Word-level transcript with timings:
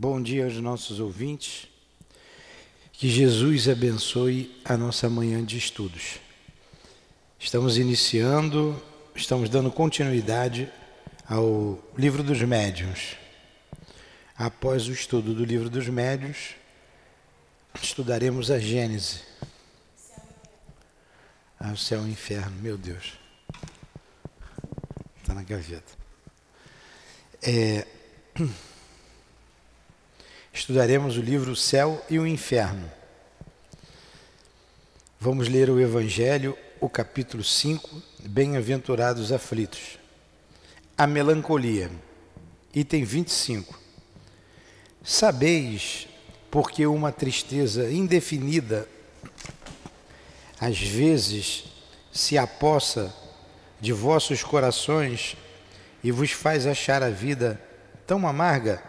Bom 0.00 0.22
dia 0.22 0.44
aos 0.44 0.54
nossos 0.58 1.00
ouvintes. 1.00 1.66
Que 2.92 3.10
Jesus 3.10 3.68
abençoe 3.68 4.56
a 4.64 4.76
nossa 4.76 5.10
manhã 5.10 5.44
de 5.44 5.58
estudos. 5.58 6.20
Estamos 7.36 7.76
iniciando, 7.78 8.80
estamos 9.12 9.50
dando 9.50 9.72
continuidade 9.72 10.70
ao 11.28 11.82
Livro 11.96 12.22
dos 12.22 12.40
Médiuns. 12.42 13.16
Após 14.36 14.86
o 14.86 14.92
estudo 14.92 15.34
do 15.34 15.44
Livro 15.44 15.68
dos 15.68 15.88
Médiuns, 15.88 16.54
estudaremos 17.82 18.52
a 18.52 18.60
Gênese. 18.60 19.22
Ah, 21.58 21.72
o 21.72 21.76
céu 21.76 22.02
e 22.02 22.04
o 22.04 22.08
inferno, 22.08 22.56
meu 22.62 22.78
Deus. 22.78 23.14
Está 25.20 25.34
na 25.34 25.42
gaveta. 25.42 25.92
É 27.42 27.84
estudaremos 30.58 31.16
o 31.16 31.20
livro 31.20 31.54
Céu 31.54 32.04
e 32.10 32.18
o 32.18 32.26
Inferno. 32.26 32.90
Vamos 35.20 35.48
ler 35.48 35.70
o 35.70 35.80
Evangelho, 35.80 36.58
o 36.80 36.88
capítulo 36.88 37.44
5, 37.44 38.02
Bem-aventurados 38.24 39.30
aflitos. 39.30 40.00
A 40.96 41.06
melancolia, 41.06 41.88
item 42.74 43.04
25. 43.04 43.80
Sabeis 45.04 46.08
porque 46.50 46.84
uma 46.88 47.12
tristeza 47.12 47.88
indefinida 47.88 48.88
às 50.60 50.76
vezes 50.76 51.66
se 52.12 52.36
apossa 52.36 53.14
de 53.80 53.92
vossos 53.92 54.42
corações 54.42 55.36
e 56.02 56.10
vos 56.10 56.32
faz 56.32 56.66
achar 56.66 57.00
a 57.00 57.10
vida 57.10 57.62
tão 58.04 58.26
amarga? 58.26 58.87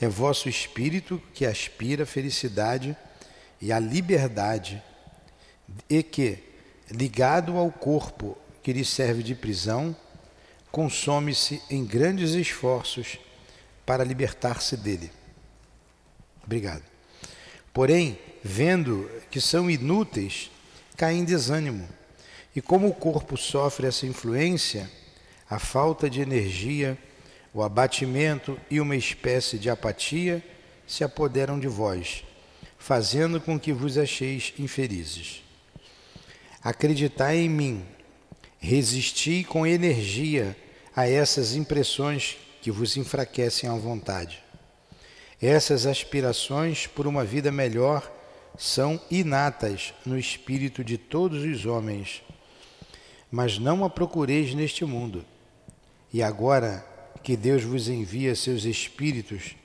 É 0.00 0.08
vosso 0.08 0.48
espírito 0.48 1.22
que 1.32 1.46
aspira 1.46 2.02
a 2.02 2.06
felicidade 2.06 2.96
e 3.60 3.72
a 3.72 3.78
liberdade, 3.78 4.82
e 5.88 6.02
que, 6.02 6.38
ligado 6.90 7.56
ao 7.56 7.70
corpo 7.70 8.36
que 8.62 8.72
lhe 8.72 8.84
serve 8.84 9.22
de 9.22 9.34
prisão, 9.34 9.96
consome-se 10.70 11.62
em 11.70 11.84
grandes 11.84 12.32
esforços 12.32 13.18
para 13.86 14.02
libertar-se 14.02 14.76
dele. 14.76 15.10
Obrigado. 16.44 16.82
Porém, 17.72 18.18
vendo 18.42 19.10
que 19.30 19.40
são 19.40 19.70
inúteis, 19.70 20.50
cai 20.96 21.14
em 21.14 21.24
desânimo. 21.24 21.88
E 22.54 22.60
como 22.60 22.88
o 22.88 22.94
corpo 22.94 23.36
sofre 23.36 23.86
essa 23.86 24.06
influência, 24.06 24.90
a 25.48 25.58
falta 25.58 26.08
de 26.08 26.20
energia, 26.20 26.98
o 27.54 27.62
abatimento 27.62 28.60
e 28.68 28.80
uma 28.80 28.96
espécie 28.96 29.56
de 29.58 29.70
apatia 29.70 30.44
se 30.88 31.04
apoderam 31.04 31.58
de 31.58 31.68
vós, 31.68 32.24
fazendo 32.76 33.40
com 33.40 33.58
que 33.58 33.72
vos 33.72 33.96
acheis 33.96 34.52
infelizes. 34.58 35.44
Acreditai 36.62 37.38
em 37.38 37.48
mim, 37.48 37.86
resisti 38.58 39.44
com 39.44 39.64
energia 39.64 40.56
a 40.96 41.08
essas 41.08 41.54
impressões 41.54 42.36
que 42.60 42.72
vos 42.72 42.96
enfraquecem 42.96 43.70
a 43.70 43.74
vontade. 43.74 44.42
Essas 45.40 45.86
aspirações 45.86 46.88
por 46.88 47.06
uma 47.06 47.24
vida 47.24 47.52
melhor 47.52 48.10
são 48.58 49.00
inatas 49.10 49.94
no 50.04 50.18
espírito 50.18 50.82
de 50.82 50.98
todos 50.98 51.44
os 51.44 51.66
homens, 51.66 52.22
mas 53.30 53.58
não 53.58 53.84
a 53.84 53.90
procureis 53.90 54.54
neste 54.54 54.84
mundo. 54.84 55.24
E 56.12 56.22
agora 56.22 56.93
que 57.24 57.38
Deus 57.38 57.64
vos 57.64 57.88
envia 57.88 58.36
seus 58.36 58.64
espíritos 58.64 59.56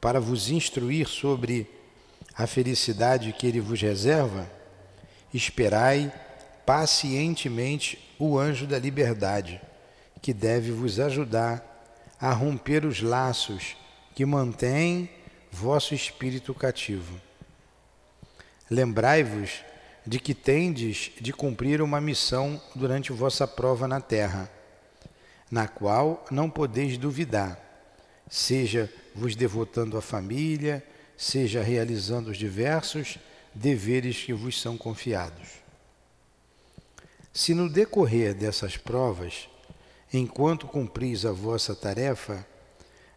para 0.00 0.20
vos 0.20 0.50
instruir 0.50 1.08
sobre 1.08 1.68
a 2.32 2.46
felicidade 2.46 3.32
que 3.32 3.44
Ele 3.44 3.60
vos 3.60 3.82
reserva, 3.82 4.48
esperai 5.34 6.12
pacientemente 6.64 7.98
o 8.20 8.38
anjo 8.38 8.68
da 8.68 8.78
liberdade, 8.78 9.60
que 10.22 10.32
deve 10.32 10.70
vos 10.70 11.00
ajudar 11.00 11.68
a 12.20 12.32
romper 12.32 12.86
os 12.86 13.02
laços 13.02 13.76
que 14.14 14.24
mantêm 14.24 15.10
vosso 15.50 15.96
espírito 15.96 16.54
cativo. 16.54 17.20
Lembrai-vos 18.70 19.50
de 20.06 20.20
que 20.20 20.34
tendes 20.34 21.10
de 21.20 21.32
cumprir 21.32 21.82
uma 21.82 22.00
missão 22.00 22.62
durante 22.76 23.12
vossa 23.12 23.46
prova 23.46 23.88
na 23.88 24.00
terra 24.00 24.48
na 25.52 25.68
qual 25.68 26.24
não 26.30 26.48
podeis 26.48 26.96
duvidar, 26.96 27.60
seja 28.26 28.90
vos 29.14 29.36
devotando 29.36 29.98
à 29.98 30.00
família, 30.00 30.82
seja 31.14 31.62
realizando 31.62 32.30
os 32.30 32.38
diversos 32.38 33.18
deveres 33.54 34.16
que 34.16 34.32
vos 34.32 34.58
são 34.58 34.78
confiados. 34.78 35.48
Se 37.34 37.52
no 37.52 37.68
decorrer 37.68 38.32
dessas 38.32 38.78
provas, 38.78 39.46
enquanto 40.10 40.66
cumpris 40.66 41.26
a 41.26 41.32
vossa 41.32 41.76
tarefa, 41.76 42.46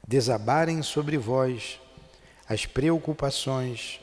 desabarem 0.06 0.84
sobre 0.84 1.18
vós 1.18 1.79
as 2.50 2.66
preocupações, 2.66 4.01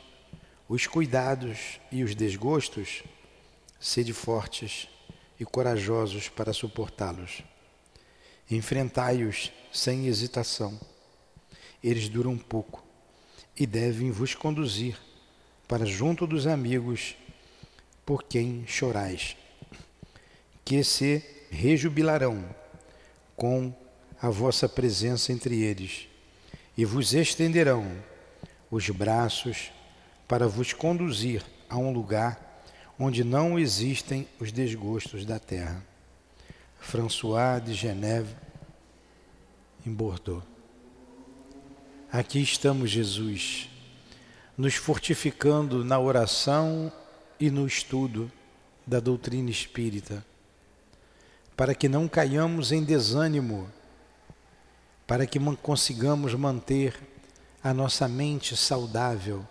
os 0.67 0.87
cuidados 0.87 1.79
e 1.91 2.03
os 2.03 2.15
desgostos, 2.15 3.03
sede 3.79 4.15
fortes 4.15 4.89
e 5.39 5.45
corajosos 5.45 6.31
para 6.31 6.55
suportá-los. 6.55 7.52
Enfrentai-os 8.51 9.51
sem 9.73 10.07
hesitação. 10.07 10.79
Eles 11.83 12.09
duram 12.09 12.37
pouco 12.37 12.85
e 13.59 13.67
devem 13.67 14.11
vos 14.11 14.35
conduzir 14.35 14.99
para 15.67 15.87
junto 15.87 16.27
dos 16.27 16.47
amigos 16.47 17.17
por 18.05 18.23
quem 18.23 18.67
chorais, 18.67 19.37
que 20.65 20.83
se 20.85 21.23
rejubilarão 21.51 22.45
com 23.37 23.75
a 24.21 24.29
vossa 24.29 24.69
presença 24.69 25.33
entre 25.33 25.63
eles 25.63 26.09
e 26.77 26.85
vos 26.85 27.13
estenderão 27.13 27.91
os 28.71 28.89
braços 28.91 29.71
para 30.27 30.49
vos 30.49 30.73
conduzir 30.73 31.45
a 31.69 31.77
um 31.77 31.93
lugar 31.93 32.65
onde 32.99 33.25
não 33.25 33.59
existem 33.59 34.27
os 34.39 34.53
desgostos 34.53 35.25
da 35.25 35.39
terra. 35.39 35.85
François 36.83 37.61
de 37.61 37.73
Geneve, 37.73 38.35
em 39.87 39.91
Bordeaux. 39.91 40.43
Aqui 42.11 42.43
estamos, 42.43 42.91
Jesus, 42.91 43.71
nos 44.59 44.75
fortificando 44.75 45.85
na 45.85 45.99
oração 45.99 46.93
e 47.41 47.51
no 47.51 47.67
estudo 47.67 48.31
da 48.87 49.01
doutrina 49.01 49.49
espírita, 49.49 50.27
para 51.57 51.75
que 51.75 51.89
não 51.89 52.09
caiamos 52.09 52.73
em 52.73 52.85
desânimo, 52.85 53.71
para 55.07 55.25
que 55.25 55.39
consigamos 55.57 56.35
manter 56.35 56.95
a 57.63 57.73
nossa 57.73 58.07
mente 58.07 58.55
saudável, 58.55 59.47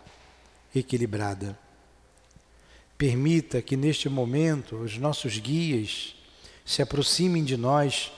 equilibrada. 0.76 1.58
Permita 2.98 3.62
que 3.62 3.76
neste 3.76 4.10
momento 4.10 4.76
os 4.76 4.98
nossos 4.98 5.40
guias 5.40 6.21
se 6.66 6.82
aproximem 6.82 7.44
de 7.44 7.58
nós, 7.58 8.12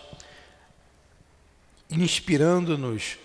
inspirando-nos, 1.89 3.17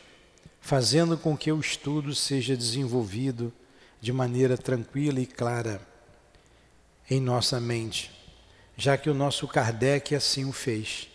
fazendo 0.61 1.17
com 1.17 1.37
que 1.37 1.51
o 1.51 1.61
estudo 1.61 2.15
seja 2.15 2.57
desenvolvido 2.57 3.53
de 4.01 4.13
maneira 4.13 4.57
tranquila 4.57 5.21
e 5.21 5.27
clara 5.27 5.81
em 7.11 7.21
nossa 7.21 7.61
mente, 7.61 8.11
já 8.77 8.97
que 8.97 9.09
o 9.09 9.15
nosso 9.15 9.49
Kardec 9.49 10.15
assim 10.15 10.45
o 10.45 10.53
fez. 10.53 11.09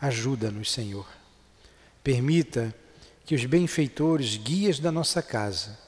Ajuda-nos, 0.00 0.70
Senhor. 0.72 1.06
Permita 2.02 2.74
que 3.24 3.34
os 3.34 3.44
benfeitores, 3.44 4.36
guias 4.36 4.80
da 4.80 4.90
nossa 4.90 5.22
casa, 5.22 5.78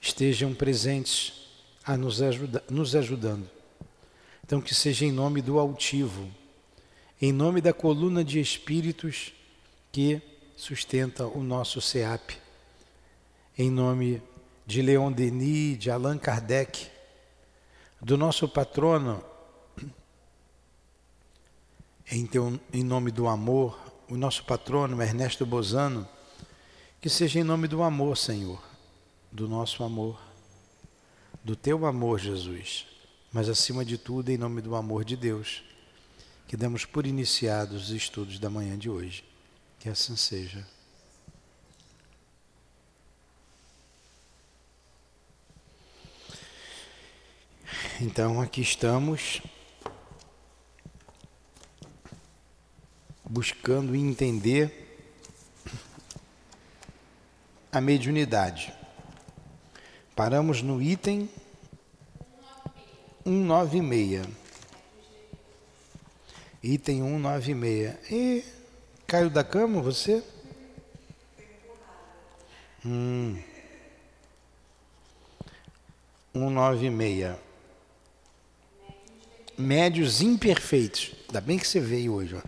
estejam 0.00 0.54
presentes 0.54 1.32
a 1.84 1.96
nos, 1.96 2.22
ajuda, 2.22 2.62
nos 2.70 2.94
ajudando 2.94 3.50
então, 4.50 4.60
que 4.60 4.74
seja 4.74 5.04
em 5.06 5.12
nome 5.12 5.40
do 5.40 5.60
altivo, 5.60 6.28
em 7.20 7.32
nome 7.32 7.60
da 7.60 7.72
coluna 7.72 8.24
de 8.24 8.40
espíritos 8.40 9.32
que 9.92 10.22
sustenta 10.56 11.26
o 11.26 11.42
nosso 11.42 11.80
SEAP, 11.80 12.38
em 13.58 13.70
nome 13.70 14.22
de 14.66 14.80
Leon 14.82 15.12
Denis, 15.12 15.78
de 15.78 15.90
Allan 15.90 16.18
Kardec, 16.18 16.88
do 18.00 18.16
nosso 18.16 18.48
patrono, 18.48 19.22
em, 22.10 22.26
teu, 22.26 22.58
em 22.72 22.82
nome 22.82 23.10
do 23.10 23.28
amor, 23.28 23.78
o 24.08 24.16
nosso 24.16 24.44
patrono 24.44 25.00
Ernesto 25.02 25.44
Bozano, 25.44 26.08
que 27.00 27.08
seja 27.08 27.40
em 27.40 27.44
nome 27.44 27.68
do 27.68 27.82
amor, 27.82 28.16
Senhor, 28.16 28.62
do 29.30 29.48
nosso 29.48 29.84
amor, 29.84 30.20
do 31.44 31.54
teu 31.54 31.84
amor, 31.86 32.18
Jesus 32.18 32.90
mas 33.32 33.48
acima 33.48 33.84
de 33.84 33.96
tudo, 33.96 34.30
em 34.30 34.36
nome 34.36 34.60
do 34.60 34.74
amor 34.74 35.04
de 35.04 35.16
Deus, 35.16 35.62
que 36.50 36.56
demos 36.56 36.84
por 36.84 37.06
iniciados 37.06 37.84
os 37.84 37.90
estudos 37.90 38.40
da 38.40 38.50
manhã 38.50 38.76
de 38.76 38.90
hoje. 38.90 39.24
Que 39.78 39.88
assim 39.88 40.16
seja. 40.16 40.66
Então, 48.00 48.40
aqui 48.40 48.62
estamos 48.62 49.40
buscando 53.24 53.94
entender 53.94 55.06
a 57.70 57.80
mediunidade. 57.80 58.74
Paramos 60.16 60.62
no 60.62 60.82
item 60.82 61.30
196. 63.24 64.39
Item 66.62 67.00
196. 67.02 67.94
E 68.10 68.44
caiu 69.06 69.30
da 69.30 69.42
cama 69.42 69.80
você? 69.80 70.22
Hum. 72.84 73.40
196. 76.34 77.36
Médios 79.56 80.20
imperfeitos. 80.20 81.12
Ainda 81.28 81.40
bem 81.40 81.58
que 81.58 81.66
você 81.66 81.80
veio 81.80 82.14
hoje. 82.14 82.34
Ó. 82.34 82.40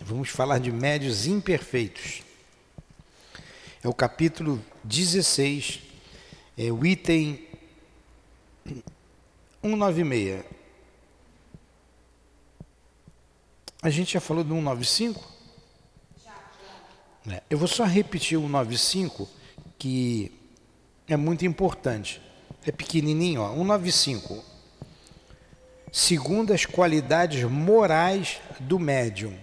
Vamos 0.00 0.28
falar 0.30 0.58
de 0.58 0.72
médios 0.72 1.26
imperfeitos. 1.26 2.22
É 3.82 3.88
o 3.88 3.94
capítulo 3.94 4.64
16, 4.82 5.80
é 6.56 6.72
o 6.72 6.84
item 6.84 7.46
196. 9.62 10.57
A 13.80 13.90
gente 13.90 14.14
já 14.14 14.20
falou 14.20 14.42
do 14.42 14.54
195? 14.54 15.24
Já. 16.24 17.32
É, 17.32 17.42
eu 17.48 17.56
vou 17.56 17.68
só 17.68 17.84
repetir 17.84 18.36
o 18.36 18.42
195, 18.42 19.28
que 19.78 20.32
é 21.06 21.16
muito 21.16 21.46
importante. 21.46 22.20
É 22.66 22.72
pequenininho, 22.72 23.40
ó. 23.40 23.50
195. 23.50 24.44
Segundo 25.92 26.52
as 26.52 26.66
qualidades 26.66 27.44
morais 27.44 28.40
do 28.58 28.80
médium. 28.80 29.38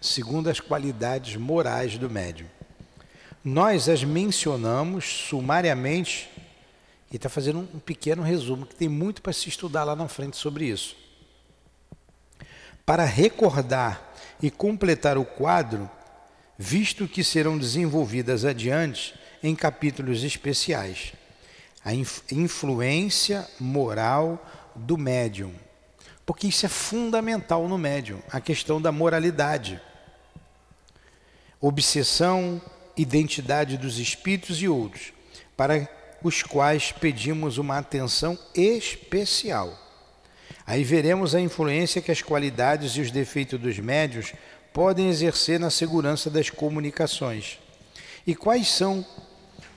Segundo 0.00 0.50
as 0.50 0.60
qualidades 0.60 1.34
morais 1.36 1.96
do 1.96 2.10
médium. 2.10 2.46
Nós 3.42 3.88
as 3.88 4.04
mencionamos 4.04 5.06
sumariamente 5.28 6.28
e 7.10 7.16
está 7.16 7.30
fazendo 7.30 7.60
um 7.60 7.78
pequeno 7.78 8.22
resumo, 8.22 8.66
que 8.66 8.74
tem 8.74 8.88
muito 8.88 9.22
para 9.22 9.32
se 9.32 9.48
estudar 9.48 9.84
lá 9.84 9.96
na 9.96 10.08
frente 10.08 10.36
sobre 10.36 10.66
isso. 10.66 11.07
Para 12.88 13.04
recordar 13.04 14.14
e 14.40 14.50
completar 14.50 15.18
o 15.18 15.24
quadro, 15.26 15.90
visto 16.56 17.06
que 17.06 17.22
serão 17.22 17.58
desenvolvidas 17.58 18.46
adiante 18.46 19.14
em 19.42 19.54
capítulos 19.54 20.24
especiais, 20.24 21.12
a 21.84 21.92
influência 22.32 23.46
moral 23.60 24.42
do 24.74 24.96
médium. 24.96 25.52
Porque 26.24 26.46
isso 26.46 26.64
é 26.64 26.68
fundamental 26.70 27.68
no 27.68 27.76
médium, 27.76 28.22
a 28.32 28.40
questão 28.40 28.80
da 28.80 28.90
moralidade. 28.90 29.78
Obsessão, 31.60 32.58
identidade 32.96 33.76
dos 33.76 33.98
espíritos 33.98 34.62
e 34.62 34.66
outros, 34.66 35.12
para 35.54 35.86
os 36.22 36.42
quais 36.42 36.90
pedimos 36.90 37.58
uma 37.58 37.76
atenção 37.76 38.38
especial. 38.54 39.87
Aí 40.68 40.84
veremos 40.84 41.34
a 41.34 41.40
influência 41.40 42.02
que 42.02 42.12
as 42.12 42.20
qualidades 42.20 42.92
e 42.92 43.00
os 43.00 43.10
defeitos 43.10 43.58
dos 43.58 43.78
médios 43.78 44.34
podem 44.70 45.08
exercer 45.08 45.58
na 45.58 45.70
segurança 45.70 46.28
das 46.28 46.50
comunicações. 46.50 47.58
E 48.26 48.34
quais 48.34 48.68
são 48.68 49.02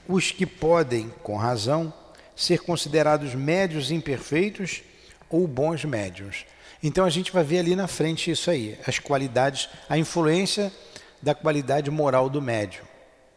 os 0.06 0.32
que 0.32 0.46
podem, 0.46 1.08
com 1.24 1.38
razão, 1.38 1.94
ser 2.36 2.60
considerados 2.60 3.34
médios 3.34 3.90
imperfeitos 3.90 4.84
ou 5.30 5.48
bons 5.48 5.86
médios. 5.86 6.46
Então 6.84 7.06
a 7.06 7.10
gente 7.10 7.32
vai 7.32 7.46
ver 7.46 7.60
ali 7.60 7.74
na 7.74 7.88
frente 7.88 8.30
isso 8.30 8.52
aí, 8.52 8.78
as 8.86 9.00
qualidades, 9.00 9.70
a 9.88 9.98
influência 9.98 10.74
da 11.22 11.34
qualidade 11.34 11.90
moral 11.90 12.30
do 12.30 12.42
médium 12.42 12.84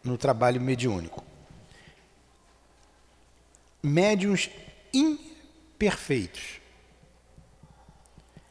no 0.02 0.18
trabalho 0.18 0.60
mediúnico. 0.60 1.22
Médiuns 3.80 4.50
imperfeitos. 4.92 6.63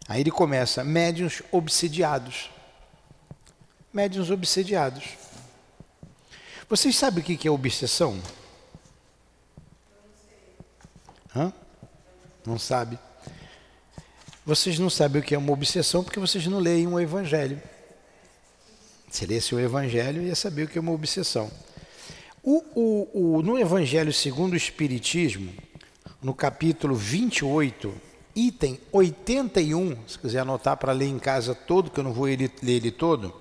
Aí 0.07 0.21
ele 0.21 0.31
começa, 0.31 0.83
médiuns 0.83 1.41
obsediados. 1.51 2.49
Médiuns 3.93 4.29
obsediados. 4.29 5.03
Vocês 6.67 6.95
sabem 6.95 7.23
o 7.23 7.25
que 7.25 7.47
é 7.47 7.51
obsessão? 7.51 8.19
Hã? 11.35 11.53
Não 12.45 12.59
sabe? 12.59 12.99
Vocês 14.45 14.77
não 14.77 14.89
sabem 14.89 15.21
o 15.21 15.25
que 15.25 15.33
é 15.33 15.37
uma 15.37 15.53
obsessão 15.53 16.03
porque 16.03 16.19
vocês 16.19 16.45
não 16.47 16.59
leem 16.59 16.87
o 16.87 16.99
Evangelho. 16.99 17.61
Se 19.09 19.25
lesse 19.25 19.55
o 19.55 19.59
Evangelho, 19.59 20.23
ia 20.23 20.35
saber 20.35 20.63
o 20.63 20.67
que 20.67 20.77
é 20.77 20.81
uma 20.81 20.91
obsessão. 20.91 21.49
O, 22.43 22.63
o, 22.75 23.37
o, 23.37 23.41
no 23.41 23.57
Evangelho 23.57 24.11
segundo 24.11 24.53
o 24.53 24.57
Espiritismo, 24.57 25.53
no 26.21 26.33
capítulo 26.33 26.93
28, 26.95 27.93
item 28.35 28.79
81, 28.91 29.97
se 30.07 30.17
quiser 30.17 30.39
anotar 30.39 30.77
para 30.77 30.91
ler 30.91 31.07
em 31.07 31.19
casa 31.19 31.53
todo, 31.53 31.91
que 31.91 31.99
eu 31.99 32.03
não 32.03 32.13
vou 32.13 32.25
ler 32.25 32.51
ele 32.63 32.91
todo, 32.91 33.33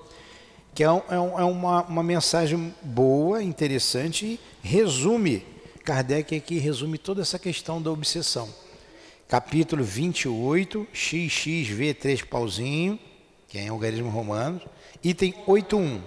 que 0.75 0.83
é, 0.83 0.87
é, 0.87 0.91
um, 0.91 1.41
é 1.41 1.45
uma, 1.45 1.83
uma 1.83 2.03
mensagem 2.03 2.75
boa, 2.83 3.43
interessante 3.43 4.27
e 4.27 4.41
resume, 4.63 5.45
Kardec 5.85 6.37
aqui 6.37 6.59
resume 6.59 6.97
toda 6.97 7.23
essa 7.23 7.39
questão 7.39 7.83
da 7.83 7.91
obsessão. 7.91 8.49
Capítulo 9.29 9.83
28, 9.83 10.87
XXV, 10.93 11.95
três 11.95 12.23
pauzinho, 12.23 12.99
que 13.49 13.59
é 13.59 13.63
em 13.63 13.69
algarismo 13.69 14.11
romano, 14.11 14.61
item 15.03 15.35
8.1. 15.47 16.01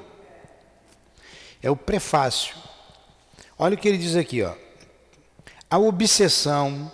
É 1.61 1.69
o 1.69 1.75
prefácio. 1.75 2.55
Olha 3.57 3.75
o 3.75 3.77
que 3.77 3.87
ele 3.87 3.97
diz 3.97 4.15
aqui, 4.15 4.43
ó. 4.43 4.53
A 5.69 5.77
obsessão 5.77 6.91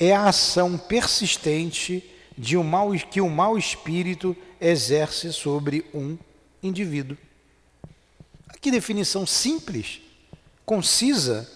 é 0.00 0.14
a 0.14 0.28
ação 0.28 0.78
persistente 0.78 2.02
de 2.36 2.56
um 2.56 2.64
mal, 2.64 2.90
que 2.92 3.20
o 3.20 3.26
um 3.26 3.28
mau 3.28 3.58
espírito 3.58 4.34
exerce 4.58 5.30
sobre 5.30 5.84
um 5.92 6.16
indivíduo. 6.62 7.18
Que 8.62 8.70
definição 8.70 9.26
simples, 9.26 10.00
concisa 10.64 11.46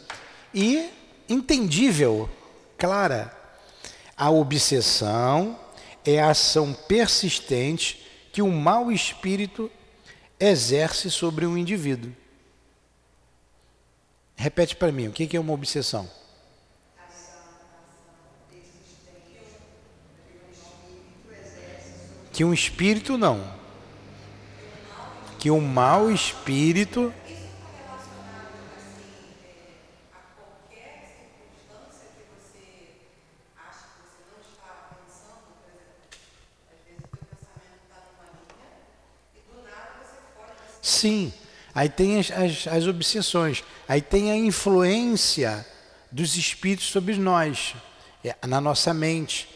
e 0.52 0.90
entendível, 1.26 2.28
clara. 2.76 3.34
A 4.14 4.30
obsessão 4.30 5.58
é 6.04 6.20
a 6.20 6.30
ação 6.30 6.74
persistente 6.74 8.04
que 8.30 8.42
um 8.42 8.50
mau 8.50 8.92
espírito 8.92 9.70
exerce 10.38 11.10
sobre 11.10 11.46
um 11.46 11.56
indivíduo. 11.56 12.14
Repete 14.36 14.76
para 14.76 14.92
mim, 14.92 15.08
o 15.08 15.12
que 15.12 15.34
é 15.34 15.40
uma 15.40 15.52
obsessão? 15.52 16.08
Que 22.34 22.44
um 22.44 22.52
espírito 22.52 23.16
não. 23.16 23.42
Que 25.38 25.50
um 25.50 25.60
mau 25.60 26.10
espírito 26.10 27.14
Sim. 40.82 41.32
Aí 41.74 41.88
tem 41.88 42.18
as, 42.18 42.30
as, 42.30 42.66
as 42.66 42.86
obsessões. 42.86 43.62
Aí 43.88 44.02
tem 44.02 44.30
a 44.30 44.36
influência 44.36 45.66
dos 46.10 46.36
espíritos 46.36 46.86
sobre 46.86 47.14
nós, 47.16 47.74
é, 48.24 48.34
na 48.46 48.60
nossa 48.60 48.92
mente. 48.92 49.48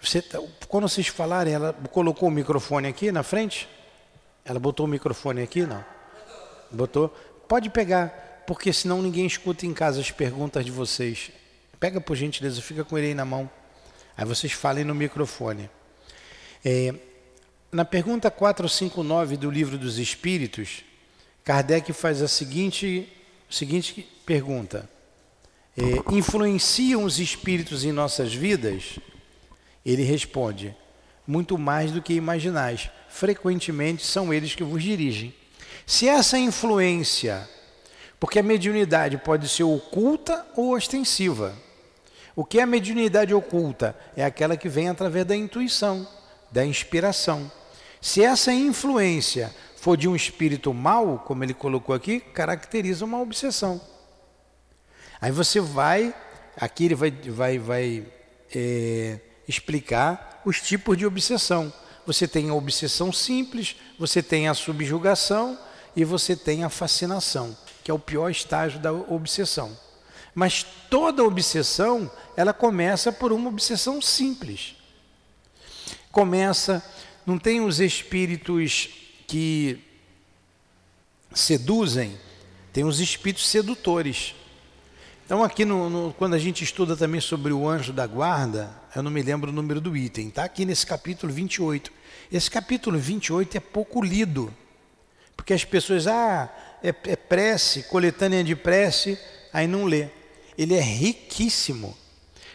Você, 0.00 0.22
tá, 0.22 0.40
quando 0.68 0.88
vocês 0.88 1.08
falarem, 1.08 1.52
ela 1.52 1.72
colocou 1.90 2.28
o 2.28 2.32
microfone 2.32 2.88
aqui 2.88 3.12
na 3.12 3.22
frente? 3.22 3.68
Ela 4.44 4.58
botou 4.58 4.86
o 4.86 4.88
microfone 4.88 5.42
aqui? 5.42 5.66
Não. 5.66 5.84
Botou? 6.70 7.08
Pode 7.46 7.68
pegar, 7.68 8.44
porque 8.46 8.72
senão 8.72 9.02
ninguém 9.02 9.26
escuta 9.26 9.66
em 9.66 9.74
casa 9.74 10.00
as 10.00 10.10
perguntas 10.10 10.64
de 10.64 10.70
vocês. 10.70 11.30
Pega 11.78 12.00
por 12.00 12.16
gentileza, 12.16 12.62
fica 12.62 12.84
com 12.84 12.96
ele 12.96 13.08
aí 13.08 13.14
na 13.14 13.24
mão. 13.24 13.50
Aí 14.16 14.24
vocês 14.24 14.52
falem 14.52 14.84
no 14.84 14.94
microfone. 14.94 15.68
É, 16.64 16.94
na 17.70 17.84
pergunta 17.84 18.30
459 18.30 19.36
do 19.36 19.50
Livro 19.50 19.76
dos 19.76 19.98
Espíritos, 19.98 20.84
Kardec 21.44 21.92
faz 21.92 22.22
a 22.22 22.28
seguinte, 22.28 23.12
seguinte 23.50 24.08
pergunta: 24.24 24.88
é, 25.76 26.14
Influenciam 26.14 27.04
os 27.04 27.18
espíritos 27.18 27.84
em 27.84 27.92
nossas 27.92 28.32
vidas? 28.32 28.98
Ele 29.84 30.02
responde: 30.02 30.76
Muito 31.26 31.58
mais 31.58 31.90
do 31.90 32.02
que 32.02 32.14
imaginais. 32.14 32.90
Frequentemente 33.08 34.04
são 34.04 34.32
eles 34.32 34.54
que 34.54 34.64
vos 34.64 34.82
dirigem. 34.82 35.34
Se 35.86 36.08
essa 36.08 36.38
influência, 36.38 37.48
porque 38.18 38.38
a 38.38 38.42
mediunidade 38.42 39.18
pode 39.18 39.48
ser 39.48 39.64
oculta 39.64 40.46
ou 40.56 40.74
ostensiva, 40.74 41.54
O 42.34 42.44
que 42.46 42.58
é 42.58 42.62
a 42.62 42.66
mediunidade 42.66 43.34
oculta? 43.34 43.94
É 44.16 44.24
aquela 44.24 44.56
que 44.56 44.68
vem 44.68 44.88
através 44.88 45.26
da 45.26 45.36
intuição, 45.36 46.08
da 46.50 46.64
inspiração. 46.64 47.50
Se 48.00 48.24
essa 48.24 48.52
influência 48.52 49.54
for 49.76 49.96
de 49.96 50.08
um 50.08 50.16
espírito 50.16 50.72
mau, 50.72 51.18
como 51.18 51.44
ele 51.44 51.52
colocou 51.52 51.94
aqui, 51.94 52.20
caracteriza 52.20 53.04
uma 53.04 53.20
obsessão. 53.20 53.80
Aí 55.20 55.30
você 55.30 55.60
vai, 55.60 56.14
aqui 56.56 56.86
ele 56.86 56.94
vai, 56.94 57.10
vai, 57.10 57.58
vai 57.58 58.06
é, 58.54 59.20
explicar 59.48 60.42
os 60.44 60.60
tipos 60.60 60.96
de 60.96 61.06
obsessão. 61.06 61.72
Você 62.06 62.26
tem 62.26 62.48
a 62.50 62.54
obsessão 62.54 63.12
simples, 63.12 63.76
você 63.98 64.22
tem 64.22 64.48
a 64.48 64.54
subjugação 64.54 65.58
e 65.94 66.04
você 66.04 66.34
tem 66.34 66.64
a 66.64 66.68
fascinação, 66.68 67.56
que 67.84 67.90
é 67.90 67.94
o 67.94 67.98
pior 67.98 68.30
estágio 68.30 68.80
da 68.80 68.92
obsessão. 68.92 69.76
Mas 70.34 70.64
toda 70.88 71.22
obsessão, 71.22 72.10
ela 72.36 72.52
começa 72.52 73.12
por 73.12 73.32
uma 73.32 73.48
obsessão 73.48 74.00
simples. 74.00 74.74
Começa, 76.10 76.82
não 77.26 77.38
tem 77.38 77.60
os 77.60 77.80
espíritos 77.80 78.88
que 79.26 79.78
seduzem, 81.34 82.18
tem 82.72 82.84
os 82.84 83.00
espíritos 83.00 83.46
sedutores. 83.46 84.34
Então, 85.32 85.42
aqui, 85.42 85.64
no, 85.64 85.88
no, 85.88 86.12
quando 86.12 86.34
a 86.34 86.38
gente 86.38 86.62
estuda 86.62 86.94
também 86.94 87.18
sobre 87.18 87.54
o 87.54 87.66
anjo 87.66 87.90
da 87.90 88.06
guarda, 88.06 88.68
eu 88.94 89.02
não 89.02 89.10
me 89.10 89.22
lembro 89.22 89.48
o 89.48 89.54
número 89.54 89.80
do 89.80 89.96
item, 89.96 90.28
está 90.28 90.44
aqui 90.44 90.66
nesse 90.66 90.86
capítulo 90.86 91.32
28. 91.32 91.90
Esse 92.30 92.50
capítulo 92.50 92.98
28 92.98 93.56
é 93.56 93.60
pouco 93.60 94.04
lido, 94.04 94.52
porque 95.34 95.54
as 95.54 95.64
pessoas, 95.64 96.06
ah, 96.06 96.54
é, 96.82 96.88
é 97.04 97.16
prece, 97.16 97.84
coletânea 97.84 98.44
de 98.44 98.54
prece, 98.54 99.18
aí 99.54 99.66
não 99.66 99.86
lê. 99.86 100.08
Ele 100.58 100.74
é 100.74 100.82
riquíssimo. 100.82 101.96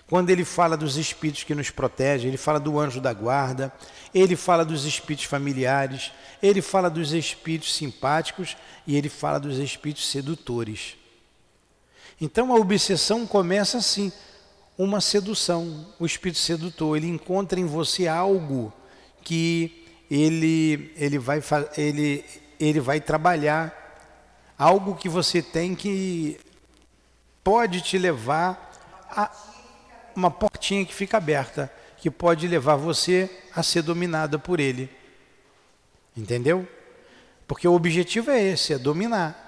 Quando 0.07 0.29
ele 0.29 0.45
fala 0.45 0.77
dos 0.77 0.97
espíritos 0.97 1.43
que 1.43 1.55
nos 1.55 1.71
protegem, 1.71 2.27
ele 2.27 2.37
fala 2.37 2.59
do 2.59 2.79
anjo 2.79 3.01
da 3.01 3.11
guarda, 3.11 3.73
ele 4.13 4.35
fala 4.35 4.63
dos 4.63 4.85
espíritos 4.85 5.25
familiares, 5.25 6.11
ele 6.43 6.61
fala 6.61 6.91
dos 6.91 7.11
espíritos 7.11 7.73
simpáticos 7.73 8.55
e 8.85 8.95
ele 8.95 9.09
fala 9.09 9.39
dos 9.39 9.57
espíritos 9.57 10.07
sedutores. 10.07 10.95
Então 12.19 12.51
a 12.51 12.55
obsessão 12.55 13.27
começa 13.27 13.77
assim, 13.77 14.11
uma 14.77 15.01
sedução, 15.01 15.87
o 15.99 16.05
espírito 16.05 16.39
sedutor, 16.39 16.97
ele 16.97 17.07
encontra 17.07 17.59
em 17.59 17.65
você 17.65 18.07
algo 18.07 18.73
que 19.23 19.85
ele 20.09 20.93
ele 20.95 21.19
vai 21.19 21.43
ele 21.77 22.23
ele 22.59 22.79
vai 22.79 23.01
trabalhar 23.01 23.75
algo 24.57 24.95
que 24.95 25.09
você 25.09 25.41
tem 25.41 25.75
que 25.75 26.39
pode 27.43 27.81
te 27.81 27.97
levar 27.97 28.71
a 29.09 29.31
uma 30.15 30.31
portinha 30.31 30.83
que 30.83 30.93
fica 30.93 31.17
aberta, 31.17 31.71
que 31.97 32.09
pode 32.09 32.47
levar 32.47 32.75
você 32.75 33.29
a 33.55 33.61
ser 33.61 33.83
dominada 33.83 34.39
por 34.39 34.59
ele. 34.59 34.89
Entendeu? 36.15 36.67
Porque 37.47 37.67
o 37.67 37.73
objetivo 37.73 38.31
é 38.31 38.41
esse, 38.41 38.73
é 38.73 38.79
dominar. 38.79 39.46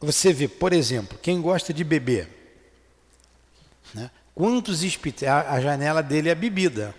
Você 0.00 0.32
vê, 0.32 0.46
por 0.46 0.72
exemplo, 0.72 1.18
quem 1.20 1.40
gosta 1.40 1.72
de 1.72 1.82
beber, 1.82 2.28
né? 3.94 4.10
quantos 4.34 4.82
a, 5.26 5.54
a 5.54 5.60
janela 5.60 6.02
dele 6.02 6.28
é 6.28 6.34
bebida. 6.34 6.94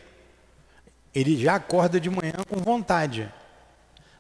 Ele 1.13 1.37
já 1.41 1.55
acorda 1.55 1.99
de 1.99 2.09
manhã 2.09 2.33
com 2.47 2.57
vontade. 2.57 3.31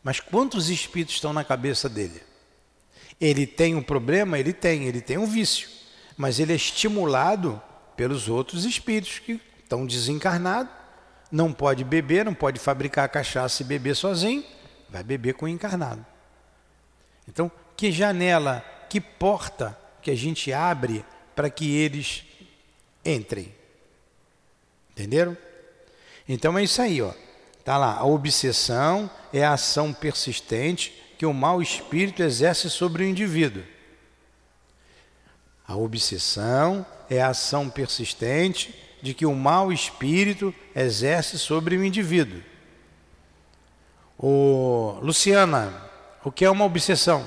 Mas 0.03 0.19
quantos 0.19 0.69
espíritos 0.69 1.15
estão 1.15 1.33
na 1.33 1.43
cabeça 1.43 1.89
dele? 1.89 2.21
Ele 3.19 3.45
tem 3.45 3.75
um 3.75 3.83
problema? 3.83 4.39
Ele 4.39 4.53
tem, 4.53 4.85
ele 4.85 5.01
tem 5.01 5.17
um 5.17 5.25
vício. 5.25 5.69
Mas 6.15 6.39
ele 6.39 6.53
é 6.53 6.55
estimulado 6.55 7.61
pelos 7.95 8.29
outros 8.29 8.63
espíritos 8.63 9.19
que 9.19 9.41
estão 9.61 9.85
desencarnados, 9.85 10.71
não 11.31 11.51
pode 11.51 11.83
beber, 11.83 12.23
não 12.23 12.33
pode 12.33 12.59
fabricar 12.59 13.09
cachaça 13.09 13.61
e 13.61 13.65
beber 13.65 13.95
sozinho, 13.95 14.45
vai 14.89 15.03
beber 15.03 15.33
com 15.33 15.45
o 15.45 15.49
encarnado. 15.49 16.05
Então, 17.27 17.51
que 17.77 17.91
janela, 17.91 18.65
que 18.89 18.99
porta 18.99 19.77
que 20.01 20.09
a 20.09 20.15
gente 20.15 20.51
abre 20.51 21.05
para 21.35 21.49
que 21.49 21.75
eles 21.77 22.25
entrem. 23.05 23.53
Entenderam? 24.91 25.37
Então 26.27 26.57
é 26.57 26.63
isso 26.63 26.81
aí, 26.81 27.01
ó. 27.01 27.13
Tá 27.63 27.77
lá, 27.77 27.97
a 27.97 28.05
obsessão 28.05 29.09
é 29.31 29.43
a 29.45 29.53
ação 29.53 29.93
persistente 29.93 30.93
que 31.17 31.25
o 31.25 31.33
mau 31.33 31.61
espírito 31.61 32.23
exerce 32.23 32.69
sobre 32.69 33.03
o 33.03 33.07
indivíduo. 33.07 33.63
A 35.67 35.75
obsessão 35.75 36.85
é 37.09 37.21
a 37.21 37.29
ação 37.29 37.69
persistente 37.69 38.73
de 39.01 39.13
que 39.13 39.25
o 39.25 39.35
mau 39.35 39.71
espírito 39.71 40.53
exerce 40.75 41.37
sobre 41.37 41.75
o 41.75 41.83
indivíduo. 41.83 42.41
O 44.17 44.97
Luciana, 45.01 45.73
o 46.23 46.31
que 46.31 46.45
é 46.45 46.49
uma 46.49 46.65
obsessão? 46.65 47.23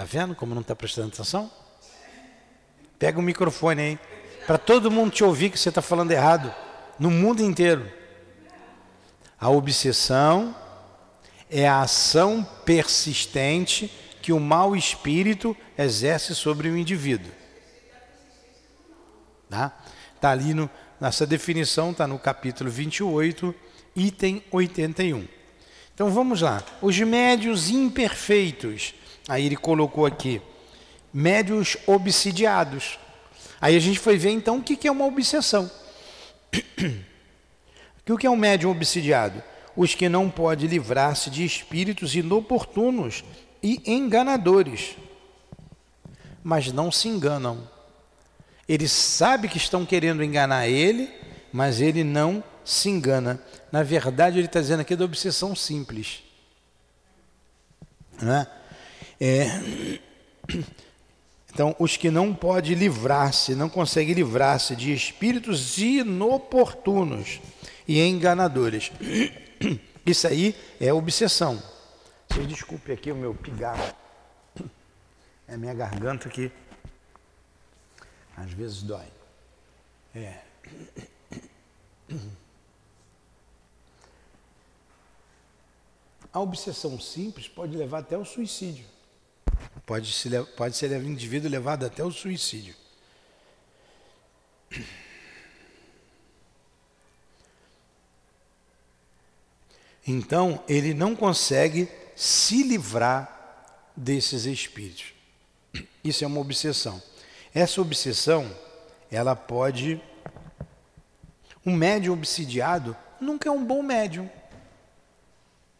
Está 0.00 0.18
vendo 0.18 0.34
como 0.34 0.54
não 0.54 0.62
está 0.62 0.74
prestando 0.74 1.08
atenção? 1.08 1.50
Pega 2.98 3.18
o 3.18 3.22
microfone 3.22 3.82
aí, 3.82 3.98
para 4.46 4.56
todo 4.56 4.90
mundo 4.90 5.10
te 5.10 5.22
ouvir 5.22 5.50
que 5.50 5.58
você 5.58 5.68
está 5.68 5.82
falando 5.82 6.10
errado, 6.10 6.54
no 6.98 7.10
mundo 7.10 7.42
inteiro. 7.42 7.86
A 9.38 9.50
obsessão 9.50 10.56
é 11.50 11.68
a 11.68 11.82
ação 11.82 12.42
persistente 12.64 13.92
que 14.22 14.32
o 14.32 14.40
mau 14.40 14.74
espírito 14.74 15.54
exerce 15.76 16.34
sobre 16.34 16.70
o 16.70 16.78
indivíduo. 16.78 17.30
Tá? 19.50 19.78
Tá 20.18 20.30
ali 20.30 20.54
no, 20.54 20.70
nessa 20.98 21.26
definição, 21.26 21.90
está 21.90 22.06
no 22.06 22.18
capítulo 22.18 22.70
28, 22.70 23.54
item 23.94 24.42
81. 24.50 25.28
Então 25.92 26.10
vamos 26.10 26.40
lá. 26.40 26.64
Os 26.80 26.98
médios 27.00 27.68
imperfeitos 27.68 28.94
Aí 29.28 29.46
ele 29.46 29.56
colocou 29.56 30.06
aqui, 30.06 30.40
médios 31.12 31.76
obsidiados. 31.86 32.98
Aí 33.60 33.76
a 33.76 33.80
gente 33.80 33.98
foi 33.98 34.16
ver 34.16 34.30
então 34.30 34.58
o 34.58 34.62
que 34.62 34.88
é 34.88 34.90
uma 34.90 35.06
obsessão. 35.06 35.70
O 38.08 38.18
que 38.18 38.26
é 38.26 38.30
um 38.30 38.34
médium 38.34 38.72
obsidiado? 38.72 39.40
Os 39.76 39.94
que 39.94 40.08
não 40.08 40.28
podem 40.28 40.68
livrar-se 40.68 41.30
de 41.30 41.44
espíritos 41.44 42.16
inoportunos 42.16 43.22
e 43.62 43.80
enganadores, 43.86 44.96
mas 46.42 46.72
não 46.72 46.90
se 46.90 47.06
enganam. 47.06 47.68
Ele 48.68 48.88
sabe 48.88 49.48
que 49.48 49.58
estão 49.58 49.86
querendo 49.86 50.24
enganar 50.24 50.66
ele, 50.66 51.08
mas 51.52 51.80
ele 51.80 52.02
não 52.02 52.42
se 52.64 52.88
engana. 52.88 53.40
Na 53.70 53.82
verdade, 53.82 54.38
ele 54.38 54.46
está 54.46 54.60
dizendo 54.60 54.80
aqui 54.80 54.96
da 54.96 55.04
obsessão 55.04 55.54
simples. 55.54 56.22
Não 58.20 58.32
é? 58.32 58.46
É, 59.20 59.46
então, 61.52 61.76
os 61.78 61.96
que 61.96 62.10
não 62.10 62.34
podem 62.34 62.74
livrar-se, 62.74 63.54
não 63.54 63.68
conseguem 63.68 64.14
livrar-se 64.14 64.74
de 64.74 64.92
espíritos 64.92 65.76
inoportunos 65.78 67.40
e 67.86 68.00
enganadores. 68.00 68.90
Isso 70.06 70.26
aí 70.26 70.56
é 70.80 70.92
obsessão. 70.92 71.62
Desculpe 72.48 72.92
aqui 72.92 73.12
o 73.12 73.16
meu 73.16 73.34
pigarro. 73.34 73.94
É 75.46 75.54
a 75.54 75.58
minha 75.58 75.74
garganta 75.74 76.28
que 76.28 76.50
às 78.36 78.52
vezes 78.52 78.82
dói. 78.82 79.06
É. 80.14 80.38
A 86.32 86.40
obsessão 86.40 86.98
simples 87.00 87.48
pode 87.48 87.76
levar 87.76 87.98
até 87.98 88.14
ao 88.14 88.24
suicídio. 88.24 88.86
Pode 89.86 90.12
ser, 90.12 90.44
pode 90.56 90.76
ser 90.76 90.90
o 90.92 91.04
indivíduo 91.04 91.50
levado 91.50 91.84
até 91.84 92.04
o 92.04 92.10
suicídio. 92.10 92.74
Então, 100.06 100.62
ele 100.68 100.94
não 100.94 101.14
consegue 101.14 101.88
se 102.16 102.62
livrar 102.62 103.40
desses 103.96 104.44
espíritos. 104.44 105.12
Isso 106.02 106.24
é 106.24 106.26
uma 106.26 106.40
obsessão. 106.40 107.00
Essa 107.54 107.80
obsessão, 107.80 108.50
ela 109.10 109.36
pode. 109.36 110.00
Um 111.64 111.74
médium 111.74 112.14
obsidiado 112.14 112.96
nunca 113.20 113.48
é 113.48 113.52
um 113.52 113.64
bom 113.64 113.82
médium. 113.82 114.28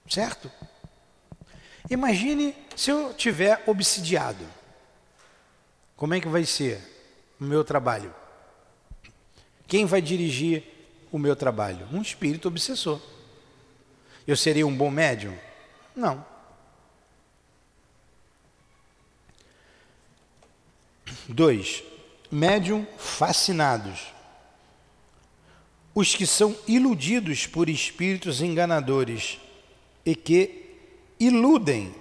Certo? 0.09 0.51
Imagine 1.91 2.55
se 2.77 2.91
eu 2.91 3.13
tiver 3.13 3.63
obsidiado. 3.67 4.47
Como 5.97 6.15
é 6.15 6.21
que 6.21 6.29
vai 6.29 6.45
ser 6.45 6.81
o 7.41 7.45
meu 7.45 7.65
trabalho? 7.65 8.15
Quem 9.67 9.85
vai 9.85 10.01
dirigir 10.01 10.63
o 11.11 11.19
meu 11.19 11.35
trabalho? 11.35 11.89
Um 11.93 12.01
espírito 12.01 12.47
obsessor. 12.47 13.01
Eu 14.27 14.37
seria 14.37 14.67
um 14.67 14.75
bom 14.75 14.91
médium? 14.91 15.37
Não. 15.95 16.25
Dois, 21.29 21.83
médium 22.31 22.87
fascinados. 22.97 24.13
Os 25.93 26.15
que 26.15 26.27
são 26.27 26.57
iludidos 26.69 27.49
por 27.49 27.69
espíritos 27.69 28.41
enganadores 28.41 29.41
e 30.07 30.15
que 30.15 30.70
iludem 31.21 31.95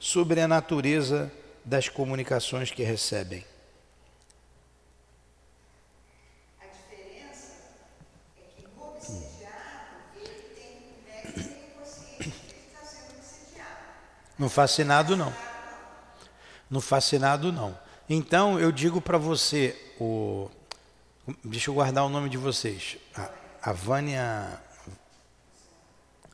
sobre 0.00 0.40
a 0.40 0.48
natureza 0.48 1.30
das 1.62 1.88
comunicações 1.88 2.70
que 2.70 2.82
recebem. 2.82 3.44
A 6.58 6.64
diferença 6.64 7.52
é 8.38 8.40
que 8.56 8.66
obsidiado, 8.80 9.96
ele 10.16 10.30
tem, 10.54 10.78
ele 12.18 12.32
está 12.66 12.82
sendo 12.82 13.18
obsidiado. 13.18 13.68
No 14.38 14.48
fascinado, 14.48 15.16
não. 15.16 15.32
No 16.70 16.80
fascinado, 16.80 17.52
não. 17.52 17.78
Então, 18.08 18.58
eu 18.58 18.72
digo 18.72 19.02
para 19.02 19.18
você, 19.18 19.78
o... 20.00 20.50
deixa 21.44 21.68
eu 21.70 21.74
guardar 21.74 22.04
o 22.04 22.08
nome 22.08 22.30
de 22.30 22.38
vocês. 22.38 22.96
A, 23.14 23.30
a 23.62 23.72
Vânia. 23.72 24.60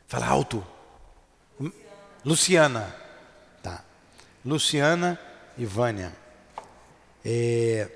Fala 0.06 0.26
alto. 0.26 0.64
Luciana. 2.28 2.94
Tá. 3.62 3.82
Luciana 4.44 5.18
e 5.56 5.64
Vânia. 5.64 6.14
É... 7.24 7.90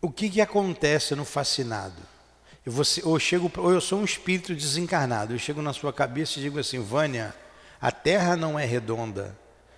O 0.00 0.10
que, 0.10 0.30
que 0.30 0.40
acontece 0.40 1.14
no 1.14 1.26
fascinado? 1.26 2.00
Eu, 2.64 2.72
vou, 2.72 2.84
eu, 3.04 3.18
chego, 3.18 3.52
ou 3.58 3.70
eu 3.70 3.80
sou 3.82 4.00
um 4.00 4.04
espírito 4.06 4.54
desencarnado, 4.54 5.34
eu 5.34 5.38
chego 5.38 5.60
na 5.60 5.74
sua 5.74 5.92
cabeça 5.92 6.38
e 6.38 6.42
digo 6.42 6.58
assim, 6.58 6.78
Vânia, 6.78 7.34
a 7.78 7.92
Terra 7.92 8.34
não 8.34 8.58
é 8.58 8.64
redonda, 8.64 9.36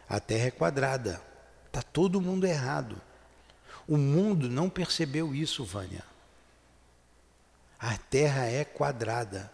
a 0.08 0.20
Terra 0.20 0.46
é 0.46 0.50
quadrada. 0.52 1.20
Está 1.66 1.82
todo 1.82 2.20
mundo 2.20 2.46
errado. 2.46 3.00
O 3.88 3.96
mundo 3.96 4.48
não 4.48 4.70
percebeu 4.70 5.34
isso, 5.34 5.64
Vânia. 5.64 6.04
A 7.80 7.98
Terra 7.98 8.46
é 8.46 8.64
quadrada. 8.64 9.50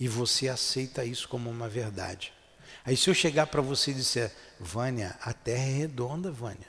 E 0.00 0.08
você 0.08 0.48
aceita 0.48 1.04
isso 1.04 1.28
como 1.28 1.50
uma 1.50 1.68
verdade. 1.68 2.32
Aí 2.84 2.96
se 2.96 3.10
eu 3.10 3.14
chegar 3.14 3.46
para 3.46 3.60
você 3.60 3.90
e 3.90 3.94
disser, 3.94 4.32
Vânia, 4.58 5.14
a 5.20 5.34
Terra 5.34 5.62
é 5.62 5.72
redonda, 5.72 6.32
Vânia. 6.32 6.68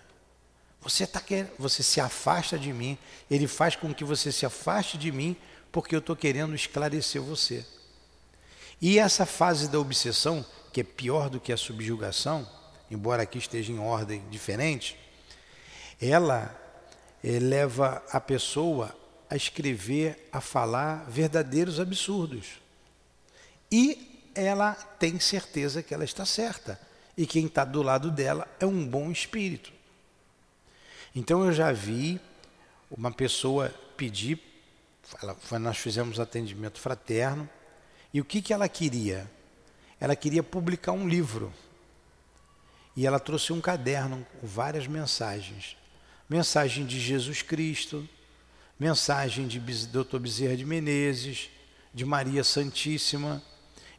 Você, 0.81 1.07
tá 1.07 1.21
querendo, 1.21 1.51
você 1.57 1.81
se 1.81 2.01
afasta 2.01 2.59
de 2.59 2.73
mim, 2.73 2.97
ele 3.29 3.47
faz 3.47 3.75
com 3.75 3.93
que 3.93 4.03
você 4.03 4.31
se 4.31 4.45
afaste 4.45 4.97
de 4.97 5.11
mim, 5.11 5.37
porque 5.71 5.95
eu 5.95 5.99
estou 5.99 6.15
querendo 6.15 6.53
esclarecer 6.53 7.21
você. 7.21 7.65
E 8.81 8.99
essa 8.99 9.25
fase 9.25 9.69
da 9.69 9.79
obsessão, 9.79 10.45
que 10.73 10.81
é 10.81 10.83
pior 10.83 11.29
do 11.29 11.39
que 11.39 11.53
a 11.53 11.57
subjugação, 11.57 12.49
embora 12.89 13.23
aqui 13.23 13.37
esteja 13.37 13.71
em 13.71 13.79
ordem 13.79 14.23
diferente, 14.29 14.97
ela 16.01 16.53
eh, 17.23 17.39
leva 17.39 18.03
a 18.11 18.19
pessoa 18.19 18.93
a 19.29 19.35
escrever, 19.35 20.27
a 20.33 20.41
falar 20.41 21.05
verdadeiros 21.07 21.79
absurdos. 21.79 22.59
E 23.71 24.31
ela 24.35 24.73
tem 24.73 25.19
certeza 25.19 25.81
que 25.81 25.93
ela 25.93 26.03
está 26.03 26.25
certa. 26.25 26.79
E 27.17 27.25
quem 27.25 27.45
está 27.45 27.63
do 27.63 27.81
lado 27.81 28.11
dela 28.11 28.47
é 28.59 28.65
um 28.65 28.85
bom 28.85 29.11
espírito. 29.11 29.71
Então 31.15 31.45
eu 31.45 31.51
já 31.51 31.71
vi 31.71 32.19
uma 32.89 33.11
pessoa 33.11 33.73
pedir, 33.95 34.39
ela, 35.21 35.37
nós 35.59 35.77
fizemos 35.77 36.19
atendimento 36.19 36.79
fraterno, 36.79 37.49
e 38.13 38.19
o 38.19 38.25
que, 38.25 38.41
que 38.41 38.53
ela 38.53 38.67
queria? 38.67 39.29
Ela 39.99 40.15
queria 40.15 40.43
publicar 40.43 40.91
um 40.91 41.07
livro. 41.07 41.53
E 42.95 43.05
ela 43.05 43.19
trouxe 43.19 43.53
um 43.53 43.61
caderno 43.61 44.25
com 44.39 44.47
várias 44.47 44.87
mensagens. 44.87 45.77
Mensagem 46.29 46.85
de 46.85 46.99
Jesus 46.99 47.41
Cristo, 47.41 48.07
mensagem 48.79 49.47
de 49.47 49.59
Dr. 49.87 50.17
Bezerra 50.17 50.57
de 50.57 50.65
Menezes, 50.65 51.49
de 51.93 52.03
Maria 52.03 52.43
Santíssima. 52.43 53.41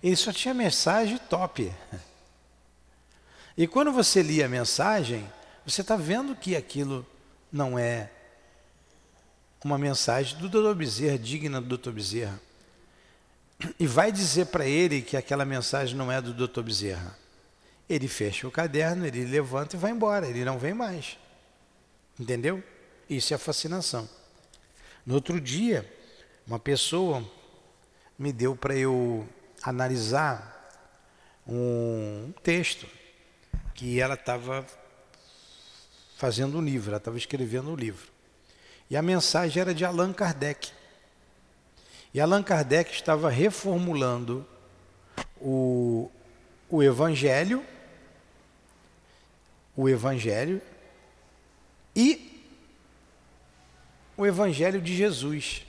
Ele 0.03 0.17
só 0.17 0.33
tinha 0.33 0.53
mensagem 0.53 1.19
top. 1.29 1.73
E 3.57 3.67
quando 3.67 3.93
você 3.93 4.23
lia 4.23 4.47
a 4.47 4.49
mensagem, 4.49 5.31
você 5.65 5.83
está 5.83 5.95
vendo 5.95 6.35
que 6.35 6.57
aquilo 6.57 7.07
não 7.53 7.79
é 7.79 8.11
uma 9.65 9.79
mensagem 9.79 10.37
do 10.38 10.49
Dr. 10.49 10.75
Bezerra, 10.75 11.19
digna 11.19 11.61
do 11.61 11.77
Dr. 11.77 11.91
Bezerra 11.91 12.41
e 13.79 13.87
vai 13.87 14.11
dizer 14.11 14.47
para 14.47 14.67
ele 14.67 15.03
que 15.03 15.17
aquela 15.17 15.45
mensagem 15.45 15.97
não 15.97 16.11
é 16.11 16.21
do 16.21 16.33
Dr. 16.33 16.62
Bezerra. 16.62 17.17
Ele 17.88 18.09
fecha 18.09 18.47
o 18.47 18.51
caderno, 18.51 19.07
ele 19.07 19.25
levanta 19.25 19.77
e 19.77 19.79
vai 19.79 19.91
embora, 19.91 20.27
ele 20.27 20.45
não 20.45 20.59
vem 20.59 20.75
mais. 20.75 21.19
Entendeu? 22.19 22.62
Isso 23.09 23.35
é 23.35 23.38
fascinação. 23.38 24.09
No 25.05 25.15
outro 25.15 25.41
dia, 25.41 25.88
uma 26.47 26.59
pessoa 26.59 27.29
me 28.19 28.33
deu 28.33 28.57
para 28.57 28.75
eu 28.75 29.29
analisar 29.62 30.53
um 31.46 32.33
texto 32.42 32.87
que 33.75 34.01
ela 34.01 34.14
estava 34.14 34.66
fazendo 36.16 36.59
um 36.59 36.62
livro, 36.62 36.90
ela 36.90 36.98
estava 36.98 37.16
escrevendo 37.16 37.70
um 37.70 37.77
livro. 37.77 38.11
E 38.88 38.96
a 38.96 39.03
mensagem 39.03 39.61
era 39.61 39.75
de 39.75 39.85
Allan 39.85 40.12
Kardec. 40.12 40.70
E 42.12 42.20
Allan 42.20 42.42
Kardec 42.42 42.92
estava 42.92 43.31
reformulando 43.31 44.46
o, 45.40 46.11
o 46.68 46.83
Evangelho, 46.83 47.64
o 49.75 49.88
Evangelho 49.88 50.61
e 51.96 52.51
o 54.16 54.27
Evangelho 54.27 54.81
de 54.81 54.94
Jesus, 54.94 55.66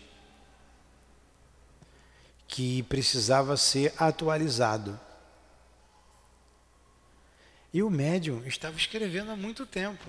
que 2.54 2.84
precisava 2.84 3.58
ser 3.58 3.92
atualizado. 3.98 5.00
E 7.74 7.82
o 7.82 7.90
médium 7.90 8.44
estava 8.46 8.78
escrevendo 8.78 9.32
há 9.32 9.36
muito 9.36 9.66
tempo. 9.66 10.08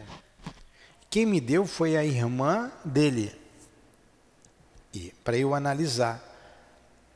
Quem 1.09 1.25
me 1.25 1.41
deu 1.41 1.65
foi 1.65 1.97
a 1.97 2.05
irmã 2.05 2.71
dele 2.85 3.35
para 5.25 5.39
eu 5.39 5.55
analisar 5.55 6.23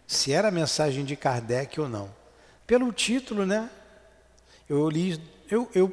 se 0.06 0.32
era 0.32 0.48
a 0.48 0.50
mensagem 0.50 1.04
de 1.04 1.14
Kardec 1.14 1.78
ou 1.78 1.90
não. 1.90 2.10
Pelo 2.66 2.90
título, 2.90 3.44
né? 3.44 3.68
Eu 4.66 4.88
li, 4.88 5.22
eu, 5.50 5.70
eu 5.74 5.90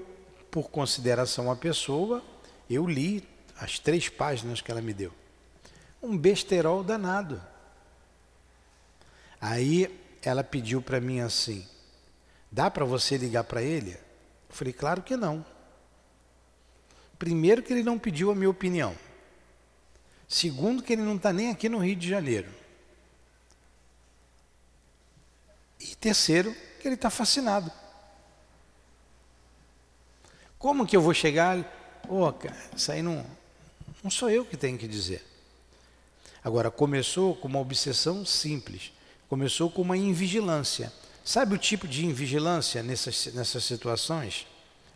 por 0.49 0.69
consideração 0.69 1.51
à 1.51 1.57
pessoa, 1.57 2.23
eu 2.69 2.87
li 2.87 3.27
as 3.59 3.79
três 3.79 4.07
páginas 4.07 4.61
que 4.61 4.71
ela 4.71 4.81
me 4.81 4.93
deu. 4.93 5.11
Um 6.01 6.17
besterol 6.17 6.81
danado. 6.85 7.41
Aí 9.39 9.93
ela 10.21 10.43
pediu 10.43 10.81
para 10.81 10.99
mim 10.99 11.19
assim: 11.19 11.67
dá 12.51 12.69
para 12.69 12.85
você 12.85 13.17
ligar 13.17 13.43
para 13.43 13.61
ele? 13.61 13.91
Eu 13.91 14.55
falei: 14.55 14.73
claro 14.73 15.01
que 15.01 15.15
não. 15.15 15.45
Primeiro, 17.17 17.63
que 17.63 17.71
ele 17.71 17.83
não 17.83 17.97
pediu 17.97 18.31
a 18.31 18.35
minha 18.35 18.49
opinião. 18.49 18.95
Segundo, 20.27 20.83
que 20.83 20.93
ele 20.93 21.01
não 21.01 21.15
está 21.15 21.31
nem 21.31 21.49
aqui 21.49 21.69
no 21.69 21.77
Rio 21.77 21.95
de 21.95 22.09
Janeiro. 22.09 22.49
E 25.79 25.95
terceiro, 25.95 26.53
que 26.81 26.87
ele 26.87 26.95
está 26.95 27.09
fascinado. 27.09 27.71
Como 30.57 30.85
que 30.85 30.97
eu 30.97 31.01
vou 31.01 31.13
chegar? 31.13 31.63
Pô, 32.07 32.27
oh, 32.27 32.33
cara, 32.33 32.57
isso 32.75 32.91
aí 32.91 33.01
não, 33.01 33.25
não 34.03 34.09
sou 34.09 34.29
eu 34.29 34.45
que 34.45 34.57
tenho 34.57 34.77
que 34.77 34.87
dizer. 34.87 35.23
Agora, 36.43 36.69
começou 36.71 37.35
com 37.35 37.47
uma 37.47 37.59
obsessão 37.59 38.25
simples. 38.25 38.91
Começou 39.27 39.69
com 39.69 39.81
uma 39.81 39.97
invigilância. 39.97 40.91
Sabe 41.23 41.55
o 41.55 41.57
tipo 41.57 41.87
de 41.87 42.05
invigilância 42.05 42.83
nessas, 42.83 43.33
nessas 43.33 43.63
situações? 43.63 44.45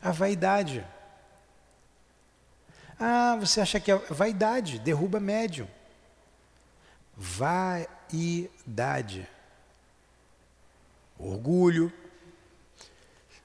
A 0.02 0.12
vaidade. 0.12 0.86
Ah, 3.00 3.38
você 3.40 3.62
acha 3.62 3.80
que 3.80 3.92
é 3.92 3.96
vaidade, 3.96 4.78
derruba 4.80 5.20
médium. 5.20 5.68
Vaidade. 7.18 7.68
Orgulho. 11.18 11.92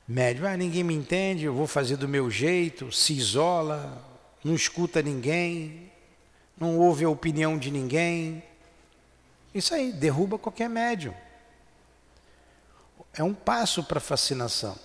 Médium, 0.06 0.46
ah, 0.46 0.56
ninguém 0.56 0.84
me 0.84 0.92
entende, 0.92 1.44
eu 1.44 1.54
vou 1.54 1.66
fazer 1.66 1.96
do 1.96 2.06
meu 2.06 2.30
jeito, 2.30 2.92
se 2.92 3.14
isola, 3.14 4.04
não 4.44 4.54
escuta 4.54 5.00
ninguém, 5.00 5.90
não 6.58 6.78
ouve 6.78 7.06
a 7.06 7.08
opinião 7.08 7.56
de 7.56 7.70
ninguém. 7.70 8.42
Isso 9.54 9.74
aí, 9.74 9.92
derruba 9.92 10.38
qualquer 10.38 10.68
médium. 10.68 11.14
É 13.12 13.22
um 13.22 13.32
passo 13.32 13.84
para 13.84 13.98
a 13.98 14.00
fascinação. 14.00 14.76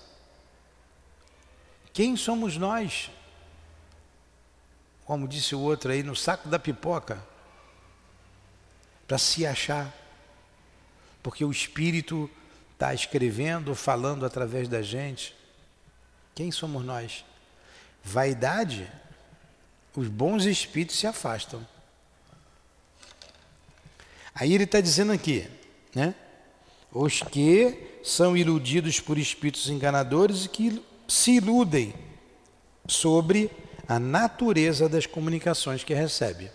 Quem 1.91 2.15
somos 2.15 2.55
nós 2.55 3.09
como 5.09 5.27
disse 5.27 5.55
o 5.55 5.59
outro 5.59 5.91
aí, 5.91 6.03
no 6.03 6.15
saco 6.15 6.47
da 6.47 6.59
pipoca, 6.59 7.19
para 9.07 9.17
se 9.17 9.43
achar. 9.43 9.91
Porque 11.23 11.43
o 11.43 11.49
Espírito 11.49 12.29
está 12.73 12.93
escrevendo, 12.93 13.73
falando 13.73 14.23
através 14.23 14.67
da 14.67 14.83
gente. 14.83 15.35
Quem 16.35 16.51
somos 16.51 16.85
nós? 16.85 17.25
Vaidade, 18.03 18.87
os 19.95 20.07
bons 20.07 20.45
espíritos 20.45 20.99
se 20.99 21.07
afastam. 21.07 21.67
Aí 24.39 24.53
ele 24.53 24.63
está 24.63 24.79
dizendo 24.79 25.11
aqui, 25.11 25.45
né? 25.93 26.15
Os 26.91 27.21
que 27.21 27.77
são 28.01 28.37
iludidos 28.37 28.99
por 28.99 29.17
espíritos 29.17 29.69
enganadores 29.69 30.45
e 30.45 30.49
que 30.49 30.81
se 31.07 31.31
iludem 31.31 31.93
sobre 32.87 33.51
a 33.85 33.99
natureza 33.99 34.87
das 34.87 35.05
comunicações 35.05 35.83
que 35.83 35.93
recebe. 35.93 36.49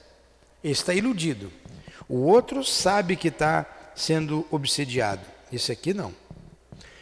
Esse 0.62 0.80
está 0.80 0.94
iludido. 0.94 1.52
O 2.08 2.20
outro 2.20 2.64
sabe 2.64 3.16
que 3.16 3.28
está 3.28 3.66
sendo 3.94 4.46
obsediado. 4.50 5.22
Esse 5.52 5.70
aqui 5.70 5.92
não. 5.92 6.14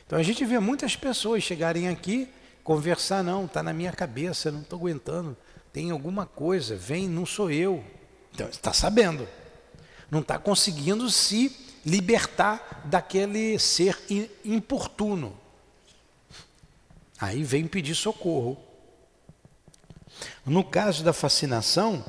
Então 0.05 0.19
a 0.19 0.23
gente 0.23 0.45
vê 0.45 0.59
muitas 0.59 0.97
pessoas 0.97 1.45
chegarem 1.45 1.89
aqui, 1.89 2.29
conversar, 2.65 3.23
não, 3.23 3.45
está 3.45 3.63
na 3.63 3.73
minha 3.73 3.93
cabeça, 3.93 4.51
não 4.51 4.63
estou 4.63 4.81
aguentando, 4.81 5.37
tem 5.73 5.91
alguma 5.91 6.27
coisa, 6.27 6.77
vem, 6.77 7.09
não 7.09 7.25
sou 7.25 7.51
eu. 7.51 7.85
Então, 8.35 8.49
está 8.49 8.73
sabendo. 8.73 9.29
Não 10.13 10.21
está 10.21 10.39
conseguindo 10.39 11.09
se 11.09 11.57
libertar 11.87 12.83
daquele 12.85 13.59
ser 13.59 13.99
importuno. 14.45 15.35
Aí 17.19 17.43
vem 17.43 17.67
pedir 17.67 17.95
socorro. 17.95 18.63
No 20.45 20.63
caso 20.63 21.03
da 21.03 21.15
fascinação, 21.15 22.05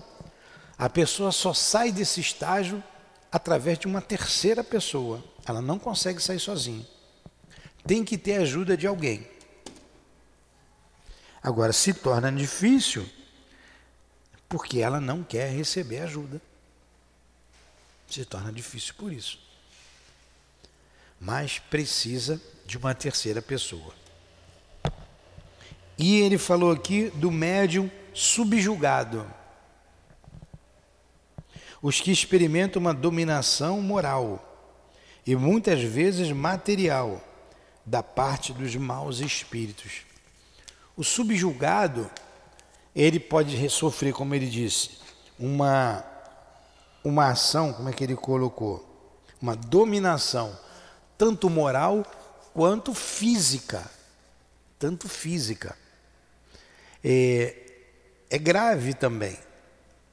a 0.78 0.90
pessoa 0.90 1.32
só 1.32 1.54
sai 1.54 1.94
desse 1.94 2.20
estágio 2.20 2.84
através 3.32 3.80
de 3.80 3.88
uma 3.88 4.02
terceira 4.02 4.66
pessoa. 4.66 5.24
Ela 5.46 5.62
não 5.62 5.80
consegue 5.80 6.22
sair 6.22 6.42
sozinha. 6.42 6.86
Tem 7.88 8.04
que 8.04 8.18
ter 8.18 8.36
ajuda 8.36 8.76
de 8.76 8.86
alguém. 8.86 9.26
Agora, 11.42 11.72
se 11.72 11.94
torna 11.94 12.30
difícil 12.30 13.10
porque 14.50 14.80
ela 14.80 15.00
não 15.00 15.24
quer 15.24 15.50
receber 15.54 16.00
ajuda. 16.00 16.42
Se 18.14 18.24
torna 18.26 18.52
difícil 18.52 18.94
por 18.96 19.12
isso. 19.12 19.40
Mas 21.20 21.58
precisa 21.58 22.40
de 22.64 22.78
uma 22.78 22.94
terceira 22.94 23.42
pessoa. 23.42 23.92
E 25.98 26.20
ele 26.20 26.38
falou 26.38 26.72
aqui 26.72 27.10
do 27.16 27.32
médium 27.32 27.90
subjugado. 28.14 29.26
Os 31.82 32.00
que 32.00 32.12
experimentam 32.12 32.80
uma 32.80 32.94
dominação 32.94 33.82
moral 33.82 34.48
e 35.26 35.36
muitas 35.36 35.82
vezes 35.82 36.32
material 36.32 37.20
da 37.84 38.04
parte 38.04 38.54
dos 38.54 38.76
maus 38.76 39.22
espíritos. 39.22 40.04
O 40.96 41.04
subjugado, 41.04 42.12
ele 42.96 43.20
pode 43.20 43.68
sofrer, 43.72 44.14
como 44.14 44.36
ele 44.36 44.48
disse, 44.48 45.00
uma, 45.40 46.06
uma 47.04 47.30
ação, 47.30 47.74
como 47.74 47.90
é 47.90 47.94
que 47.94 48.04
ele 48.04 48.16
colocou? 48.16 48.90
Uma 49.42 49.56
dominação, 49.56 50.58
tanto 51.18 51.50
moral 51.50 52.06
quanto 52.54 52.94
física. 52.94 53.84
Tanto 54.80 55.10
física. 55.10 55.78
É, 57.04 57.56
é 58.30 58.38
grave 58.38 58.94
também. 58.94 59.38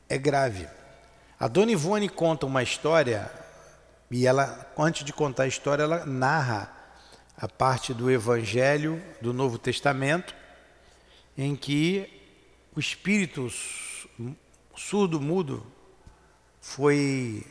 É 0.08 0.18
grave. 0.18 0.68
A 1.38 1.48
Dona 1.48 1.72
Ivone 1.72 2.08
conta 2.08 2.44
uma 2.44 2.62
história, 2.62 3.30
e 4.10 4.26
ela, 4.26 4.70
antes 4.76 5.04
de 5.04 5.12
contar 5.12 5.44
a 5.44 5.48
história, 5.48 5.84
ela 5.84 6.04
narra 6.04 6.70
a 7.36 7.48
parte 7.48 7.94
do 7.94 8.10
Evangelho 8.10 9.02
do 9.22 9.32
Novo 9.32 9.56
Testamento, 9.56 10.34
em 11.38 11.56
que 11.56 12.20
o 12.76 12.80
espírito 12.80 13.48
surdo-mudo 14.76 15.64
foi 16.60 17.44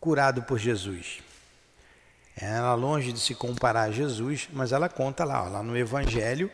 curado 0.00 0.42
por 0.42 0.58
Jesus. 0.58 1.20
Ela 2.36 2.74
longe 2.74 3.12
de 3.12 3.20
se 3.20 3.34
comparar 3.34 3.82
a 3.82 3.90
Jesus, 3.90 4.48
mas 4.52 4.72
ela 4.72 4.88
conta 4.88 5.24
lá, 5.24 5.44
ó, 5.44 5.48
lá 5.48 5.62
no 5.62 5.76
Evangelho 5.76 6.50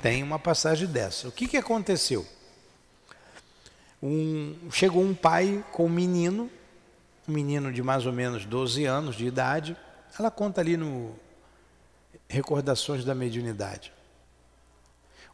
tem 0.00 0.22
uma 0.22 0.38
passagem 0.38 0.86
dessa. 0.86 1.28
O 1.28 1.32
que, 1.32 1.48
que 1.48 1.56
aconteceu? 1.56 2.26
Um, 4.02 4.54
chegou 4.70 5.02
um 5.02 5.14
pai 5.14 5.64
com 5.72 5.86
um 5.86 5.90
menino, 5.90 6.50
um 7.28 7.32
menino 7.32 7.72
de 7.72 7.82
mais 7.82 8.06
ou 8.06 8.12
menos 8.12 8.44
12 8.44 8.84
anos 8.84 9.16
de 9.16 9.26
idade. 9.26 9.76
Ela 10.18 10.30
conta 10.30 10.60
ali 10.60 10.76
no 10.76 11.14
Recordações 12.28 13.04
da 13.04 13.14
Mediunidade. 13.14 13.92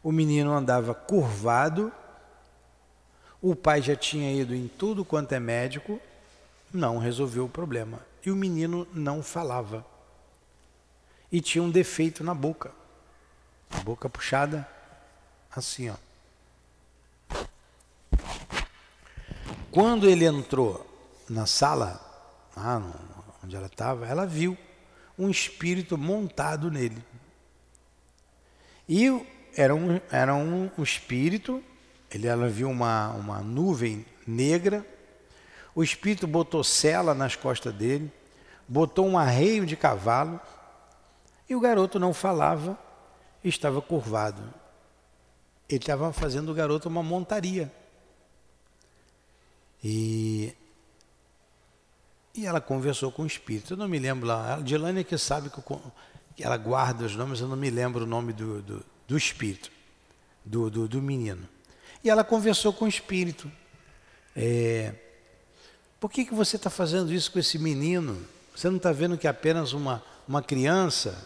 O 0.01 0.11
menino 0.11 0.51
andava 0.51 0.93
curvado, 0.93 1.91
o 3.43 3.53
pai 3.53 3.81
já 3.81 3.93
tinha 3.93 4.31
ido 4.31 4.55
em 4.55 4.69
tudo 4.69 5.03
quanto 5.03 5.33
é 5.33 5.39
médico, 5.39 5.99
não 6.73 6.97
resolveu 6.97 7.43
o 7.43 7.49
problema. 7.49 7.99
E 8.25 8.31
o 8.31 8.35
menino 8.37 8.87
não 8.93 9.21
falava. 9.21 9.85
E 11.29 11.41
tinha 11.41 11.61
um 11.61 11.69
defeito 11.69 12.23
na 12.23 12.33
boca. 12.33 12.71
Boca 13.83 14.07
puxada, 14.07 14.65
assim, 15.53 15.89
ó. 15.89 15.95
Quando 19.69 20.09
ele 20.09 20.23
entrou 20.23 20.89
na 21.29 21.45
sala, 21.45 21.99
lá 22.55 22.81
onde 23.43 23.57
ela 23.57 23.67
estava, 23.67 24.07
ela 24.07 24.25
viu 24.25 24.57
um 25.19 25.29
espírito 25.29 25.97
montado 25.97 26.71
nele. 26.71 27.03
E 28.87 29.07
era 29.53 29.75
um, 29.75 29.99
era 30.09 30.33
um, 30.33 30.71
um 30.77 30.83
espírito, 30.83 31.61
ele, 32.17 32.27
ela 32.27 32.47
viu 32.47 32.69
uma, 32.69 33.09
uma 33.11 33.39
nuvem 33.41 34.05
negra, 34.25 34.85
o 35.75 35.83
espírito 35.83 36.27
botou 36.27 36.63
cela 36.63 37.13
nas 37.13 37.35
costas 37.35 37.73
dele, 37.73 38.11
botou 38.67 39.07
um 39.07 39.17
arreio 39.17 39.65
de 39.65 39.75
cavalo, 39.75 40.39
e 41.49 41.55
o 41.55 41.59
garoto 41.59 41.99
não 41.99 42.13
falava, 42.13 42.77
estava 43.43 43.81
curvado. 43.81 44.41
Ele 45.67 45.79
estava 45.79 46.11
fazendo 46.13 46.51
o 46.51 46.53
garoto 46.53 46.87
uma 46.87 47.03
montaria. 47.03 47.71
E, 49.83 50.55
e 52.33 52.45
ela 52.45 52.61
conversou 52.61 53.11
com 53.11 53.23
o 53.23 53.27
espírito. 53.27 53.73
Eu 53.73 53.77
não 53.77 53.87
me 53.87 53.99
lembro 53.99 54.27
lá. 54.27 54.55
A 54.55 54.59
Dilane 54.59 55.01
é 55.01 55.03
que 55.03 55.17
sabe 55.17 55.49
que, 55.49 55.57
eu, 55.57 55.81
que, 56.35 56.43
ela 56.43 56.57
guarda 56.57 57.05
os 57.05 57.15
nomes, 57.15 57.41
eu 57.41 57.47
não 57.47 57.57
me 57.57 57.69
lembro 57.69 58.03
o 58.03 58.07
nome 58.07 58.31
do, 58.33 58.61
do, 58.61 58.85
do 59.07 59.17
espírito, 59.17 59.71
do, 60.45 60.69
do, 60.69 60.87
do, 60.87 61.01
menino. 61.01 61.47
E 62.03 62.09
ela 62.09 62.23
conversou 62.23 62.73
com 62.73 62.85
o 62.85 62.87
espírito. 62.87 63.49
É, 64.35 64.93
por 65.99 66.11
que, 66.11 66.25
que 66.25 66.33
você 66.33 66.57
está 66.57 66.69
fazendo 66.69 67.13
isso 67.13 67.31
com 67.31 67.39
esse 67.39 67.57
menino? 67.57 68.21
Você 68.53 68.69
não 68.69 68.77
está 68.77 68.91
vendo 68.91 69.17
que 69.17 69.25
é 69.25 69.29
apenas 69.29 69.71
uma, 69.71 70.03
uma 70.27 70.41
criança? 70.41 71.25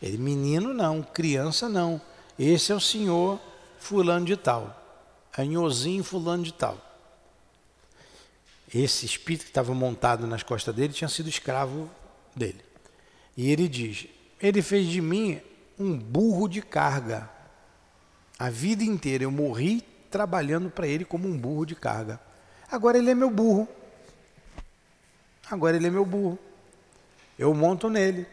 Ele, 0.00 0.16
menino 0.16 0.72
não, 0.72 1.02
criança 1.02 1.68
não. 1.68 2.00
Esse 2.38 2.72
é 2.72 2.74
o 2.74 2.80
senhor 2.80 3.38
fulano 3.78 4.24
de 4.24 4.36
tal. 4.36 4.76
Anhozinho 5.36 6.02
fulano 6.02 6.42
de 6.42 6.52
tal. 6.52 6.78
Esse 8.72 9.04
espírito 9.04 9.42
que 9.42 9.50
estava 9.50 9.74
montado 9.74 10.26
nas 10.26 10.42
costas 10.42 10.74
dele 10.74 10.92
tinha 10.92 11.08
sido 11.08 11.28
escravo 11.28 11.90
dele. 12.34 12.64
E 13.36 13.50
ele 13.50 13.68
diz: 13.68 14.06
Ele 14.40 14.62
fez 14.62 14.86
de 14.88 15.00
mim 15.00 15.40
um 15.78 15.98
burro 15.98 16.48
de 16.48 16.62
carga. 16.62 17.28
A 18.38 18.48
vida 18.48 18.82
inteira 18.82 19.24
eu 19.24 19.30
morri 19.30 19.84
trabalhando 20.10 20.70
para 20.70 20.86
ele 20.86 21.04
como 21.04 21.28
um 21.28 21.38
burro 21.38 21.64
de 21.64 21.74
carga. 21.74 22.20
Agora 22.70 22.98
ele 22.98 23.10
é 23.10 23.14
meu 23.14 23.30
burro. 23.30 23.68
Agora 25.50 25.76
ele 25.76 25.86
é 25.86 25.90
meu 25.90 26.04
burro. 26.04 26.38
Eu 27.38 27.54
monto 27.54 27.88
nele. 27.88 28.26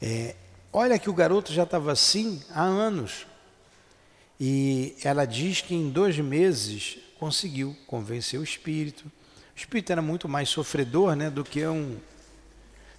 É, 0.00 0.34
olha 0.72 0.98
que 0.98 1.10
o 1.10 1.14
garoto 1.14 1.52
já 1.52 1.62
estava 1.64 1.92
assim 1.92 2.42
há 2.50 2.62
anos. 2.62 3.26
E 4.38 4.96
ela 5.04 5.24
diz 5.24 5.60
que 5.60 5.74
em 5.74 5.90
dois 5.90 6.18
meses 6.18 6.98
conseguiu 7.18 7.76
convencer 7.86 8.40
o 8.40 8.44
espírito. 8.44 9.06
O 9.54 9.58
espírito 9.58 9.92
era 9.92 10.02
muito 10.02 10.28
mais 10.28 10.48
sofredor 10.48 11.14
né, 11.14 11.30
do 11.30 11.44
que 11.44 11.64
um. 11.66 11.96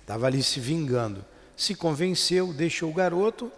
Estava 0.02 0.28
ali 0.28 0.42
se 0.42 0.60
vingando. 0.60 1.26
Se 1.58 1.76
convenceu, 1.76 2.54
deixou 2.54 2.90
o 2.90 2.94
garoto. 2.94 3.52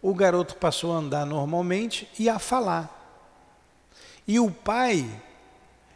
O 0.00 0.14
garoto 0.14 0.54
passou 0.56 0.92
a 0.92 0.98
andar 0.98 1.26
normalmente 1.26 2.08
e 2.18 2.28
a 2.28 2.38
falar. 2.38 2.95
E 4.26 4.40
o 4.40 4.50
pai 4.50 5.08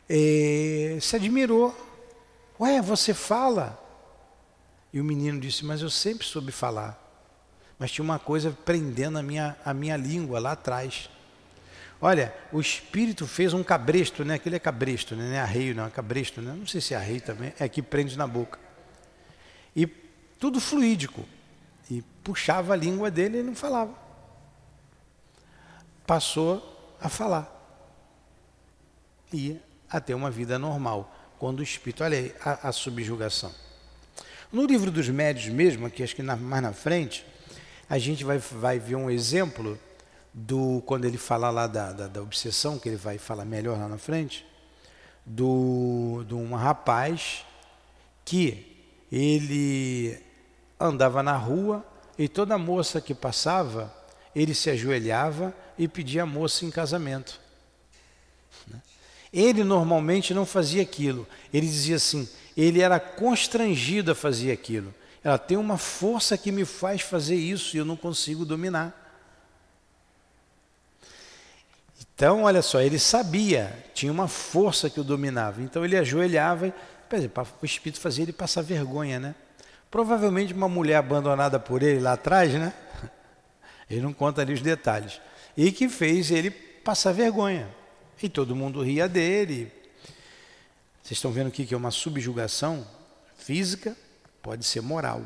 é, 0.09 0.99
se 1.01 1.16
admirou. 1.16 1.75
Ué, 2.59 2.81
você 2.81 3.12
fala? 3.14 3.79
E 4.93 5.01
o 5.01 5.05
menino 5.05 5.40
disse: 5.40 5.64
Mas 5.64 5.83
eu 5.83 5.90
sempre 5.90 6.27
soube 6.27 6.53
falar. 6.53 6.99
Mas 7.79 7.90
tinha 7.90 8.05
uma 8.05 8.19
coisa 8.19 8.57
prendendo 8.64 9.19
a 9.19 9.23
minha, 9.23 9.57
a 9.64 9.73
minha 9.73 9.97
língua 9.97 10.38
lá 10.38 10.53
atrás. 10.53 11.09
Olha, 12.01 12.35
o 12.53 12.61
espírito 12.61 13.27
fez 13.27 13.53
um 13.53 13.62
cabresto, 13.62 14.25
né? 14.25 14.35
Aquele 14.35 14.57
é 14.57 14.59
cabresto, 14.59 15.14
né? 15.14 15.29
Não 15.29 15.35
é 15.35 15.40
arreio, 15.40 15.75
não, 15.75 15.87
é 15.87 15.90
cabresto, 15.90 16.40
né? 16.40 16.55
Não 16.57 16.66
sei 16.66 16.81
se 16.81 16.95
é 16.95 16.97
arreio 16.97 17.21
também, 17.21 17.53
é 17.59 17.69
que 17.69 17.83
prende 17.83 18.16
na 18.16 18.27
boca. 18.27 18.59
E 19.75 19.87
tudo 19.87 20.61
fluídico. 20.61 21.27
E 21.90 22.03
puxava 22.23 22.73
a 22.73 22.77
língua 22.77 23.11
dele 23.11 23.40
e 23.40 23.43
não 23.43 23.55
falava. 23.55 23.95
passou 26.07 26.97
a 27.01 27.09
falar. 27.09 27.60
E 29.33 29.59
a 29.88 30.01
ter 30.01 30.14
uma 30.14 30.31
vida 30.31 30.59
normal, 30.59 31.14
quando 31.38 31.61
o 31.61 31.62
espírito, 31.62 32.05
olha 32.05 32.35
a, 32.45 32.69
a 32.69 32.73
subjugação. 32.73 33.53
No 34.53 34.66
livro 34.66 34.90
dos 34.90 35.09
médios 35.09 35.53
mesmo, 35.53 35.87
aqui 35.87 36.03
acho 36.03 36.14
que 36.14 36.23
na, 36.23 36.37
mais 36.37 36.62
na 36.62 36.73
frente, 36.73 37.25
a 37.88 37.99
gente 37.99 38.25
vai, 38.25 38.38
vai 38.38 38.79
ver 38.79 38.97
um 38.97 39.11
exemplo 39.11 39.79
do 40.33 40.83
quando 40.87 41.05
ele 41.05 41.19
fala 41.19 41.51
lá 41.51 41.66
da, 41.66 41.93
da, 41.93 42.07
da, 42.07 42.23
obsessão, 42.23 42.79
que 42.79 42.88
ele 42.88 42.97
vai 42.97 43.19
falar 43.19 43.45
melhor 43.45 43.79
lá 43.79 43.88
na 43.88 43.99
frente, 43.99 44.47
do, 45.25 46.25
de 46.27 46.35
um 46.35 46.55
rapaz 46.55 47.45
que 48.25 48.66
ele 49.11 50.19
andava 50.79 51.23
na 51.23 51.37
rua 51.37 51.85
e 52.19 52.29
toda 52.29 52.57
moça 52.59 53.01
que 53.01 53.14
passava, 53.14 53.93
ele 54.35 54.55
se 54.55 54.71
ajoelhava 54.71 55.55
e 55.79 55.88
pedia 55.88 56.23
a 56.23 56.27
moça 56.27 56.64
em 56.64 56.71
casamento. 56.71 57.40
Ele 59.33 59.62
normalmente 59.62 60.35
não 60.35 60.45
fazia 60.45 60.83
aquilo. 60.83 61.27
Ele 61.53 61.66
dizia 61.66 61.97
assim, 61.97 62.29
ele 62.57 62.81
era 62.81 62.99
constrangido 62.99 64.12
a 64.12 64.14
fazer 64.14 64.51
aquilo. 64.51 64.93
Ela 65.23 65.38
tem 65.38 65.57
uma 65.57 65.79
força 65.79 66.37
que 66.37 66.51
me 66.51 66.64
faz 66.64 67.03
fazer 67.03 67.37
isso 67.37 67.77
e 67.77 67.79
eu 67.79 67.85
não 67.85 67.97
consigo 67.97 68.45
dominar. 68.45 68.97
Então, 72.14 72.43
olha 72.43 72.61
só, 72.61 72.81
ele 72.81 72.99
sabia, 72.99 73.85
tinha 73.95 74.12
uma 74.12 74.29
força 74.29 74.90
que 74.90 75.01
o 75.01 75.05
dominava. 75.05 75.62
Então 75.62 75.85
ele 75.85 75.97
ajoelhava 75.97 76.69
e 76.69 76.73
o 77.61 77.66
espírito 77.66 78.01
fazia 78.01 78.25
ele 78.25 78.33
passar 78.33 78.62
vergonha, 78.62 79.19
né? 79.19 79.35
Provavelmente 79.90 80.53
uma 80.53 80.69
mulher 80.69 80.97
abandonada 80.97 81.59
por 81.59 81.83
ele 81.83 82.01
lá 82.01 82.12
atrás, 82.12 82.53
né? 82.53 82.73
Ele 83.90 84.03
não 84.03 84.12
conta 84.12 84.40
ali 84.40 84.53
os 84.53 84.62
detalhes. 84.62 85.21
E 85.57 85.73
que 85.73 85.88
fez 85.88 86.31
ele 86.31 86.49
passar 86.49 87.11
vergonha. 87.11 87.69
E 88.22 88.28
todo 88.28 88.54
mundo 88.54 88.83
ria 88.83 89.09
dele. 89.09 89.72
Vocês 91.02 91.12
estão 91.18 91.33
vendo 91.33 91.48
aqui 91.48 91.64
que 91.64 91.74
é 91.74 91.76
uma 91.76 91.90
subjugação 91.90 92.87
física, 93.37 93.96
pode 94.42 94.64
ser 94.64 94.80
moral. 94.80 95.24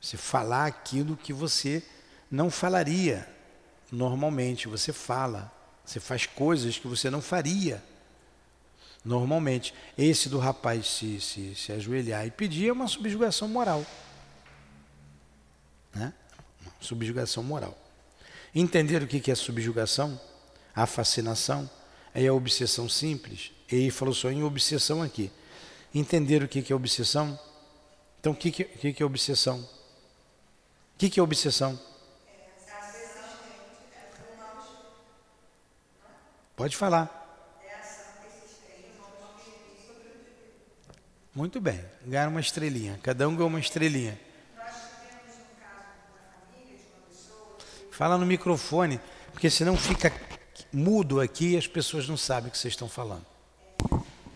Você 0.00 0.16
falar 0.16 0.66
aquilo 0.66 1.16
que 1.16 1.32
você 1.32 1.82
não 2.30 2.50
falaria 2.50 3.26
normalmente, 3.90 4.68
você 4.68 4.92
fala. 4.92 5.50
Você 5.84 5.98
faz 5.98 6.26
coisas 6.26 6.78
que 6.78 6.86
você 6.86 7.08
não 7.08 7.22
faria 7.22 7.82
normalmente. 9.04 9.72
Esse 9.96 10.28
do 10.28 10.38
rapaz 10.38 10.86
se, 10.86 11.20
se, 11.20 11.54
se 11.54 11.72
ajoelhar 11.72 12.26
e 12.26 12.30
pedir 12.30 12.68
é 12.68 12.72
uma 12.72 12.88
subjugação 12.88 13.48
moral. 13.48 13.84
Né? 15.94 16.12
Subjugação 16.80 17.42
moral. 17.42 17.76
Entender 18.54 19.02
o 19.02 19.06
que 19.06 19.30
é 19.30 19.34
subjugação? 19.34 20.20
A 20.74 20.86
fascinação 20.86 21.68
é 22.16 22.28
a 22.28 22.32
obsessão 22.32 22.88
simples. 22.88 23.52
Ele 23.70 23.90
falou 23.90 24.14
só 24.14 24.30
em 24.30 24.42
obsessão 24.42 25.02
aqui. 25.02 25.30
Entender 25.94 26.42
o 26.42 26.48
que 26.48 26.72
é 26.72 26.74
obsessão? 26.74 27.38
Então, 28.18 28.32
o 28.32 28.36
que, 28.36 28.50
que, 28.50 29.02
é 29.02 29.06
obsessão? 29.06 29.60
O 29.60 30.98
que 30.98 31.20
é 31.20 31.22
obsessão? 31.22 31.78
Pode 36.56 36.74
falar. 36.74 37.24
Muito 41.34 41.60
bem, 41.60 41.84
ganhar 42.06 42.28
uma 42.28 42.40
estrelinha. 42.40 42.98
Cada 43.02 43.28
um 43.28 43.36
ganhou 43.36 43.48
uma 43.48 43.60
estrelinha. 43.60 44.18
Fala 47.90 48.16
no 48.16 48.24
microfone, 48.24 48.98
porque 49.32 49.50
senão 49.50 49.76
fica 49.76 50.10
mudo 50.72 51.20
aqui 51.20 51.54
e 51.54 51.56
as 51.56 51.66
pessoas 51.66 52.08
não 52.08 52.16
sabem 52.16 52.48
o 52.48 52.52
que 52.52 52.58
vocês 52.58 52.72
estão 52.72 52.88
falando. 52.88 53.26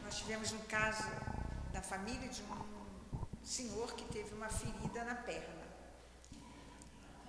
Nós 0.05 0.17
tivemos 0.17 0.53
um 0.53 0.59
caso 0.61 1.09
da 1.73 1.83
família 1.83 2.29
de 2.29 2.43
um 2.43 3.45
senhor 3.45 3.95
que 3.95 4.05
teve 4.05 4.35
uma 4.35 4.49
ferida 4.49 5.05
na 5.05 5.15
perna. 5.15 5.61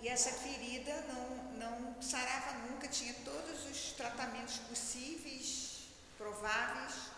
E 0.02 0.08
essa 0.08 0.32
ferida 0.32 0.92
não, 1.08 1.54
não 1.60 2.02
sarava 2.02 2.58
nunca, 2.68 2.88
tinha 2.88 3.14
todos 3.26 3.66
os 3.70 3.92
tratamentos 3.92 4.58
possíveis, 4.58 5.88
prováveis. 6.18 7.12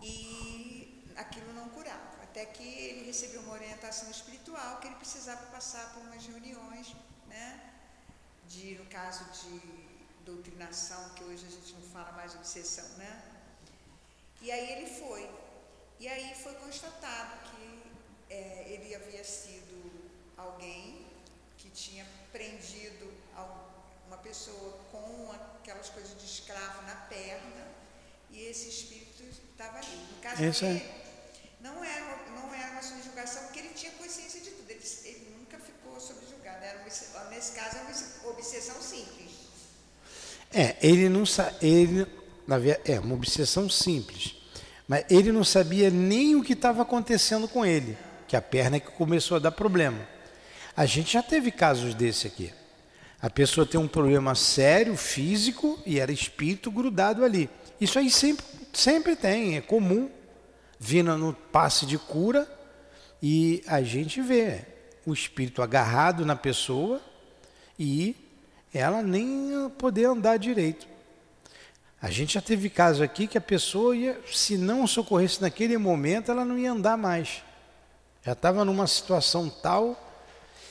E 0.00 1.12
aquilo 1.16 1.52
não 1.52 1.68
curava. 1.70 2.22
Até 2.22 2.46
que 2.46 2.62
ele 2.62 3.06
recebeu 3.06 3.40
uma 3.40 3.54
orientação 3.54 4.08
espiritual 4.10 4.78
que 4.78 4.86
ele 4.86 4.96
precisava 4.96 5.44
passar 5.46 5.92
por 5.92 6.02
umas 6.02 6.24
reuniões, 6.24 6.94
né? 7.26 7.69
De, 8.52 8.66
no 8.80 8.86
caso 8.86 9.24
de 9.38 9.54
doutrinação, 10.24 11.02
que 11.14 11.22
hoje 11.24 11.46
a 11.46 11.50
gente 11.56 11.72
não 11.74 11.84
fala 11.94 12.12
mais 12.12 12.34
obsessão, 12.34 12.88
né? 13.02 13.12
E 14.42 14.50
aí 14.50 14.66
ele 14.72 14.88
foi. 15.00 15.24
E 16.00 16.08
aí 16.08 16.34
foi 16.34 16.54
constatado 16.54 17.32
que 17.48 17.64
é, 18.28 18.66
ele 18.72 18.94
havia 18.94 19.22
sido 19.22 19.76
alguém 20.36 21.06
que 21.58 21.68
tinha 21.70 22.06
prendido 22.32 23.12
uma 24.06 24.16
pessoa 24.18 24.72
com 24.90 25.30
aquelas 25.58 25.88
coisas 25.90 26.18
de 26.18 26.24
escravo 26.24 26.82
na 26.82 26.96
perna 27.14 27.68
e 28.30 28.46
esse 28.46 28.68
espírito 28.68 29.22
estava 29.22 29.78
ali. 29.78 29.96
No 30.10 30.20
caso 30.20 30.44
Isso 30.44 30.64
dele, 30.64 30.90
não 31.60 31.84
era, 31.84 32.16
não 32.30 32.52
era 32.54 32.72
uma 32.72 32.82
subjugação, 32.82 33.44
porque 33.44 33.60
ele 33.60 33.74
tinha 33.74 33.92
consciência 33.92 34.40
de 34.40 34.50
tudo. 34.50 34.70
Ele, 34.70 34.82
ele 35.04 35.39
subjugado. 36.00 36.64
Era 36.64 36.78
uma, 36.78 37.30
nesse 37.30 37.52
caso, 37.52 37.76
é 37.76 37.80
uma 37.82 38.30
obsessão 38.32 38.80
simples. 38.80 39.30
É, 40.52 40.76
ele 40.82 41.08
não 41.08 41.24
ele 41.62 42.06
é 42.84 42.98
uma 42.98 43.14
obsessão 43.14 43.68
simples, 43.68 44.34
mas 44.88 45.04
ele 45.08 45.30
não 45.30 45.44
sabia 45.44 45.90
nem 45.90 46.34
o 46.34 46.42
que 46.42 46.54
estava 46.54 46.82
acontecendo 46.82 47.46
com 47.46 47.64
ele 47.64 47.96
que 48.30 48.36
a 48.36 48.40
perna 48.40 48.76
é 48.76 48.80
que 48.80 48.92
começou 48.92 49.38
a 49.38 49.40
dar 49.40 49.50
problema. 49.50 49.98
A 50.76 50.86
gente 50.86 51.14
já 51.14 51.20
teve 51.20 51.50
casos 51.50 51.94
desse 51.94 52.28
aqui. 52.28 52.52
A 53.20 53.28
pessoa 53.28 53.66
tem 53.66 53.80
um 53.80 53.88
problema 53.88 54.36
sério, 54.36 54.96
físico, 54.96 55.76
e 55.84 55.98
era 55.98 56.12
espírito 56.12 56.70
grudado 56.70 57.24
ali. 57.24 57.50
Isso 57.80 57.98
aí 57.98 58.08
sempre, 58.08 58.44
sempre 58.72 59.16
tem, 59.16 59.56
é 59.56 59.60
comum. 59.60 60.08
Vindo 60.78 61.18
no 61.18 61.34
passe 61.34 61.84
de 61.84 61.98
cura 61.98 62.48
e 63.20 63.64
a 63.66 63.82
gente 63.82 64.22
vê 64.22 64.64
o 65.10 65.14
espírito 65.14 65.62
agarrado 65.62 66.24
na 66.24 66.36
pessoa 66.36 67.00
e 67.78 68.16
ela 68.72 69.02
nem 69.02 69.70
poder 69.78 70.06
andar 70.06 70.38
direito. 70.38 70.86
A 72.00 72.10
gente 72.10 72.34
já 72.34 72.40
teve 72.40 72.70
caso 72.70 73.02
aqui 73.02 73.26
que 73.26 73.36
a 73.36 73.42
pessoa 73.42 73.94
ia, 73.94 74.18
se 74.32 74.56
não 74.56 74.86
socorresse 74.86 75.42
naquele 75.42 75.76
momento, 75.76 76.30
ela 76.30 76.44
não 76.44 76.58
ia 76.58 76.72
andar 76.72 76.96
mais. 76.96 77.42
Já 78.22 78.32
estava 78.32 78.64
numa 78.64 78.86
situação 78.86 79.50
tal, 79.50 80.10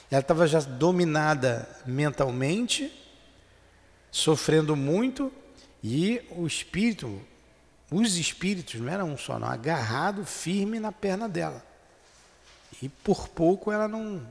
ela 0.09 0.21
estava 0.21 0.47
já 0.47 0.59
dominada 0.59 1.69
mentalmente, 1.85 2.91
sofrendo 4.11 4.75
muito, 4.75 5.31
e 5.83 6.21
o 6.31 6.47
espírito, 6.47 7.21
os 7.91 8.17
espíritos, 8.17 8.79
não 8.79 8.91
era 8.91 9.05
um 9.05 9.15
só, 9.17 9.37
não, 9.37 9.47
agarrado 9.47 10.25
firme 10.25 10.79
na 10.79 10.91
perna 10.91 11.29
dela. 11.29 11.68
E 12.81 12.87
por 12.87 13.27
pouco 13.27 13.71
ela 13.71 13.87
não, 13.87 14.25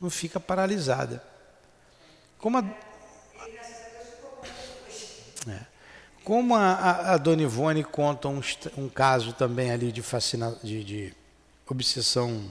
não 0.00 0.08
fica 0.08 0.38
paralisada. 0.38 1.22
Como 2.38 2.58
a, 2.58 2.64
é, 5.48 5.66
como 6.22 6.54
a, 6.54 6.72
a, 6.72 7.14
a 7.14 7.16
Dona 7.16 7.42
Ivone 7.42 7.82
conta 7.82 8.28
um, 8.28 8.40
um 8.76 8.88
caso 8.88 9.32
também 9.32 9.70
ali 9.70 9.90
de 9.90 10.02
fascinação, 10.02 10.58
de, 10.62 10.84
de 10.84 11.14
obsessão 11.66 12.48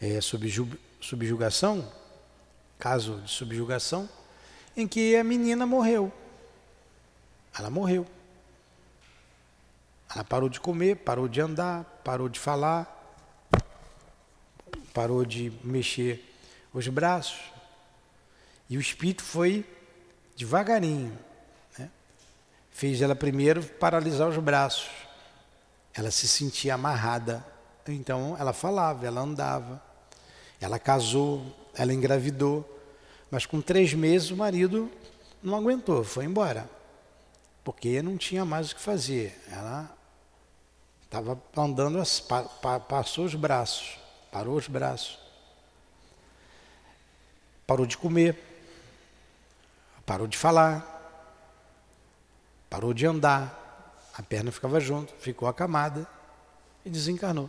é, 0.00 0.18
subjugação, 1.00 1.86
caso 2.78 3.20
de 3.20 3.30
subjugação, 3.30 4.08
em 4.76 4.86
que 4.86 5.16
a 5.16 5.24
menina 5.24 5.66
morreu. 5.66 6.12
Ela 7.58 7.68
morreu. 7.68 8.06
Ela 10.14 10.24
parou 10.24 10.48
de 10.48 10.58
comer, 10.58 10.96
parou 10.96 11.28
de 11.28 11.40
andar, 11.40 11.84
parou 12.04 12.28
de 12.28 12.38
falar, 12.38 12.99
parou 14.92 15.24
de 15.24 15.52
mexer 15.62 16.24
os 16.72 16.86
braços. 16.88 17.40
E 18.68 18.76
o 18.76 18.80
espírito 18.80 19.22
foi 19.22 19.64
devagarinho. 20.36 21.16
Né? 21.78 21.90
Fez 22.70 23.02
ela 23.02 23.16
primeiro 23.16 23.62
paralisar 23.62 24.28
os 24.28 24.36
braços. 24.38 24.88
Ela 25.94 26.10
se 26.10 26.28
sentia 26.28 26.74
amarrada 26.74 27.44
então 27.92 28.36
ela 28.38 28.52
falava, 28.52 29.06
ela 29.06 29.20
andava, 29.20 29.82
ela 30.60 30.78
casou, 30.78 31.44
ela 31.74 31.92
engravidou, 31.92 32.66
mas 33.30 33.46
com 33.46 33.60
três 33.60 33.94
meses 33.94 34.30
o 34.30 34.36
marido 34.36 34.90
não 35.42 35.56
aguentou, 35.56 36.04
foi 36.04 36.24
embora, 36.24 36.68
porque 37.64 38.02
não 38.02 38.16
tinha 38.16 38.44
mais 38.44 38.70
o 38.70 38.76
que 38.76 38.82
fazer. 38.82 39.38
Ela 39.50 39.90
estava 41.04 41.40
andando, 41.56 42.02
passou 42.88 43.24
os 43.24 43.34
braços, 43.34 43.98
parou 44.30 44.56
os 44.56 44.68
braços. 44.68 45.18
parou 47.66 47.86
de 47.86 47.96
comer, 47.96 48.36
parou 50.04 50.26
de 50.26 50.36
falar, 50.36 50.84
parou 52.68 52.92
de 52.92 53.06
andar, 53.06 54.10
a 54.12 54.22
perna 54.22 54.50
ficava 54.50 54.80
junto, 54.80 55.14
ficou 55.20 55.48
acamada 55.48 56.06
e 56.84 56.90
desencarnou. 56.90 57.48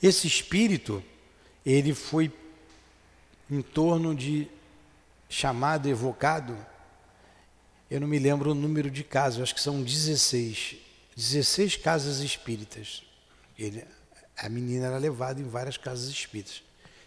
Esse 0.00 0.28
espírito, 0.28 1.02
ele 1.66 1.92
foi 1.92 2.32
em 3.50 3.62
torno 3.62 4.14
de 4.14 4.48
chamado, 5.28 5.88
evocado, 5.88 6.56
eu 7.90 8.00
não 8.00 8.08
me 8.08 8.18
lembro 8.18 8.52
o 8.52 8.54
número 8.54 8.90
de 8.90 9.02
casos, 9.02 9.42
acho 9.42 9.54
que 9.54 9.60
são 9.60 9.82
16, 9.82 10.76
16 11.16 11.76
casas 11.76 12.18
espíritas. 12.18 13.02
Ele, 13.58 13.86
a 14.36 14.48
menina 14.48 14.86
era 14.86 14.98
levada 14.98 15.40
em 15.40 15.48
várias 15.48 15.76
casas 15.76 16.08
espíritas, 16.08 16.62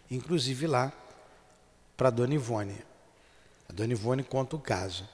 inclusive 0.10 0.66
lá 0.68 0.94
para 1.96 2.10
Dona 2.10 2.36
Ivone. 2.36 2.78
A 3.68 3.74
Dona 3.74 3.94
Ivone 3.94 4.24
conta 4.24 4.56
o 4.56 4.60
caso. 4.60 5.08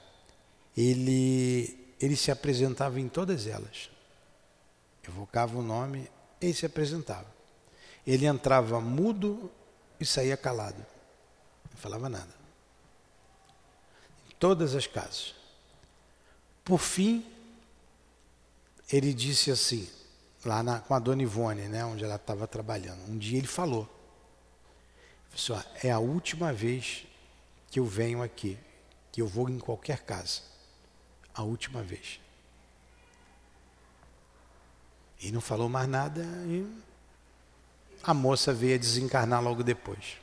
Ele, 0.76 1.94
ele 2.00 2.16
se 2.16 2.30
apresentava 2.30 3.00
em 3.00 3.08
todas 3.08 3.46
elas. 3.46 3.90
Evocava 5.06 5.58
o 5.58 5.62
nome 5.62 6.10
e 6.40 6.52
se 6.52 6.66
apresentava. 6.66 7.26
Ele 8.06 8.26
entrava 8.26 8.80
mudo 8.80 9.50
e 9.98 10.06
saía 10.06 10.36
calado. 10.36 10.84
Não 11.70 11.76
falava 11.76 12.08
nada. 12.08 12.34
Em 14.30 14.34
todas 14.38 14.74
as 14.74 14.86
casas. 14.86 15.34
Por 16.64 16.78
fim, 16.78 17.26
ele 18.92 19.12
disse 19.12 19.50
assim: 19.50 19.88
lá 20.44 20.62
na, 20.62 20.80
com 20.80 20.94
a 20.94 20.98
dona 20.98 21.22
Ivone, 21.22 21.62
né, 21.62 21.84
onde 21.84 22.04
ela 22.04 22.16
estava 22.16 22.46
trabalhando. 22.46 23.00
Um 23.08 23.16
dia 23.16 23.38
ele 23.38 23.46
falou: 23.46 23.88
Pessoal, 25.30 25.62
é 25.82 25.90
a 25.90 25.98
última 25.98 26.52
vez 26.52 27.06
que 27.70 27.80
eu 27.80 27.86
venho 27.86 28.22
aqui, 28.22 28.58
que 29.10 29.20
eu 29.20 29.26
vou 29.26 29.48
em 29.48 29.58
qualquer 29.58 30.02
casa. 30.02 30.42
A 31.34 31.42
última 31.42 31.82
vez. 31.82 32.20
E 35.20 35.32
não 35.32 35.40
falou 35.40 35.68
mais 35.68 35.88
nada 35.88 36.22
e 36.46 36.64
a 38.02 38.14
moça 38.14 38.52
veio 38.52 38.74
a 38.74 38.78
desencarnar 38.78 39.42
logo 39.42 39.64
depois. 39.64 40.18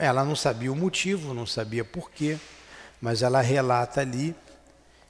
Ela 0.00 0.24
não 0.24 0.34
sabia 0.34 0.72
o 0.72 0.76
motivo, 0.76 1.32
não 1.32 1.46
sabia 1.46 1.84
porquê, 1.84 2.38
mas 3.00 3.22
ela 3.22 3.40
relata 3.40 4.00
ali, 4.00 4.34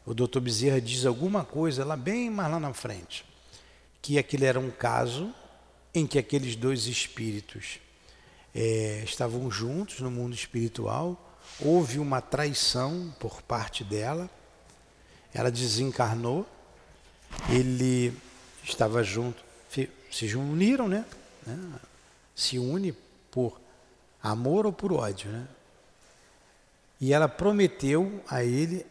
o 0.04 0.12
doutor 0.12 0.40
Bezerra 0.40 0.80
diz 0.80 1.06
alguma 1.06 1.44
coisa 1.44 1.85
lá 1.85 1.96
bem 1.96 2.28
mais 2.28 2.50
lá 2.50 2.61
na 2.61 2.74
frente 2.74 3.30
que 4.02 4.18
aquele 4.18 4.44
era 4.44 4.58
um 4.58 4.70
caso 4.70 5.34
em 5.94 6.06
que 6.06 6.18
aqueles 6.18 6.56
dois 6.56 6.86
espíritos 6.86 7.80
é, 8.54 9.02
estavam 9.04 9.50
juntos 9.50 10.00
no 10.00 10.10
mundo 10.10 10.34
espiritual, 10.34 11.38
houve 11.60 11.98
uma 11.98 12.20
traição 12.20 13.14
por 13.18 13.42
parte 13.42 13.84
dela, 13.84 14.30
ela 15.32 15.50
desencarnou, 15.50 16.46
ele 17.48 18.16
estava 18.64 19.02
junto, 19.02 19.42
se 20.10 20.36
uniram, 20.36 20.88
né? 20.88 21.04
né? 21.46 21.80
Se 22.34 22.58
une 22.58 22.92
por 23.30 23.60
amor 24.22 24.66
ou 24.66 24.72
por 24.72 24.92
ódio, 24.92 25.30
né? 25.30 25.46
E 27.00 27.12
ela 27.12 27.28
prometeu 27.28 28.22
a 28.28 28.44
ele 28.44 28.84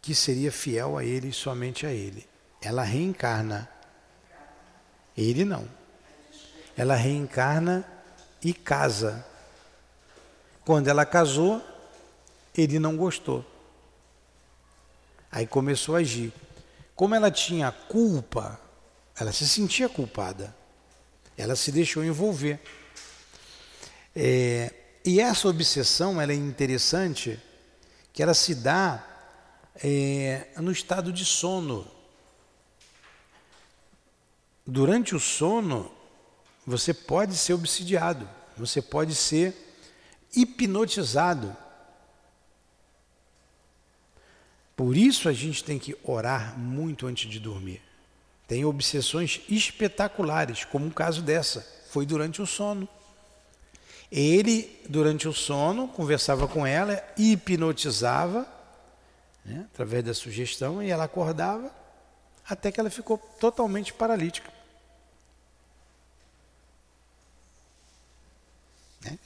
que 0.00 0.14
seria 0.14 0.50
fiel 0.50 0.96
a 0.96 1.04
ele 1.04 1.28
e 1.28 1.32
somente 1.32 1.86
a 1.86 1.92
ele. 1.92 2.26
Ela 2.62 2.82
reencarna 2.82 3.68
ele 5.16 5.44
não. 5.44 5.68
Ela 6.76 6.94
reencarna 6.94 7.84
e 8.42 8.52
casa. 8.52 9.24
Quando 10.64 10.88
ela 10.88 11.06
casou, 11.06 11.62
ele 12.56 12.78
não 12.78 12.96
gostou. 12.96 13.44
Aí 15.30 15.46
começou 15.46 15.96
a 15.96 15.98
agir. 15.98 16.32
Como 16.94 17.14
ela 17.14 17.30
tinha 17.30 17.72
culpa, 17.72 18.60
ela 19.18 19.32
se 19.32 19.48
sentia 19.48 19.88
culpada. 19.88 20.54
Ela 21.36 21.56
se 21.56 21.72
deixou 21.72 22.04
envolver. 22.04 22.60
É, 24.14 24.72
e 25.04 25.20
essa 25.20 25.48
obsessão 25.48 26.20
ela 26.20 26.32
é 26.32 26.36
interessante 26.36 27.40
que 28.12 28.22
ela 28.22 28.32
se 28.32 28.54
dá 28.54 29.04
é, 29.82 30.46
no 30.56 30.70
estado 30.70 31.12
de 31.12 31.24
sono. 31.24 31.86
Durante 34.66 35.14
o 35.14 35.20
sono, 35.20 35.90
você 36.66 36.94
pode 36.94 37.36
ser 37.36 37.52
obsidiado, 37.52 38.28
você 38.56 38.80
pode 38.80 39.14
ser 39.14 39.54
hipnotizado. 40.34 41.54
Por 44.74 44.96
isso 44.96 45.28
a 45.28 45.32
gente 45.32 45.62
tem 45.62 45.78
que 45.78 45.96
orar 46.02 46.58
muito 46.58 47.06
antes 47.06 47.30
de 47.30 47.38
dormir. 47.38 47.80
Tem 48.48 48.64
obsessões 48.64 49.40
espetaculares, 49.48 50.64
como 50.64 50.86
o 50.86 50.92
caso 50.92 51.22
dessa, 51.22 51.66
foi 51.90 52.04
durante 52.04 52.42
o 52.42 52.46
sono. 52.46 52.88
Ele, 54.10 54.80
durante 54.88 55.28
o 55.28 55.32
sono, 55.32 55.88
conversava 55.88 56.46
com 56.46 56.66
ela, 56.66 57.02
hipnotizava, 57.16 58.46
né, 59.44 59.66
através 59.72 60.04
da 60.04 60.14
sugestão, 60.14 60.82
e 60.82 60.90
ela 60.90 61.04
acordava, 61.04 61.70
até 62.48 62.70
que 62.70 62.78
ela 62.78 62.90
ficou 62.90 63.18
totalmente 63.18 63.92
paralítica. 63.92 64.53
Né? 69.04 69.18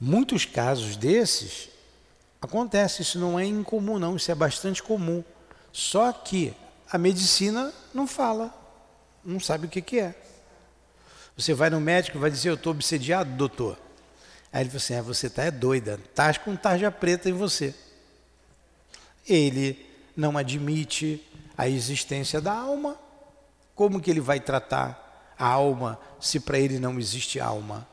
Muitos 0.00 0.44
casos 0.44 0.96
desses 0.96 1.70
acontece, 2.40 3.02
isso 3.02 3.18
não 3.18 3.38
é 3.38 3.44
incomum 3.44 3.98
não, 3.98 4.16
isso 4.16 4.30
é 4.30 4.34
bastante 4.34 4.82
comum. 4.82 5.24
Só 5.72 6.12
que 6.12 6.54
a 6.90 6.98
medicina 6.98 7.72
não 7.92 8.06
fala, 8.06 8.54
não 9.24 9.40
sabe 9.40 9.66
o 9.66 9.68
que, 9.68 9.82
que 9.82 9.98
é. 9.98 10.14
Você 11.36 11.52
vai 11.52 11.68
no 11.68 11.80
médico 11.80 12.16
e 12.16 12.20
vai 12.20 12.30
dizer, 12.30 12.50
eu 12.50 12.54
estou 12.54 12.72
obsediado, 12.72 13.30
doutor. 13.32 13.78
Aí 14.52 14.62
ele 14.62 14.70
fala 14.70 14.78
assim, 14.78 14.94
ah, 14.94 15.02
você 15.02 15.26
está 15.26 15.44
é 15.44 15.50
doida, 15.50 16.00
estás 16.02 16.38
com 16.38 16.56
tarja 16.56 16.90
preta 16.90 17.28
em 17.28 17.32
você. 17.32 17.74
Ele 19.28 19.84
não 20.16 20.38
admite 20.38 21.22
a 21.58 21.68
existência 21.68 22.40
da 22.40 22.52
alma. 22.52 22.96
Como 23.74 24.00
que 24.00 24.10
ele 24.10 24.20
vai 24.20 24.40
tratar 24.40 25.34
a 25.38 25.46
alma 25.46 26.00
se 26.18 26.40
para 26.40 26.58
ele 26.58 26.78
não 26.78 26.98
existe 26.98 27.38
alma? 27.38 27.86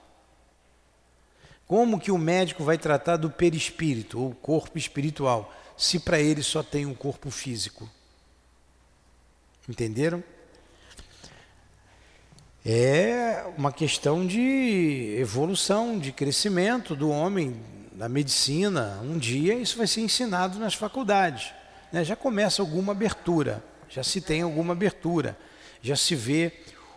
Como 1.67 1.99
que 1.99 2.11
o 2.11 2.17
médico 2.17 2.63
vai 2.63 2.77
tratar 2.77 3.17
do 3.17 3.29
perispírito, 3.29 4.19
ou 4.19 4.35
corpo 4.35 4.77
espiritual, 4.77 5.53
se 5.77 5.99
para 5.99 6.19
ele 6.19 6.43
só 6.43 6.61
tem 6.61 6.85
um 6.85 6.93
corpo 6.93 7.31
físico? 7.31 7.89
Entenderam? 9.67 10.23
É 12.65 13.45
uma 13.57 13.71
questão 13.71 14.25
de 14.25 15.15
evolução, 15.17 15.97
de 15.97 16.11
crescimento 16.11 16.95
do 16.95 17.09
homem, 17.09 17.59
da 17.93 18.07
medicina. 18.07 18.99
Um 19.03 19.17
dia 19.17 19.53
isso 19.55 19.77
vai 19.77 19.87
ser 19.87 20.01
ensinado 20.01 20.59
nas 20.59 20.73
faculdades. 20.73 21.53
Né? 21.91 22.03
Já 22.03 22.15
começa 22.15 22.61
alguma 22.61 22.91
abertura, 22.91 23.63
já 23.89 24.03
se 24.03 24.21
tem 24.21 24.41
alguma 24.41 24.73
abertura, 24.73 25.37
já 25.81 25.95
se 25.95 26.15
vê 26.15 26.53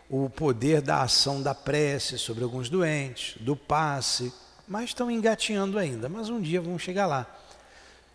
o 0.09 0.31
poder 0.31 0.81
da 0.81 1.03
ação 1.03 1.43
da 1.43 1.55
prece 1.55 2.19
sobre 2.19 2.45
alguns 2.45 2.69
doentes, 2.69 3.37
do 3.41 3.57
passe 3.57 4.33
mas 4.67 4.91
estão 4.91 5.11
engatinhando 5.11 5.79
ainda, 5.79 6.09
mas 6.09 6.29
um 6.29 6.41
dia 6.41 6.61
vão 6.61 6.79
chegar 6.79 7.07
lá. 7.07 7.27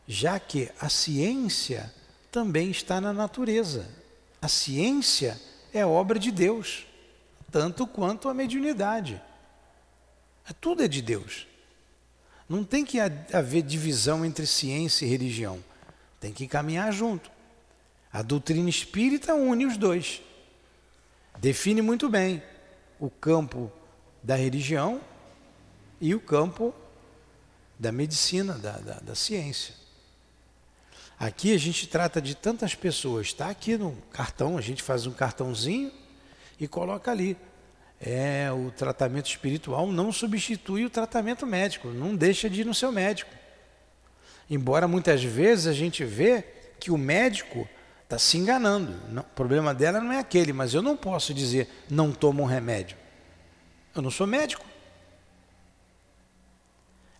Já 0.07 0.39
que 0.39 0.69
a 0.79 0.89
ciência 0.89 1.91
também 2.31 2.71
está 2.71 2.99
na 3.01 3.13
natureza. 3.13 3.87
A 4.41 4.47
ciência 4.47 5.39
é 5.73 5.85
obra 5.85 6.17
de 6.17 6.31
Deus, 6.31 6.87
tanto 7.51 7.85
quanto 7.85 8.29
a 8.29 8.33
mediunidade. 8.33 9.21
É, 10.49 10.53
tudo 10.53 10.83
é 10.83 10.87
de 10.87 11.01
Deus. 11.01 11.47
Não 12.47 12.63
tem 12.63 12.83
que 12.83 12.99
haver 12.99 13.61
divisão 13.61 14.25
entre 14.25 14.45
ciência 14.45 15.05
e 15.05 15.09
religião. 15.09 15.63
Tem 16.19 16.33
que 16.33 16.47
caminhar 16.47 16.91
junto. 16.91 17.31
A 18.11 18.21
doutrina 18.21 18.69
espírita 18.69 19.33
une 19.33 19.65
os 19.65 19.77
dois. 19.77 20.21
Define 21.37 21.81
muito 21.81 22.09
bem 22.09 22.43
o 22.99 23.09
campo 23.09 23.71
da 24.21 24.35
religião 24.35 25.01
e 26.01 26.15
o 26.15 26.19
campo 26.19 26.73
da 27.79 27.91
medicina, 27.91 28.53
da, 28.55 28.77
da, 28.79 28.99
da 28.99 29.15
ciência. 29.15 29.75
Aqui 31.17 31.53
a 31.53 31.57
gente 31.57 31.87
trata 31.87 32.19
de 32.19 32.33
tantas 32.33 32.73
pessoas, 32.73 33.27
está 33.27 33.47
aqui 33.47 33.77
no 33.77 33.95
cartão, 34.11 34.57
a 34.57 34.61
gente 34.61 34.81
faz 34.81 35.05
um 35.05 35.11
cartãozinho 35.11 35.91
e 36.59 36.67
coloca 36.67 37.11
ali. 37.11 37.37
É, 37.99 38.51
o 38.51 38.71
tratamento 38.71 39.27
espiritual 39.27 39.91
não 39.91 40.11
substitui 40.11 40.83
o 40.83 40.89
tratamento 40.89 41.45
médico, 41.45 41.89
não 41.89 42.15
deixa 42.15 42.49
de 42.49 42.61
ir 42.61 42.65
no 42.65 42.73
seu 42.73 42.91
médico. 42.91 43.29
Embora 44.49 44.87
muitas 44.87 45.23
vezes 45.23 45.67
a 45.67 45.73
gente 45.73 46.03
vê 46.03 46.43
que 46.79 46.89
o 46.89 46.97
médico 46.97 47.69
está 48.03 48.17
se 48.17 48.37
enganando. 48.37 48.99
Não, 49.09 49.21
o 49.21 49.35
problema 49.35 49.75
dela 49.75 50.01
não 50.01 50.11
é 50.11 50.17
aquele, 50.17 50.51
mas 50.51 50.73
eu 50.73 50.81
não 50.81 50.97
posso 50.97 51.31
dizer 51.31 51.69
não 51.87 52.11
toma 52.11 52.41
um 52.41 52.45
remédio. 52.45 52.97
Eu 53.95 54.01
não 54.01 54.09
sou 54.09 54.25
médico. 54.25 54.70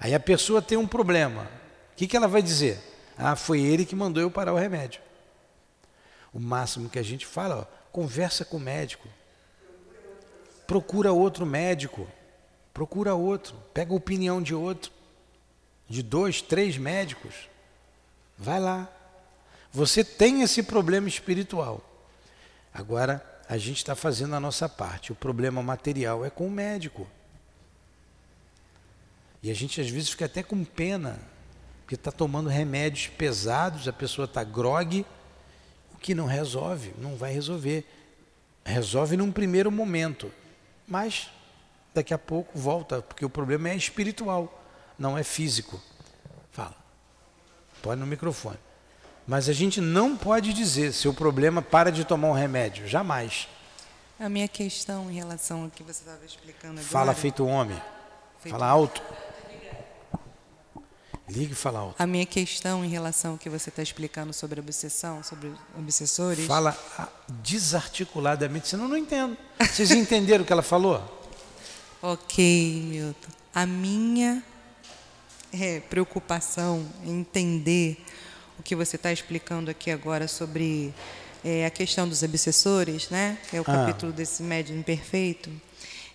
Aí 0.01 0.15
a 0.15 0.19
pessoa 0.19 0.63
tem 0.63 0.79
um 0.79 0.87
problema. 0.87 1.43
O 1.93 1.95
que, 1.95 2.07
que 2.07 2.17
ela 2.17 2.27
vai 2.27 2.41
dizer? 2.41 2.79
Ah, 3.15 3.35
foi 3.35 3.61
ele 3.61 3.85
que 3.85 3.95
mandou 3.95 4.21
eu 4.21 4.31
parar 4.31 4.51
o 4.51 4.57
remédio. 4.57 4.99
O 6.33 6.39
máximo 6.39 6.89
que 6.89 6.97
a 6.97 7.03
gente 7.03 7.23
fala, 7.23 7.59
ó, 7.59 7.65
conversa 7.91 8.43
com 8.43 8.57
o 8.57 8.59
médico. 8.59 9.07
Procura 10.65 11.13
outro 11.13 11.45
médico. 11.45 12.07
Procura 12.73 13.13
outro. 13.13 13.55
Pega 13.75 13.93
a 13.93 13.95
opinião 13.95 14.41
de 14.41 14.55
outro. 14.55 14.91
De 15.87 16.01
dois, 16.01 16.41
três 16.41 16.77
médicos. 16.77 17.35
Vai 18.35 18.59
lá. 18.59 18.89
Você 19.71 20.03
tem 20.03 20.41
esse 20.41 20.63
problema 20.63 21.07
espiritual. 21.07 21.79
Agora, 22.73 23.23
a 23.47 23.55
gente 23.55 23.77
está 23.77 23.93
fazendo 23.93 24.33
a 24.33 24.39
nossa 24.39 24.67
parte. 24.67 25.11
O 25.11 25.15
problema 25.15 25.61
material 25.61 26.25
é 26.25 26.31
com 26.31 26.47
o 26.47 26.51
médico. 26.51 27.07
E 29.43 29.49
a 29.49 29.53
gente 29.55 29.81
às 29.81 29.89
vezes 29.89 30.09
fica 30.09 30.25
até 30.25 30.43
com 30.43 30.63
pena, 30.63 31.19
porque 31.81 31.95
está 31.95 32.11
tomando 32.11 32.47
remédios 32.47 33.07
pesados, 33.07 33.87
a 33.87 33.93
pessoa 33.93 34.25
está 34.25 34.43
grogue, 34.43 35.05
o 35.93 35.97
que 35.97 36.13
não 36.13 36.25
resolve, 36.25 36.93
não 36.97 37.15
vai 37.15 37.33
resolver. 37.33 37.85
Resolve 38.63 39.17
num 39.17 39.31
primeiro 39.31 39.71
momento, 39.71 40.31
mas 40.87 41.29
daqui 41.93 42.13
a 42.13 42.17
pouco 42.17 42.57
volta, 42.57 43.01
porque 43.01 43.25
o 43.25 43.29
problema 43.29 43.69
é 43.69 43.75
espiritual, 43.75 44.63
não 44.97 45.17
é 45.17 45.23
físico. 45.23 45.81
Fala. 46.51 46.75
Pode 47.81 47.99
no 47.99 48.05
microfone. 48.05 48.59
Mas 49.27 49.49
a 49.49 49.53
gente 49.53 49.81
não 49.81 50.15
pode 50.15 50.53
dizer 50.53 50.93
se 50.93 51.07
o 51.07 51.13
problema 51.13 51.61
para 51.61 51.91
de 51.91 52.05
tomar 52.05 52.27
um 52.27 52.33
remédio, 52.33 52.87
jamais. 52.87 53.47
A 54.19 54.29
minha 54.29 54.47
questão 54.47 55.09
em 55.09 55.15
relação 55.15 55.63
ao 55.63 55.69
que 55.69 55.81
você 55.81 56.03
estava 56.03 56.23
explicando 56.23 56.73
agora. 56.73 56.87
Fala 56.87 57.13
feito 57.15 57.45
homem. 57.45 57.81
Feito 58.39 58.53
fala 58.53 58.67
alto. 58.67 59.01
Ligue 61.31 61.53
e 61.53 61.55
fala 61.55 61.79
alto. 61.79 61.95
A 61.97 62.05
minha 62.05 62.25
questão 62.25 62.83
em 62.83 62.89
relação 62.89 63.33
ao 63.33 63.37
que 63.37 63.49
você 63.49 63.69
está 63.69 63.81
explicando 63.81 64.33
sobre 64.33 64.59
obsessão, 64.59 65.23
sobre 65.23 65.51
obsessores. 65.77 66.45
Fala 66.45 66.77
desarticuladamente, 67.41 68.67
senão 68.67 68.85
eu 68.85 68.89
não 68.89 68.97
entendo. 68.97 69.37
Vocês 69.59 69.91
entenderam 69.91 70.43
o 70.43 70.47
que 70.47 70.51
ela 70.51 70.61
falou? 70.61 71.19
ok, 72.01 72.81
Milton. 72.85 73.29
A 73.53 73.65
minha 73.65 74.43
é, 75.53 75.79
preocupação 75.81 76.85
em 77.05 77.19
entender 77.19 78.03
o 78.59 78.63
que 78.63 78.75
você 78.75 78.95
está 78.95 79.11
explicando 79.11 79.69
aqui 79.69 79.91
agora 79.91 80.27
sobre 80.27 80.93
é, 81.45 81.65
a 81.65 81.69
questão 81.69 82.09
dos 82.09 82.23
obsessores, 82.23 83.09
né? 83.09 83.37
Que 83.49 83.57
é 83.57 83.59
o 83.59 83.63
ah. 83.63 83.65
capítulo 83.65 84.11
desse 84.11 84.41
médium 84.43 84.79
imperfeito. 84.79 85.49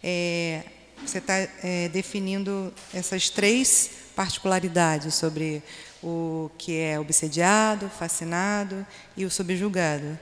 É, 0.03 0.63
você 1.05 1.19
está 1.19 1.35
é, 1.35 1.89
definindo 1.89 2.73
essas 2.93 3.31
três 3.31 4.06
particularidades 4.17 5.15
sobre 5.15 5.63
o 6.03 6.51
que 6.57 6.77
é 6.77 6.99
obsediado, 6.99 7.89
fascinado 7.91 8.85
e 9.17 9.25
o 9.27 9.31
subjugado. 9.31 10.19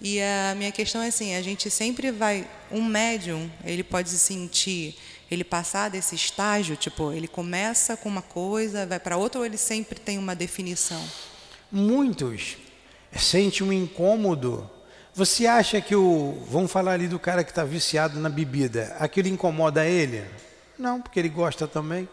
E 0.00 0.20
a 0.20 0.54
minha 0.56 0.72
questão 0.72 1.02
é 1.02 1.08
assim, 1.08 1.34
a 1.34 1.42
gente 1.42 1.68
sempre 1.70 2.10
vai, 2.10 2.48
um 2.70 2.82
médium, 2.84 3.50
ele 3.64 3.82
pode 3.82 4.08
se 4.08 4.18
sentir, 4.18 4.96
ele 5.30 5.44
passar 5.44 5.90
desse 5.90 6.14
estágio, 6.14 6.76
tipo, 6.76 7.12
ele 7.12 7.28
começa 7.28 7.96
com 7.96 8.08
uma 8.08 8.22
coisa, 8.22 8.86
vai 8.86 8.98
para 8.98 9.16
outra 9.16 9.40
ou 9.40 9.46
ele 9.46 9.58
sempre 9.58 9.98
tem 9.98 10.18
uma 10.18 10.34
definição? 10.34 11.02
Muitos 11.70 12.56
sentem 13.16 13.66
um 13.66 13.72
incômodo. 13.72 14.68
Você 15.14 15.46
acha 15.46 15.80
que 15.80 15.94
o. 15.94 16.42
Vamos 16.48 16.72
falar 16.72 16.92
ali 16.92 17.06
do 17.06 17.18
cara 17.18 17.44
que 17.44 17.50
está 17.50 17.64
viciado 17.64 18.18
na 18.18 18.28
bebida. 18.28 18.96
Aquilo 18.98 19.28
incomoda 19.28 19.86
ele? 19.86 20.24
Não, 20.78 21.00
porque 21.00 21.18
ele 21.18 21.28
gosta 21.28 21.68
também. 21.68 22.08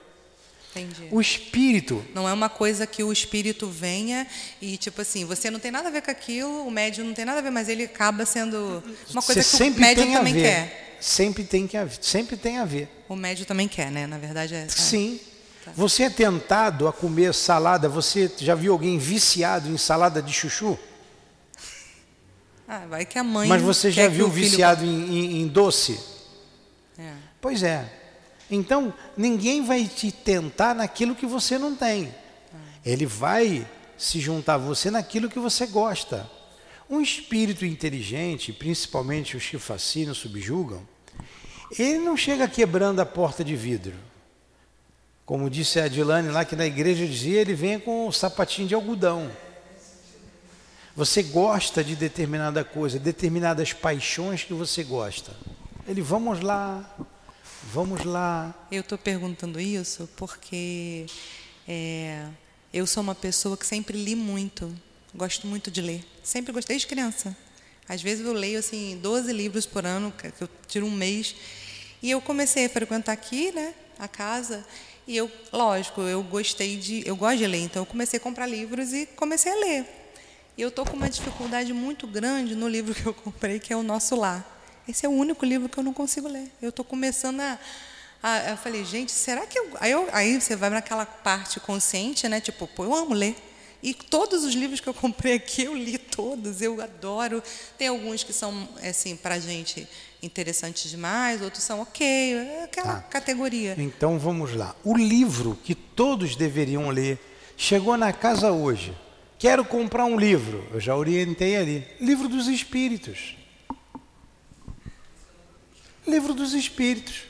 Entendi. 0.72 1.07
O 1.11 1.20
espírito. 1.20 2.05
Não 2.13 2.30
é 2.30 2.34
uma 2.34 2.49
coisa 2.49 2.86
que 2.86 3.03
o 3.03 3.11
espírito 3.11 3.67
venha 3.67 4.28
e, 4.61 4.78
tipo 4.78 5.01
assim, 5.01 5.26
você 5.26 5.49
não 5.49 5.59
tem 5.59 5.72
nada 5.72 5.89
a 5.89 5.91
ver 5.91 6.01
com 6.01 6.11
aquilo, 6.11 6.65
o 6.65 6.72
médium 6.72 7.05
não 7.05 7.13
tem 7.13 7.26
nada 7.26 7.39
a 7.39 7.41
ver, 7.41 7.49
mas 7.49 7.67
ele 7.67 7.84
acaba 7.84 8.26
sendo 8.26 8.84
uma 9.09 9.22
coisa 9.22 9.41
você 9.41 9.72
que 9.72 9.78
o 9.78 9.80
médium 9.80 10.13
também 10.13 10.34
quer. 10.34 10.97
Sempre 10.99 11.43
tem, 11.43 11.65
que, 11.65 11.78
sempre 12.01 12.38
tem 12.38 12.57
a 12.57 12.65
ver. 12.65 12.89
O 13.07 13.15
médium 13.15 13.45
também 13.45 13.67
quer, 13.67 13.89
né? 13.89 14.05
Na 14.05 14.17
verdade 14.17 14.53
é. 14.53 14.67
Sim. 14.67 15.20
Tá. 15.65 15.72
Você 15.76 16.03
é 16.03 16.09
tentado 16.09 16.88
a 16.88 16.93
comer 16.93 17.34
salada? 17.34 17.89
Você 17.89 18.32
já 18.38 18.53
viu 18.53 18.74
alguém 18.74 18.97
viciado 18.97 19.70
em 19.70 19.78
salada 19.78 20.22
de 20.22 20.32
chuchu? 20.32 20.78
Ah, 22.67 22.86
vai 22.88 23.05
que 23.05 23.17
a 23.17 23.24
mãe. 23.24 23.47
Mas 23.47 23.61
você 23.61 23.89
já 23.89 24.07
viu 24.07 24.30
viciado 24.30 24.82
filho... 24.82 24.91
em, 24.91 25.17
em, 25.17 25.41
em, 25.41 25.47
doce? 25.47 25.99
É. 26.99 27.13
Pois 27.41 27.63
é. 27.63 27.99
Então, 28.50 28.93
ninguém 29.16 29.64
vai 29.64 29.86
te 29.86 30.12
tentar 30.12 30.74
naquilo 30.74 31.16
que 31.16 31.26
você 31.26 31.58
não 31.58 31.76
tem. 31.76 32.14
Ele 32.86 33.06
vai 33.06 33.68
se 33.97 34.20
juntar 34.20 34.56
a 34.56 34.58
você 34.58 34.89
naquilo 34.89 35.30
que 35.30 35.39
você 35.39 35.68
gosta. 35.68 36.30
Um 36.89 37.00
espírito 37.02 37.66
inteligente, 37.66 38.52
principalmente 38.52 39.38
os 39.38 39.45
que 39.45 39.60
fascinam, 39.60 40.16
subjugam, 40.16 40.82
ele 41.78 42.00
não 42.00 42.18
chega 42.18 42.47
quebrando 42.47 43.00
a 43.00 43.06
porta 43.06 43.43
de 43.43 43.56
vidro. 43.56 43.93
Como 45.26 45.50
disse 45.50 45.80
a 45.80 45.84
Adilane 45.84 46.30
lá, 46.30 46.43
que 46.43 46.56
na 46.56 46.66
igreja 46.66 47.06
dizia, 47.06 47.41
ele 47.41 47.54
vem 47.54 47.80
com 47.80 48.08
um 48.08 48.12
sapatinho 48.12 48.68
de 48.68 48.74
algodão. 48.74 49.30
Você 50.95 51.22
gosta 51.22 51.84
de 51.84 51.95
determinada 51.95 52.64
coisa, 52.64 52.97
determinadas 52.97 53.72
paixões 53.72 54.43
que 54.43 54.54
você 54.54 54.84
gosta. 54.84 55.32
Ele, 55.88 56.02
vamos 56.02 56.41
lá, 56.41 56.97
vamos 57.64 58.03
lá. 58.03 58.53
Eu 58.72 58.82
estou 58.82 58.97
perguntando 58.97 59.60
isso 59.60 60.10
porque 60.16 61.05
é, 61.68 62.26
eu 62.74 62.88
sou 62.88 63.03
uma 63.03 63.16
pessoa 63.16 63.57
que 63.57 63.66
sempre 63.66 64.01
li 64.01 64.16
muito, 64.16 64.74
gosto 65.14 65.47
muito 65.47 65.70
de 65.70 65.82
ler. 65.82 66.05
Sempre 66.24 66.51
gostei 66.53 66.76
desde 66.76 66.88
criança. 66.88 67.36
Às 67.88 68.01
vezes 68.01 68.26
eu 68.26 68.34
leio 68.34 68.60
assim 68.60 68.99
12 69.01 69.34
livros 69.34 69.66
por 69.66 69.86
ano, 69.86 70.12
que 70.12 70.43
eu 70.43 70.49
tiro 70.68 70.86
um 70.86 70.91
mês. 70.91 71.36
E 72.01 72.12
eu 72.12 72.22
comecei 72.22 72.66
a 72.66 72.70
frequentar 72.70 73.12
aqui, 73.12 73.51
né, 73.51 73.74
a 73.97 74.07
casa, 74.07 74.66
e 75.05 75.18
eu, 75.18 75.30
lógico, 75.51 76.01
eu 76.01 76.22
gostei 76.22 76.78
de, 76.78 77.01
eu 77.05 77.16
gosto 77.16 77.39
de 77.39 77.47
ler, 77.47 77.62
então 77.62 77.82
eu 77.82 77.86
comecei 77.86 78.18
a 78.18 78.22
comprar 78.22 78.45
livros 78.45 78.93
e 78.93 79.07
comecei 79.07 79.51
a 79.51 79.55
ler. 79.55 79.86
E 80.55 80.62
eu 80.62 80.70
estou 80.70 80.86
com 80.86 80.95
uma 80.95 81.10
dificuldade 81.10 81.74
muito 81.74 82.05
grande 82.05 82.53
no 82.53 82.68
livro 82.68 82.93
que 82.93 83.05
eu 83.05 83.14
comprei, 83.14 83.60
que 83.60 83.74
é 83.74 83.76
o 83.76 83.82
Nosso 83.82 84.16
Lar. 84.16 84.59
Esse 84.90 85.06
é 85.06 85.10
o 85.10 85.12
único 85.12 85.46
livro 85.46 85.70
que 85.70 85.78
eu 85.78 85.84
não 85.84 85.94
consigo 85.94 86.28
ler. 86.28 86.52
Eu 86.60 86.70
estou 86.70 86.84
começando 86.84 87.42
a, 87.42 87.60
a, 88.24 88.50
eu 88.50 88.58
falei, 88.58 88.84
gente, 88.84 89.12
será 89.12 89.46
que 89.46 89.60
eu 89.60 89.70
aí, 89.80 89.92
eu 89.92 90.10
aí, 90.12 90.42
você 90.42 90.56
vai 90.56 90.72
naquela 90.72 91.06
parte 91.06 91.60
consciente, 91.60 92.28
né? 92.28 92.42
Tipo, 92.42 92.66
pô, 92.66 92.86
eu 92.86 92.96
amo 92.96 93.14
ler. 93.14 93.36
E 93.84 93.94
todos 93.94 94.44
os 94.44 94.56
livros 94.56 94.80
que 94.80 94.90
eu 94.90 94.94
comprei 94.94 95.34
aqui, 95.34 95.66
eu 95.66 95.76
li 95.76 96.00
todos, 96.00 96.60
eu 96.64 96.82
adoro. 96.82 97.44
Tem 97.78 97.88
alguns 97.88 98.24
que 98.24 98.34
são, 98.34 98.68
assim, 98.82 99.16
para 99.16 99.38
gente 99.38 99.88
interessantes 100.24 100.90
demais, 100.90 101.40
outros 101.44 101.64
são 101.64 101.82
ok, 101.82 102.34
é 102.34 102.64
aquela 102.64 102.96
tá. 102.96 103.02
categoria. 103.04 103.76
Então 103.78 104.18
vamos 104.18 104.56
lá. 104.56 104.76
O 104.84 104.98
livro 104.98 105.56
que 105.64 105.76
todos 105.76 106.36
deveriam 106.36 106.90
ler 106.90 107.20
chegou 107.56 107.96
na 107.96 108.12
casa 108.12 108.52
hoje. 108.52 108.92
Quero 109.38 109.64
comprar 109.64 110.06
um 110.06 110.18
livro. 110.18 110.68
Eu 110.74 110.80
já 110.80 110.96
orientei 110.96 111.56
ali. 111.56 111.88
Livro 112.02 112.28
dos 112.28 112.48
Espíritos. 112.48 113.39
Livro 116.08 116.34
dos 116.34 116.54
Espíritos. 116.54 117.24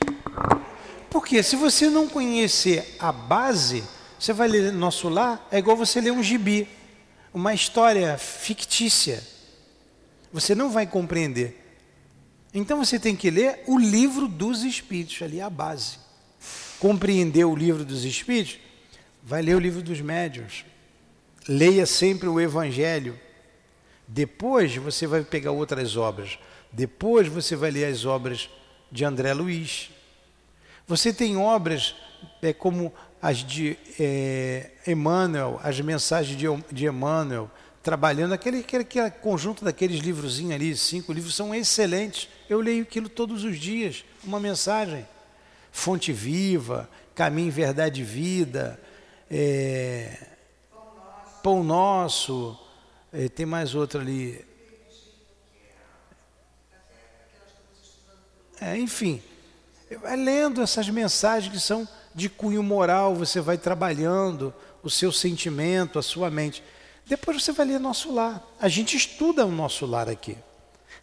Porque 1.10 1.42
se 1.42 1.56
você 1.56 1.90
não 1.90 2.08
conhecer 2.08 2.96
a 2.98 3.10
base, 3.10 3.82
você 4.18 4.32
vai 4.32 4.48
ler 4.48 4.72
Nosso 4.72 5.08
Lar, 5.08 5.46
é 5.50 5.58
igual 5.58 5.76
você 5.76 6.00
ler 6.00 6.12
um 6.12 6.22
gibi, 6.22 6.68
uma 7.34 7.52
história 7.52 8.16
fictícia. 8.16 9.22
Você 10.32 10.54
não 10.54 10.70
vai 10.70 10.86
compreender. 10.86 11.56
Então 12.54 12.78
você 12.78 12.98
tem 12.98 13.16
que 13.16 13.30
ler 13.30 13.62
o 13.66 13.78
livro 13.78 14.28
dos 14.28 14.62
Espíritos, 14.62 15.20
ali 15.22 15.40
a 15.40 15.50
base. 15.50 15.98
Compreender 16.78 17.44
o 17.44 17.56
livro 17.56 17.84
dos 17.84 18.04
Espíritos, 18.04 18.58
vai 19.22 19.42
ler 19.42 19.56
o 19.56 19.60
livro 19.60 19.82
dos 19.82 20.00
médiuns. 20.00 20.64
Leia 21.48 21.86
sempre 21.86 22.28
o 22.28 22.40
Evangelho. 22.40 23.18
Depois 24.06 24.76
você 24.76 25.06
vai 25.06 25.22
pegar 25.22 25.50
outras 25.50 25.96
obras. 25.96 26.38
Depois 26.72 27.26
você 27.26 27.56
vai 27.56 27.70
ler 27.70 27.86
as 27.86 28.04
obras 28.04 28.48
de 28.90 29.04
André 29.04 29.32
Luiz. 29.32 29.90
Você 30.86 31.12
tem 31.12 31.36
obras 31.36 31.94
é, 32.42 32.52
como 32.52 32.92
as 33.22 33.38
de 33.38 33.76
é, 33.98 34.70
Emmanuel, 34.86 35.60
as 35.62 35.80
mensagens 35.80 36.36
de, 36.36 36.46
de 36.72 36.86
Emmanuel, 36.86 37.50
trabalhando, 37.82 38.32
aquele, 38.32 38.60
aquele, 38.60 38.82
aquele 38.82 39.10
conjunto 39.10 39.64
daqueles 39.64 40.00
livrozinhos 40.00 40.54
ali, 40.54 40.76
cinco 40.76 41.12
livros, 41.12 41.34
são 41.34 41.54
excelentes. 41.54 42.28
Eu 42.48 42.60
leio 42.60 42.82
aquilo 42.82 43.08
todos 43.08 43.44
os 43.44 43.58
dias, 43.58 44.04
uma 44.24 44.40
mensagem. 44.40 45.06
Fonte 45.72 46.12
Viva, 46.12 46.88
Caminho, 47.14 47.52
Verdade 47.52 48.00
e 48.00 48.04
Vida, 48.04 48.80
é, 49.30 50.16
Pão 51.42 51.62
Nosso, 51.62 52.58
é, 53.12 53.28
tem 53.28 53.46
mais 53.46 53.74
outra 53.74 54.00
ali. 54.00 54.44
É, 58.60 58.76
enfim, 58.76 59.22
vai 60.02 60.16
lendo 60.16 60.60
essas 60.62 60.88
mensagens 60.88 61.52
que 61.52 61.58
são 61.58 61.88
de 62.14 62.28
cunho 62.28 62.62
moral, 62.62 63.14
você 63.14 63.40
vai 63.40 63.56
trabalhando 63.56 64.52
o 64.82 64.90
seu 64.90 65.10
sentimento, 65.10 65.98
a 65.98 66.02
sua 66.02 66.30
mente. 66.30 66.62
Depois 67.06 67.42
você 67.42 67.52
vai 67.52 67.66
ler 67.66 67.80
nosso 67.80 68.12
lar. 68.12 68.44
A 68.60 68.68
gente 68.68 68.96
estuda 68.96 69.46
o 69.46 69.50
nosso 69.50 69.86
lar 69.86 70.08
aqui. 70.08 70.36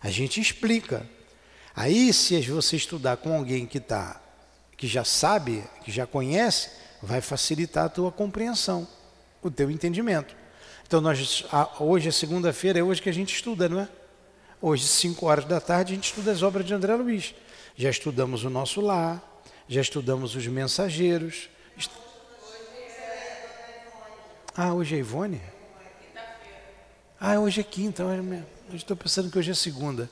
A 0.02 0.10
gente 0.10 0.40
explica. 0.40 1.08
Aí, 1.76 2.14
se 2.14 2.40
você 2.42 2.76
estudar 2.76 3.18
com 3.18 3.36
alguém 3.36 3.66
que 3.66 3.80
tá, 3.80 4.22
que 4.76 4.88
já 4.88 5.04
sabe, 5.04 5.64
que 5.84 5.92
já 5.92 6.06
conhece, 6.06 6.70
vai 7.02 7.22
facilitar 7.22 7.86
a 7.86 7.90
tua 7.90 8.12
compreensão, 8.12 8.88
o 9.42 9.52
teu 9.52 9.70
entendimento. 9.70 10.36
Então, 10.86 11.02
nós, 11.02 11.46
hoje 11.80 12.08
é 12.08 12.12
segunda-feira, 12.12 12.80
é 12.80 12.84
hoje 12.84 13.02
que 13.02 13.10
a 13.10 13.14
gente 13.14 13.34
estuda, 13.34 13.68
não 13.68 13.82
é? 13.82 13.90
Hoje, 14.62 14.88
5 14.88 15.26
horas 15.26 15.46
da 15.46 15.60
tarde, 15.60 15.94
a 15.94 15.96
gente 15.96 16.06
estuda 16.06 16.32
as 16.32 16.42
obras 16.42 16.66
de 16.66 16.74
André 16.74 16.96
Luiz. 16.96 17.36
Já 17.78 17.92
estudamos 17.92 18.44
o 18.44 18.50
nosso 18.50 18.82
lar, 18.82 19.22
já 19.70 19.82
estudamos 19.82 20.36
os 20.36 20.48
mensageiros. 20.48 21.48
Ah, 24.56 24.74
hoje 24.74 24.96
é 24.96 24.98
Ivone? 24.98 25.40
Ah, 27.20 27.40
hoje 27.40 27.62
é 27.62 27.64
quinta. 27.64 28.02
Eu 28.02 28.76
estou 28.76 28.98
pensando 28.98 29.30
que 29.30 29.38
hoje 29.38 29.52
é 29.52 29.54
segunda. 29.54 30.10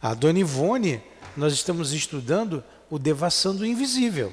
A 0.00 0.14
Dona 0.14 0.38
Ivone, 0.38 1.02
nós 1.36 1.52
estamos 1.52 1.92
estudando 1.92 2.64
o 2.88 2.98
Devassando 2.98 3.64
o 3.64 3.66
Invisível. 3.66 4.32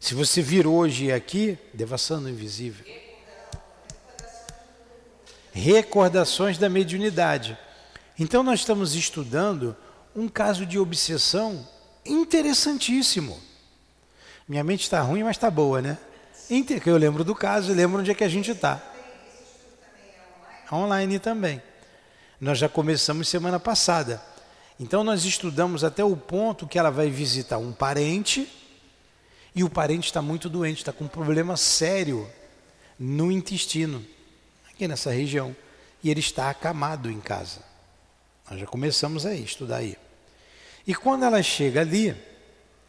Se 0.00 0.14
você 0.14 0.42
vir 0.42 0.66
hoje 0.66 1.12
aqui, 1.12 1.56
Devassando 1.72 2.26
o 2.26 2.30
Invisível. 2.30 2.84
Recordações 5.52 6.58
da 6.58 6.68
mediunidade. 6.68 7.56
Então 8.18 8.42
nós 8.42 8.60
estamos 8.60 8.96
estudando 8.96 9.76
um 10.14 10.28
caso 10.28 10.66
de 10.66 10.78
obsessão 10.78 11.66
interessantíssimo. 12.04 13.40
Minha 14.48 14.64
mente 14.64 14.82
está 14.82 15.00
ruim, 15.00 15.22
mas 15.22 15.36
está 15.36 15.50
boa, 15.50 15.80
né? 15.80 15.98
Eu 16.84 16.96
lembro 16.96 17.22
do 17.22 17.34
caso 17.34 17.70
e 17.70 17.74
lembro 17.74 18.00
onde 18.00 18.10
é 18.10 18.14
que 18.14 18.24
a 18.24 18.28
gente 18.28 18.50
está. 18.50 18.82
Online 20.72 21.18
também. 21.18 21.62
Nós 22.40 22.58
já 22.58 22.68
começamos 22.68 23.28
semana 23.28 23.60
passada. 23.60 24.20
Então 24.78 25.04
nós 25.04 25.24
estudamos 25.24 25.84
até 25.84 26.02
o 26.02 26.16
ponto 26.16 26.66
que 26.66 26.78
ela 26.78 26.90
vai 26.90 27.10
visitar 27.10 27.58
um 27.58 27.70
parente 27.70 28.50
e 29.54 29.62
o 29.62 29.70
parente 29.70 30.06
está 30.06 30.22
muito 30.22 30.48
doente, 30.48 30.78
está 30.78 30.92
com 30.92 31.04
um 31.04 31.08
problema 31.08 31.56
sério 31.56 32.28
no 32.98 33.30
intestino, 33.30 34.04
aqui 34.68 34.88
nessa 34.88 35.10
região. 35.10 35.54
E 36.02 36.10
ele 36.10 36.20
está 36.20 36.48
acamado 36.48 37.10
em 37.10 37.20
casa. 37.20 37.69
Nós 38.50 38.58
já 38.58 38.66
começamos 38.66 39.24
a 39.24 39.32
estudar 39.32 39.76
aí. 39.76 39.96
E 40.84 40.92
quando 40.92 41.24
ela 41.24 41.40
chega 41.40 41.82
ali, 41.82 42.16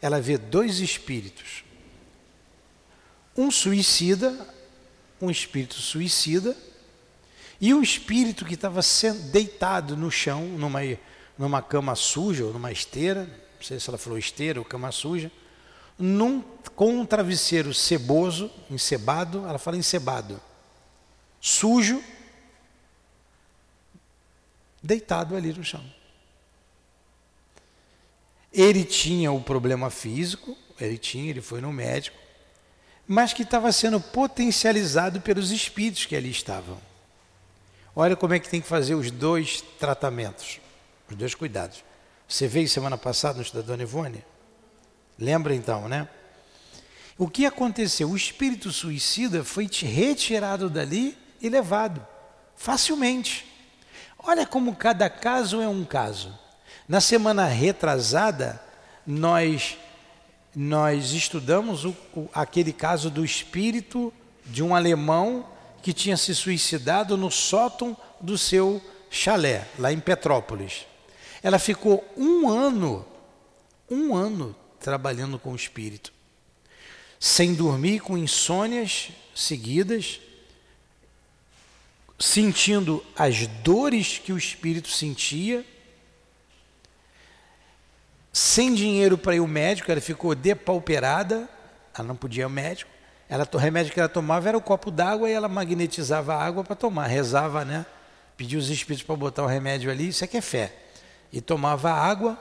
ela 0.00 0.20
vê 0.20 0.36
dois 0.36 0.80
espíritos. 0.80 1.62
Um 3.36 3.48
suicida, 3.48 4.36
um 5.20 5.30
espírito 5.30 5.76
suicida, 5.76 6.56
e 7.60 7.72
um 7.72 7.80
espírito 7.80 8.44
que 8.44 8.54
estava 8.54 8.80
deitado 9.30 9.96
no 9.96 10.10
chão, 10.10 10.44
numa, 10.48 10.80
numa 11.38 11.62
cama 11.62 11.94
suja, 11.94 12.44
ou 12.44 12.52
numa 12.52 12.72
esteira, 12.72 13.24
não 13.24 13.62
sei 13.62 13.78
se 13.78 13.88
ela 13.88 13.96
falou 13.96 14.18
esteira 14.18 14.58
ou 14.58 14.64
cama 14.64 14.90
suja, 14.90 15.30
num, 15.96 16.42
com 16.74 16.98
um 16.98 17.06
travesseiro 17.06 17.72
ceboso, 17.72 18.50
encebado, 18.68 19.46
ela 19.46 19.58
fala 19.58 19.76
encebado, 19.76 20.40
sujo, 21.40 22.02
deitado 24.82 25.36
ali 25.36 25.52
no 25.52 25.62
chão. 25.62 25.84
Ele 28.52 28.84
tinha 28.84 29.32
o 29.32 29.40
problema 29.40 29.88
físico, 29.88 30.56
ele 30.78 30.98
tinha, 30.98 31.30
ele 31.30 31.40
foi 31.40 31.60
no 31.60 31.72
médico, 31.72 32.18
mas 33.06 33.32
que 33.32 33.42
estava 33.42 33.72
sendo 33.72 34.00
potencializado 34.00 35.20
pelos 35.20 35.50
espíritos 35.50 36.04
que 36.04 36.16
ali 36.16 36.30
estavam. 36.30 36.78
Olha 37.94 38.16
como 38.16 38.34
é 38.34 38.38
que 38.38 38.48
tem 38.48 38.60
que 38.60 38.68
fazer 38.68 38.94
os 38.94 39.10
dois 39.10 39.62
tratamentos, 39.78 40.60
os 41.10 41.16
dois 41.16 41.34
cuidados. 41.34 41.84
Você 42.26 42.48
veio 42.48 42.68
semana 42.68 42.96
passada 42.96 43.38
no 43.38 43.52
da 43.52 43.60
Dona 43.60 43.82
Ivone? 43.82 44.24
Lembra 45.18 45.54
então, 45.54 45.88
né? 45.88 46.08
O 47.18 47.28
que 47.28 47.44
aconteceu? 47.44 48.10
O 48.10 48.16
espírito 48.16 48.72
suicida 48.72 49.44
foi 49.44 49.68
retirado 49.82 50.70
dali 50.70 51.16
e 51.40 51.48
levado 51.48 52.06
facilmente. 52.56 53.51
Olha 54.22 54.46
como 54.46 54.76
cada 54.76 55.10
caso 55.10 55.60
é 55.60 55.68
um 55.68 55.84
caso. 55.84 56.32
Na 56.88 57.00
semana 57.00 57.46
retrasada, 57.46 58.62
nós, 59.06 59.76
nós 60.54 61.10
estudamos 61.12 61.84
o, 61.84 61.96
o, 62.14 62.28
aquele 62.32 62.72
caso 62.72 63.10
do 63.10 63.24
espírito 63.24 64.12
de 64.46 64.62
um 64.62 64.74
alemão 64.74 65.46
que 65.82 65.92
tinha 65.92 66.16
se 66.16 66.34
suicidado 66.34 67.16
no 67.16 67.30
sótão 67.30 67.96
do 68.20 68.38
seu 68.38 68.80
chalé, 69.10 69.66
lá 69.78 69.92
em 69.92 69.98
Petrópolis. 69.98 70.86
Ela 71.42 71.58
ficou 71.58 72.04
um 72.16 72.48
ano, 72.48 73.04
um 73.90 74.14
ano 74.14 74.54
trabalhando 74.78 75.38
com 75.38 75.52
o 75.52 75.56
espírito, 75.56 76.12
sem 77.18 77.54
dormir, 77.54 78.00
com 78.00 78.16
insônias 78.16 79.10
seguidas, 79.34 80.20
sentindo 82.22 83.04
as 83.16 83.48
dores 83.48 84.16
que 84.16 84.32
o 84.32 84.38
espírito 84.38 84.88
sentia 84.88 85.64
sem 88.32 88.72
dinheiro 88.72 89.18
para 89.18 89.34
ir 89.34 89.40
ao 89.40 89.46
médico, 89.48 89.90
ela 89.90 90.00
ficou 90.00 90.32
depauperada, 90.32 91.48
ela 91.92 92.06
não 92.06 92.14
podia 92.14 92.42
ir 92.42 92.44
ao 92.44 92.50
médico. 92.50 92.88
Ela, 93.28 93.46
o 93.52 93.56
remédio 93.56 93.92
que 93.92 93.98
ela 93.98 94.08
tomava 94.08 94.48
era 94.48 94.56
o 94.56 94.62
copo 94.62 94.88
d'água 94.88 95.28
e 95.28 95.32
ela 95.32 95.48
magnetizava 95.48 96.34
a 96.34 96.44
água 96.44 96.62
para 96.62 96.76
tomar, 96.76 97.08
rezava, 97.08 97.64
né? 97.64 97.84
Pedia 98.36 98.58
os 98.58 98.70
espíritos 98.70 99.04
para 99.04 99.16
botar 99.16 99.42
o 99.42 99.46
remédio 99.46 99.90
ali, 99.90 100.08
isso 100.08 100.22
é 100.22 100.28
que 100.28 100.36
é 100.36 100.40
fé. 100.40 100.72
E 101.32 101.40
tomava 101.40 101.90
água. 101.90 102.38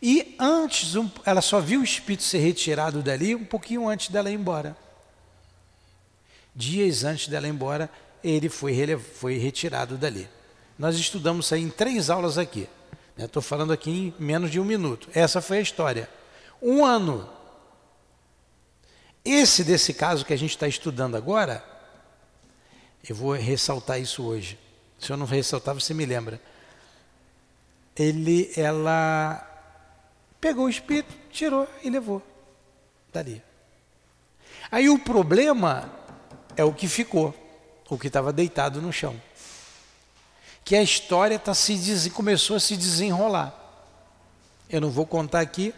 E 0.00 0.34
antes, 0.40 0.96
um, 0.96 1.10
ela 1.26 1.42
só 1.42 1.60
viu 1.60 1.82
o 1.82 1.84
espírito 1.84 2.22
ser 2.22 2.38
retirado 2.38 3.02
dali 3.02 3.34
um 3.34 3.44
pouquinho 3.44 3.86
antes 3.86 4.08
dela 4.08 4.30
ir 4.30 4.34
embora. 4.34 4.74
Dias 6.54 7.04
antes 7.04 7.28
dela 7.28 7.46
ir 7.46 7.50
embora, 7.50 7.90
ele 8.24 8.48
foi, 8.48 8.96
foi 8.96 9.36
retirado 9.36 9.98
dali. 9.98 10.28
Nós 10.78 10.96
estudamos 10.96 11.46
isso 11.46 11.54
aí 11.54 11.62
em 11.62 11.70
três 11.70 12.08
aulas 12.10 12.38
aqui. 12.38 12.68
Estou 13.16 13.42
falando 13.42 13.72
aqui 13.72 13.90
em 13.90 14.14
menos 14.18 14.50
de 14.50 14.58
um 14.58 14.64
minuto. 14.64 15.08
Essa 15.14 15.40
foi 15.40 15.58
a 15.58 15.60
história. 15.60 16.08
Um 16.60 16.84
ano. 16.84 17.28
Esse 19.24 19.62
desse 19.62 19.94
caso 19.94 20.24
que 20.24 20.32
a 20.32 20.38
gente 20.38 20.50
está 20.50 20.66
estudando 20.66 21.16
agora, 21.16 21.64
eu 23.08 23.14
vou 23.14 23.32
ressaltar 23.32 24.00
isso 24.00 24.24
hoje. 24.24 24.58
Se 24.98 25.12
eu 25.12 25.16
não 25.16 25.26
ressaltar, 25.26 25.74
você 25.74 25.94
me 25.94 26.04
lembra. 26.04 26.40
Ele, 27.96 28.50
ela 28.56 29.50
pegou 30.40 30.64
o 30.64 30.70
espírito, 30.70 31.14
tirou 31.30 31.68
e 31.82 31.90
levou 31.90 32.20
dali. 33.12 33.40
Aí 34.70 34.88
o 34.88 34.98
problema 34.98 35.90
é 36.56 36.64
o 36.64 36.72
que 36.72 36.88
ficou, 36.88 37.34
o 37.94 37.98
que 37.98 38.08
estava 38.08 38.32
deitado 38.32 38.82
no 38.82 38.92
chão 38.92 39.20
que 40.64 40.74
a 40.74 40.82
história 40.82 41.38
tá 41.38 41.52
se 41.52 42.10
começou 42.10 42.56
a 42.56 42.60
se 42.60 42.76
desenrolar. 42.76 43.54
Eu 44.68 44.80
não 44.80 44.90
vou 44.90 45.06
contar 45.06 45.40
aqui 45.40 45.74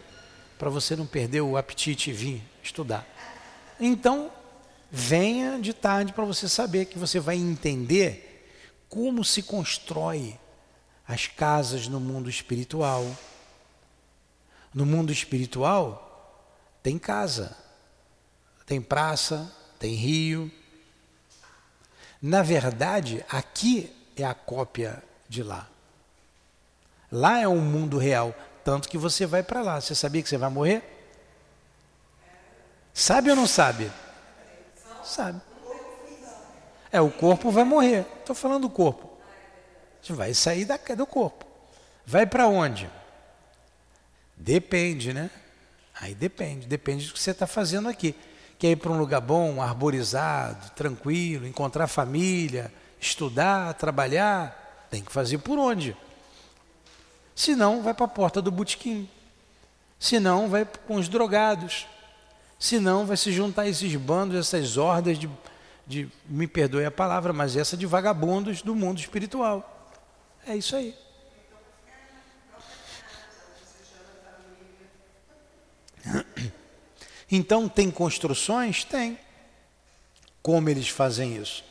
para 0.57 0.69
você 0.69 0.95
não 0.95 1.05
perder 1.05 1.41
o 1.41 1.57
apetite 1.57 2.09
e 2.09 2.13
vir 2.13 2.41
estudar. 2.63 3.05
Então, 3.79 4.31
venha 4.89 5.59
de 5.59 5.73
tarde 5.73 6.13
para 6.13 6.23
você 6.23 6.47
saber 6.47 6.85
que 6.85 6.97
você 6.97 7.19
vai 7.19 7.35
entender 7.35 8.49
como 8.87 9.25
se 9.25 9.43
constrói 9.43 10.39
as 11.05 11.27
casas 11.27 11.87
no 11.87 11.99
mundo 11.99 12.29
espiritual. 12.29 13.05
No 14.73 14.85
mundo 14.85 15.11
espiritual 15.11 16.05
tem 16.81 16.97
casa, 16.97 17.57
tem 18.65 18.81
praça, 18.81 19.53
tem 19.77 19.93
rio. 19.95 20.49
Na 22.21 22.41
verdade, 22.41 23.23
aqui 23.29 23.95
é 24.15 24.23
a 24.23 24.33
cópia 24.33 25.01
de 25.29 25.43
lá. 25.43 25.67
Lá 27.11 27.39
é 27.39 27.47
um 27.47 27.61
mundo 27.61 27.97
real, 27.97 28.35
tanto 28.63 28.89
que 28.89 28.97
você 28.97 29.25
vai 29.25 29.43
para 29.43 29.61
lá. 29.61 29.79
Você 29.79 29.95
sabia 29.95 30.21
que 30.21 30.29
você 30.29 30.37
vai 30.37 30.49
morrer? 30.49 30.83
Sabe 32.93 33.29
ou 33.29 33.35
não 33.35 33.47
sabe? 33.47 33.91
Sabe. 35.03 35.39
É, 36.91 36.99
o 36.99 37.11
corpo 37.11 37.51
vai 37.51 37.63
morrer. 37.63 38.05
Estou 38.19 38.35
falando 38.35 38.63
do 38.63 38.69
corpo. 38.69 39.09
Você 40.01 40.13
vai 40.13 40.33
sair 40.33 40.65
da, 40.65 40.77
do 40.77 41.05
corpo. 41.05 41.45
Vai 42.05 42.25
para 42.25 42.47
onde? 42.47 42.89
Depende, 44.35 45.13
né? 45.13 45.29
Aí 45.93 46.15
depende. 46.15 46.67
Depende 46.67 47.07
do 47.07 47.13
que 47.13 47.19
você 47.19 47.31
está 47.31 47.45
fazendo 47.45 47.87
aqui. 47.87 48.15
Quer 48.59 48.71
ir 48.71 48.75
para 48.77 48.91
um 48.91 48.97
lugar 48.97 49.21
bom, 49.21 49.61
arborizado, 49.61 50.71
tranquilo, 50.71 51.45
encontrar 51.45 51.87
família, 51.87 52.73
estudar, 52.99 53.73
trabalhar, 53.75 54.87
tem 54.89 55.03
que 55.03 55.11
fazer 55.11 55.37
por 55.37 55.59
onde? 55.59 55.95
Senão, 57.35 57.83
vai 57.83 57.93
para 57.93 58.05
a 58.05 58.09
porta 58.09 58.41
do 58.41 58.49
botequim. 58.49 59.07
Senão 59.99 60.49
vai 60.49 60.65
com 60.65 60.95
os 60.95 61.07
drogados. 61.07 61.85
Senão 62.57 63.05
vai 63.05 63.15
se 63.15 63.31
juntar 63.31 63.63
a 63.63 63.67
esses 63.67 63.95
bandos, 63.95 64.35
essas 64.35 64.75
hordas 64.77 65.19
de, 65.19 65.29
de, 65.85 66.09
me 66.27 66.47
perdoe 66.47 66.85
a 66.85 66.91
palavra, 66.91 67.31
mas 67.31 67.55
essa 67.55 67.77
de 67.77 67.85
vagabundos 67.85 68.63
do 68.63 68.73
mundo 68.73 68.99
espiritual. 68.99 69.93
É 70.47 70.55
isso 70.55 70.75
aí. 70.75 70.95
Então 77.31 77.67
tem 77.67 77.91
construções? 77.91 78.83
Tem. 78.83 79.19
Como 80.41 80.69
eles 80.69 80.87
fazem 80.87 81.35
isso? 81.35 81.63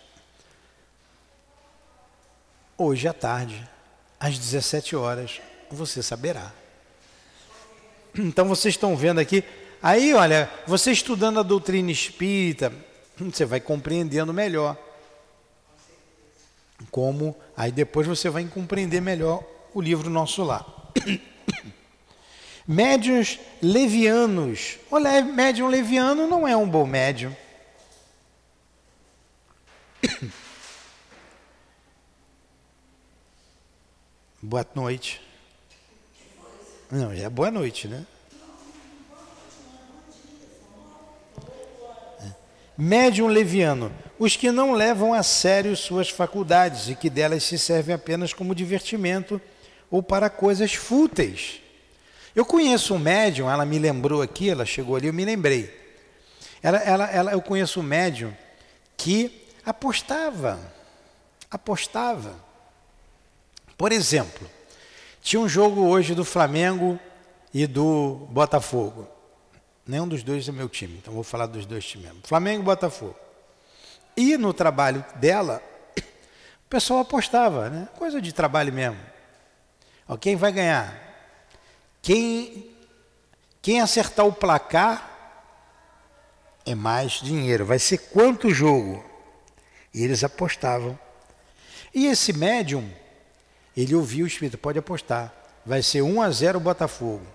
Hoje 2.76 3.08
à 3.08 3.12
tarde, 3.14 3.66
às 4.20 4.38
17 4.38 4.94
horas, 4.94 5.40
você 5.70 6.02
saberá. 6.02 6.52
Então 8.14 8.46
vocês 8.46 8.74
estão 8.74 8.96
vendo 8.96 9.18
aqui. 9.18 9.42
Aí, 9.82 10.12
olha, 10.14 10.50
você 10.66 10.90
estudando 10.90 11.40
a 11.40 11.42
doutrina 11.42 11.90
espírita, 11.90 12.72
você 13.18 13.44
vai 13.44 13.60
compreendendo 13.60 14.32
melhor. 14.32 14.76
Como, 16.90 17.36
aí 17.56 17.72
depois 17.72 18.06
você 18.06 18.28
vai 18.28 18.44
compreender 18.44 19.00
melhor 19.00 19.42
o 19.72 19.80
livro 19.80 20.10
nosso 20.10 20.42
lá. 20.42 20.75
Médiuns 22.66 23.38
levianos. 23.62 24.78
Médium 25.34 25.68
leviano 25.68 26.26
não 26.26 26.48
é 26.48 26.56
um 26.56 26.68
bom 26.68 26.84
médium. 26.84 27.32
Boa 34.42 34.66
noite. 34.74 35.20
Não, 36.90 37.14
já 37.14 37.24
é 37.24 37.28
boa 37.28 37.50
noite, 37.50 37.88
né? 37.88 38.06
Médium 42.78 43.26
leviano, 43.28 43.90
os 44.18 44.36
que 44.36 44.50
não 44.50 44.72
levam 44.72 45.14
a 45.14 45.22
sério 45.22 45.74
suas 45.74 46.10
faculdades 46.10 46.88
e 46.90 46.94
que 46.94 47.08
delas 47.08 47.42
se 47.42 47.58
servem 47.58 47.94
apenas 47.94 48.34
como 48.34 48.54
divertimento 48.54 49.40
ou 49.90 50.02
para 50.02 50.28
coisas 50.28 50.74
fúteis. 50.74 51.62
Eu 52.36 52.44
conheço 52.44 52.92
um 52.92 52.98
médium, 52.98 53.50
ela 53.50 53.64
me 53.64 53.78
lembrou 53.78 54.20
aqui, 54.20 54.50
ela 54.50 54.66
chegou 54.66 54.94
ali, 54.94 55.06
eu 55.06 55.14
me 55.14 55.24
lembrei. 55.24 55.74
Ela, 56.62 56.76
ela, 56.76 57.04
ela, 57.06 57.32
eu 57.32 57.40
conheço 57.40 57.80
um 57.80 57.82
médium 57.82 58.36
que 58.94 59.48
apostava, 59.64 60.60
apostava. 61.50 62.34
Por 63.78 63.90
exemplo, 63.90 64.46
tinha 65.22 65.40
um 65.40 65.48
jogo 65.48 65.86
hoje 65.86 66.14
do 66.14 66.26
Flamengo 66.26 67.00
e 67.54 67.66
do 67.66 68.28
Botafogo. 68.30 69.08
Nenhum 69.86 70.06
dos 70.06 70.22
dois 70.22 70.46
é 70.46 70.52
meu 70.52 70.68
time, 70.68 70.98
então 70.98 71.14
vou 71.14 71.24
falar 71.24 71.46
dos 71.46 71.64
dois 71.64 71.86
times 71.86 72.08
mesmo. 72.08 72.20
Flamengo 72.22 72.60
e 72.60 72.64
Botafogo. 72.66 73.16
E 74.14 74.36
no 74.36 74.52
trabalho 74.52 75.02
dela, 75.14 75.62
o 75.96 76.68
pessoal 76.68 77.00
apostava, 77.00 77.70
né? 77.70 77.88
Coisa 77.96 78.20
de 78.20 78.30
trabalho 78.30 78.74
mesmo. 78.74 79.00
Quem 80.20 80.36
vai 80.36 80.52
ganhar? 80.52 81.05
Quem, 82.06 82.70
quem 83.60 83.80
acertar 83.80 84.24
o 84.24 84.32
placar 84.32 85.10
é 86.64 86.72
mais 86.72 87.14
dinheiro. 87.14 87.66
Vai 87.66 87.80
ser 87.80 87.98
quanto 87.98 88.48
jogo? 88.54 89.04
E 89.92 90.04
eles 90.04 90.22
apostavam. 90.22 90.96
E 91.92 92.06
esse 92.06 92.32
médium 92.32 92.88
ele 93.76 93.92
ouviu 93.92 94.24
o 94.24 94.28
Espírito, 94.28 94.56
pode 94.56 94.78
apostar. 94.78 95.34
Vai 95.66 95.82
ser 95.82 96.00
1 96.00 96.22
a 96.22 96.30
0 96.30 96.60
Botafogo. 96.60 97.26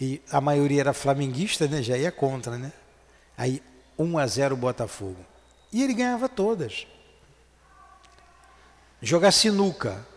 E 0.00 0.22
a 0.30 0.40
maioria 0.40 0.82
era 0.82 0.92
flamenguista, 0.92 1.66
né? 1.66 1.82
Já 1.82 1.96
ia 1.96 2.12
contra, 2.12 2.56
né? 2.56 2.72
Aí 3.36 3.60
1 3.98 4.16
a 4.16 4.26
0 4.28 4.56
Botafogo. 4.56 5.26
E 5.72 5.82
ele 5.82 5.94
ganhava 5.94 6.28
todas. 6.28 6.86
Jogar 9.02 9.32
sinuca. 9.32 10.08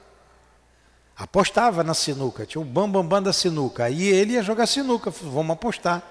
Apostava 1.16 1.84
na 1.84 1.94
sinuca, 1.94 2.46
tinha 2.46 2.60
um 2.62 2.66
bambambam 2.66 3.04
bam, 3.04 3.10
bam 3.10 3.24
da 3.24 3.34
sinuca. 3.34 3.86
Aí 3.86 4.08
ele 4.08 4.34
ia 4.34 4.44
jogar 4.44 4.66
sinuca, 4.66 5.12
vamos 5.12 5.54
apostar. 5.54 6.02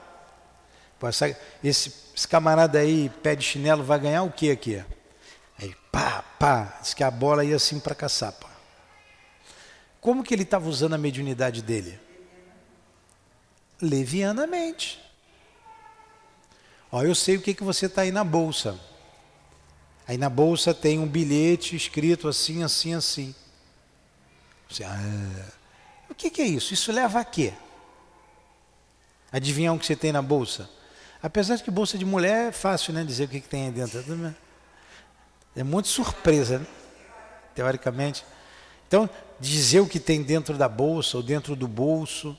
Esse, 1.63 1.93
esse 2.15 2.29
camarada 2.29 2.79
aí, 2.79 3.11
pé 3.23 3.35
de 3.35 3.43
chinelo, 3.43 3.83
vai 3.83 3.99
ganhar 3.99 4.23
o 4.23 4.31
que 4.31 4.51
aqui? 4.51 4.83
Aí, 5.59 5.75
pá, 5.91 6.23
pá, 6.39 6.79
diz 6.81 6.95
que 6.95 7.03
a 7.03 7.11
bola 7.11 7.45
ia 7.45 7.57
assim 7.57 7.81
para 7.81 7.95
caçapa. 7.95 8.49
Como 10.01 10.23
que 10.23 10.33
ele 10.33 10.45
estava 10.45 10.69
usando 10.69 10.95
a 10.95 10.99
mediunidade 10.99 11.63
dele? 11.63 11.99
Levianamente. 13.81 15.01
Ó, 16.91 17.03
eu 17.03 17.15
sei 17.15 17.37
o 17.37 17.41
que, 17.41 17.55
que 17.55 17.65
você 17.65 17.87
está 17.87 18.03
aí 18.03 18.13
na 18.13 18.23
bolsa. 18.23 18.79
Aí 20.07 20.17
na 20.17 20.29
bolsa 20.29 20.75
tem 20.75 20.99
um 20.99 21.07
bilhete 21.07 21.75
escrito 21.75 22.29
assim, 22.29 22.63
assim, 22.63 22.95
assim. 22.95 23.35
Você, 24.73 24.85
ah, 24.85 25.53
o 26.09 26.15
que, 26.15 26.31
que 26.31 26.43
é 26.43 26.47
isso? 26.47 26.73
Isso 26.73 26.91
leva 26.91 27.21
a 27.21 27.25
quê? 27.25 27.53
Adivinhar 29.31 29.75
o 29.75 29.79
que 29.79 29.87
você 29.87 29.97
tem 29.97 30.13
na 30.13 30.23
bolsa? 30.23 30.69
Apesar 31.23 31.57
de 31.57 31.63
que 31.63 31.71
bolsa 31.71 31.97
de 31.97 32.05
mulher 32.05 32.49
é 32.49 32.53
fácil, 32.53 32.93
né? 32.93 33.05
Dizer 33.05 33.25
o 33.25 33.29
que, 33.29 33.41
que 33.41 33.49
tem 33.49 33.67
aí 33.67 33.71
dentro. 33.71 34.35
É 35.55 35.63
muito 35.63 35.89
surpresa, 35.89 36.59
né? 36.59 36.67
teoricamente. 37.55 38.25
Então, 38.89 39.09
dizer 39.39 39.81
o 39.81 39.87
que 39.87 40.01
tem 40.01 40.23
dentro 40.23 40.57
da 40.57 40.69
bolsa 40.69 41.17
ou 41.17 41.23
dentro 41.23 41.55
do 41.57 41.69
bolso 41.69 42.37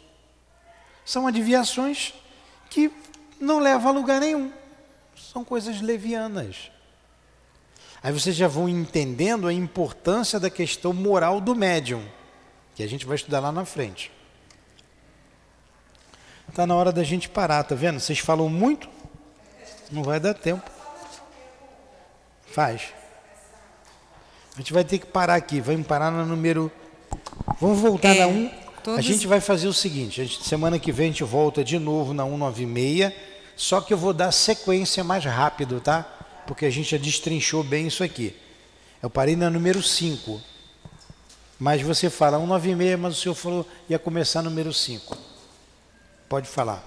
são 1.06 1.28
adivinhações 1.28 2.14
que 2.70 2.92
não 3.40 3.60
levam 3.60 3.90
a 3.90 3.94
lugar 3.94 4.20
nenhum. 4.20 4.52
São 5.16 5.44
coisas 5.44 5.82
levianas. 5.82 6.72
Aí 8.02 8.12
vocês 8.12 8.36
já 8.36 8.48
vão 8.48 8.68
entendendo 8.68 9.48
a 9.48 9.54
importância 9.54 10.40
da 10.40 10.50
questão 10.50 10.92
moral 10.94 11.40
do 11.40 11.56
médium, 11.56 12.04
que 12.76 12.84
a 12.84 12.88
gente 12.88 13.06
vai 13.06 13.16
estudar 13.16 13.40
lá 13.40 13.52
na 13.52 13.66
frente. 13.66 14.12
Está 16.50 16.68
na 16.68 16.76
hora 16.76 16.92
da 16.92 17.04
gente 17.04 17.30
parar, 17.30 17.64
tá 17.64 17.74
vendo? 17.74 18.00
Vocês 18.00 18.20
falam 18.20 18.50
muito, 18.50 18.90
não 19.92 20.04
vai 20.04 20.20
dar 20.20 20.34
tempo. 20.34 20.70
Faz. 22.46 22.94
A 24.54 24.58
gente 24.58 24.72
vai 24.72 24.84
ter 24.84 25.00
que 25.00 25.08
parar 25.08 25.36
aqui, 25.36 25.60
vamos 25.60 25.88
parar 25.88 26.12
no 26.12 26.26
número. 26.26 26.72
Vamos 27.60 27.80
voltar 27.80 28.16
é, 28.16 28.20
na 28.20 28.28
1. 28.28 28.52
Todos... 28.84 29.00
A 29.00 29.02
gente 29.02 29.26
vai 29.26 29.40
fazer 29.40 29.68
o 29.68 29.74
seguinte: 29.74 30.24
gente, 30.24 30.44
semana 30.44 30.78
que 30.78 30.92
vem 30.92 31.08
a 31.08 31.12
gente 31.12 31.24
volta 31.24 31.64
de 31.64 31.80
novo 31.80 32.14
na 32.14 32.24
196, 32.24 33.12
só 33.56 33.82
que 33.82 33.94
eu 33.94 33.98
vou 33.98 34.14
dar 34.14 34.32
sequência 34.32 35.04
mais 35.04 35.26
rápido, 35.26 35.80
tá? 35.80 36.04
Porque 36.46 36.66
a 36.66 36.70
gente 36.70 36.92
já 36.92 36.98
destrinchou 36.98 37.64
bem 37.64 37.88
isso 37.88 38.04
aqui. 38.04 38.36
Eu 39.02 39.10
parei 39.10 39.36
na 39.36 39.50
número 39.50 39.82
5. 39.82 40.53
Mas 41.64 41.82
você 41.82 42.10
fala 42.10 42.38
196, 42.38 43.00
mas 43.00 43.18
o 43.18 43.22
senhor 43.22 43.36
falou 43.36 43.66
ia 43.88 43.98
começar 43.98 44.42
número 44.42 44.74
5. 44.74 45.18
Pode 46.28 46.50
falar. 46.50 46.84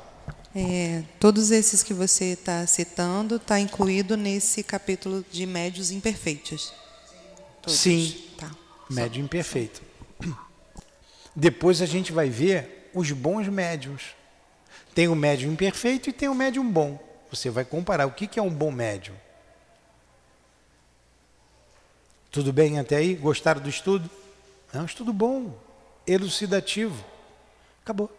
É, 0.55 1.03
todos 1.19 1.51
esses 1.51 1.83
que 1.83 1.95
você 1.95 2.35
está 2.35 2.67
citando 2.67 3.37
está 3.37 3.59
incluído 3.59 4.19
nesse 4.19 4.63
capítulo 4.63 5.25
de 5.33 5.47
médios 5.47 5.91
imperfeitos. 5.91 6.75
Todos. 7.63 7.79
Sim. 7.79 8.23
Tá. 8.37 8.51
Médio 8.91 9.25
imperfeito. 9.25 9.81
Depois 11.35 11.81
a 11.81 11.87
gente 11.87 12.13
vai 12.13 12.29
ver 12.29 12.91
os 12.93 13.11
bons 13.13 13.49
médiums. 13.49 14.15
Tem 14.95 15.09
o 15.09 15.17
médium 15.17 15.53
imperfeito 15.53 16.11
e 16.11 16.13
tem 16.13 16.29
o 16.29 16.35
médium 16.35 16.71
bom. 16.71 17.03
Você 17.31 17.49
vai 17.49 17.65
comparar 17.65 18.05
o 18.05 18.13
que 18.13 18.39
é 18.39 18.43
um 18.43 18.53
bom 18.53 18.71
médium. 18.71 19.17
Tudo 22.31 22.53
bem 22.53 22.79
até 22.79 22.97
aí? 22.97 23.15
Gostaram 23.15 23.63
do 23.63 23.71
estudo? 23.71 24.11
É 24.77 24.79
um 24.79 24.85
estudo 24.85 25.11
bom, 25.11 25.59
elucidativo. 26.07 27.03
Acabou. 27.83 28.15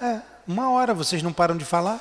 É, 0.00 0.22
uma 0.48 0.70
hora 0.70 0.94
vocês 0.94 1.22
não 1.22 1.34
param 1.34 1.54
de 1.54 1.64
falar. 1.66 2.00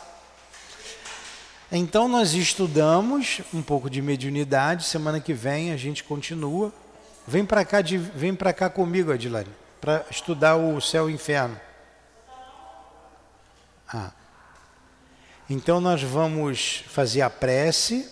Então 1.69 2.07
nós 2.07 2.33
estudamos 2.33 3.41
um 3.53 3.61
pouco 3.61 3.89
de 3.89 4.01
mediunidade, 4.01 4.85
semana 4.85 5.19
que 5.19 5.33
vem 5.33 5.73
a 5.73 5.75
gente 5.75 6.05
continua. 6.05 6.71
Vem 7.27 7.45
para 7.45 7.65
cá, 7.65 7.81
de, 7.81 7.97
vem 7.97 8.33
para 8.33 8.53
cá 8.53 8.69
comigo, 8.69 9.11
Adilane, 9.11 9.51
para 9.81 10.05
estudar 10.09 10.55
o 10.55 10.79
céu 10.79 11.09
e 11.09 11.11
o 11.11 11.15
inferno. 11.15 11.59
Ah. 13.89 14.11
Então 15.49 15.81
nós 15.81 16.01
vamos 16.01 16.85
fazer 16.87 17.23
a 17.23 17.29
prece 17.29 18.09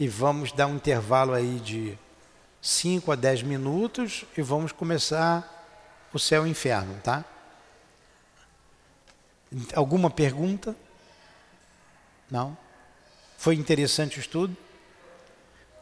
e 0.00 0.08
vamos 0.08 0.50
dar 0.50 0.66
um 0.66 0.74
intervalo 0.74 1.34
aí 1.34 1.60
de 1.60 1.96
5 2.64 3.12
a 3.12 3.14
10 3.14 3.42
minutos 3.42 4.24
e 4.34 4.40
vamos 4.40 4.72
começar 4.72 6.08
o 6.14 6.18
céu 6.18 6.46
e 6.46 6.48
o 6.48 6.50
inferno, 6.50 6.98
tá? 7.02 7.22
Alguma 9.74 10.08
pergunta? 10.08 10.74
Não? 12.30 12.56
Foi 13.36 13.54
interessante 13.54 14.16
o 14.16 14.20
estudo? 14.20 14.56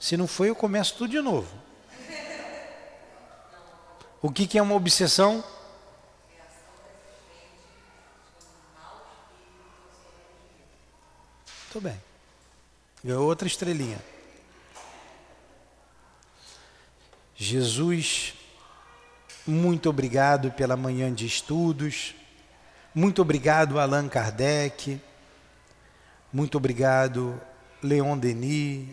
Se 0.01 0.17
não 0.17 0.27
foi, 0.27 0.51
eu 0.51 0.57
começo 0.57 0.97
tudo 0.97 1.13
de 1.13 1.21
novo. 1.21 1.57
O 4.21 4.33
que, 4.33 4.45
que 4.45 4.59
é 4.59 4.63
uma 4.63 4.75
obsessão? 4.75 5.45
Muito 11.63 11.81
bem. 11.81 12.03
Ganhou 13.05 13.25
outra 13.25 13.47
estrelinha. 13.47 14.12
Jesus, 17.43 18.35
muito 19.45 19.91
obrigado 19.91 20.53
pela 20.53 20.77
manhã 20.77 21.13
de 21.13 21.27
estudos. 21.27 22.15
Muito 22.95 23.21
obrigado, 23.21 23.81
Allan 23.81 24.09
Kardec. 24.09 25.01
Muito 26.33 26.57
obrigado, 26.57 27.41
Leon 27.83 28.17
Denis. 28.17 28.91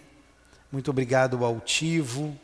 Muito 0.71 0.89
obrigado, 0.89 1.45
Altivo. 1.45 2.35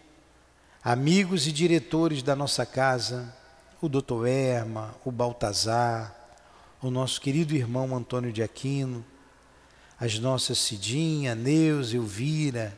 Amigos 0.83 1.47
e 1.47 1.51
diretores 1.51 2.21
da 2.21 2.35
nossa 2.35 2.67
casa, 2.67 3.33
o 3.81 3.89
doutor 3.89 4.27
Erma, 4.27 4.93
o 5.03 5.11
Baltazar, 5.11 6.15
o 6.83 6.91
nosso 6.91 7.19
querido 7.19 7.55
irmão 7.55 7.97
Antônio 7.97 8.31
de 8.31 8.43
Aquino, 8.43 9.03
as 9.99 10.19
nossas 10.19 10.59
Cidinha, 10.59 11.33
Neuza, 11.33 11.97
Elvira, 11.97 12.77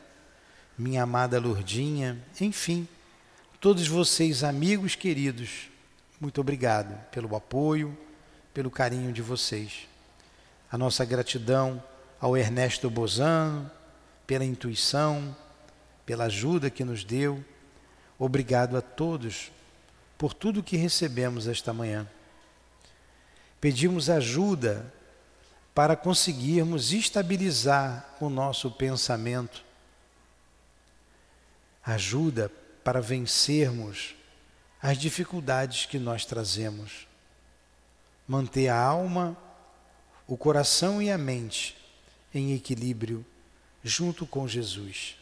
minha 0.78 1.04
amada 1.04 1.38
Lourdinha, 1.38 2.18
enfim, 2.40 2.88
todos 3.60 3.88
vocês, 3.88 4.44
amigos 4.44 4.96
queridos, 4.96 5.70
muito 6.20 6.40
obrigado 6.40 6.96
pelo 7.10 7.36
apoio, 7.36 7.98
pelo 8.54 8.70
carinho 8.70 9.12
de 9.12 9.22
vocês. 9.22 9.88
A 10.72 10.78
nossa 10.78 11.04
gratidão 11.04 11.84
ao 12.20 12.38
Ernesto 12.38 12.90
Bozano 12.90 13.70
pela 14.28 14.46
intuição, 14.46 15.36
pela 16.06 16.26
ajuda 16.26 16.70
que 16.70 16.84
nos 16.84 17.04
deu. 17.04 17.44
Obrigado 18.20 18.78
a 18.78 18.82
todos 18.82 19.52
por 20.18 20.34
tudo 20.34 20.64
que 20.64 20.78
recebemos 20.78 21.48
esta 21.48 21.74
manhã. 21.74 22.08
Pedimos 23.60 24.10
ajuda 24.10 24.94
para 25.74 25.96
conseguirmos 25.96 26.92
estabilizar 26.92 28.16
o 28.20 28.30
nosso 28.30 28.70
pensamento. 28.72 29.64
Ajuda 31.84 32.52
para 32.88 33.02
vencermos 33.02 34.16
as 34.82 34.98
dificuldades 34.98 35.86
que 35.86 36.00
nós 36.00 36.24
trazemos. 36.24 37.06
Manter 38.26 38.70
a 38.70 38.82
alma, 38.82 39.36
o 40.26 40.38
coração 40.38 41.02
e 41.02 41.12
a 41.12 41.18
mente 41.18 41.76
em 42.34 42.54
equilíbrio 42.54 43.26
junto 43.84 44.26
com 44.26 44.48
Jesus. 44.48 45.18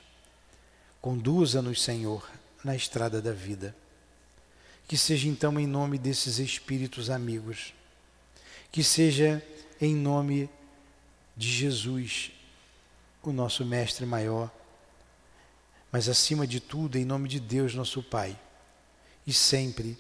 Conduza-nos, 1.01 1.82
Senhor, 1.82 2.30
na 2.63 2.76
estrada 2.76 3.20
da 3.20 3.32
vida. 3.32 3.76
Que 4.88 4.95
seja 4.95 5.28
então 5.28 5.59
em 5.59 5.66
nome 5.66 5.97
desses 5.97 6.38
espíritos 6.38 7.09
amigos. 7.09 7.74
Que 8.72 8.84
seja 8.84 9.43
em 9.82 9.95
nome 9.95 10.47
de 11.36 11.51
Jesus, 11.51 12.32
o 13.24 13.32
nosso 13.32 13.66
Mestre 13.66 14.05
maior, 14.05 14.51
mas 15.96 16.10
acima 16.10 16.46
de 16.46 16.60
tudo, 16.60 16.98
em 16.98 17.06
nome 17.06 17.30
de 17.30 17.39
Deus, 17.39 17.74
nosso 17.74 18.04
Pai, 18.04 18.38
e 19.26 19.32
sempre 19.32 19.98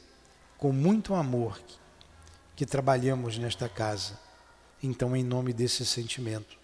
com 0.57 0.73
muito 0.73 1.15
amor 1.15 1.57
que, 1.59 1.77
que 2.53 2.65
trabalhamos 2.65 3.37
nesta 3.37 3.69
casa. 3.69 4.19
Então, 4.83 5.15
em 5.15 5.23
nome 5.23 5.53
desse 5.53 5.85
sentimento 5.85 6.57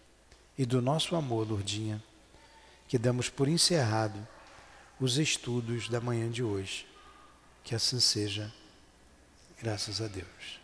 e 0.57 0.65
do 0.65 0.81
nosso 0.81 1.15
amor, 1.15 1.47
Lourdinha, 1.47 2.03
que 2.89 2.97
damos 2.97 3.29
por 3.29 3.47
encerrado 3.47 4.19
os 4.99 5.17
estudos 5.17 5.87
da 5.87 6.01
manhã 6.01 6.29
de 6.29 6.43
hoje. 6.43 6.85
Que 7.63 7.73
assim 7.73 8.01
seja, 8.01 8.53
graças 9.61 10.01
a 10.01 10.09
Deus. 10.09 10.60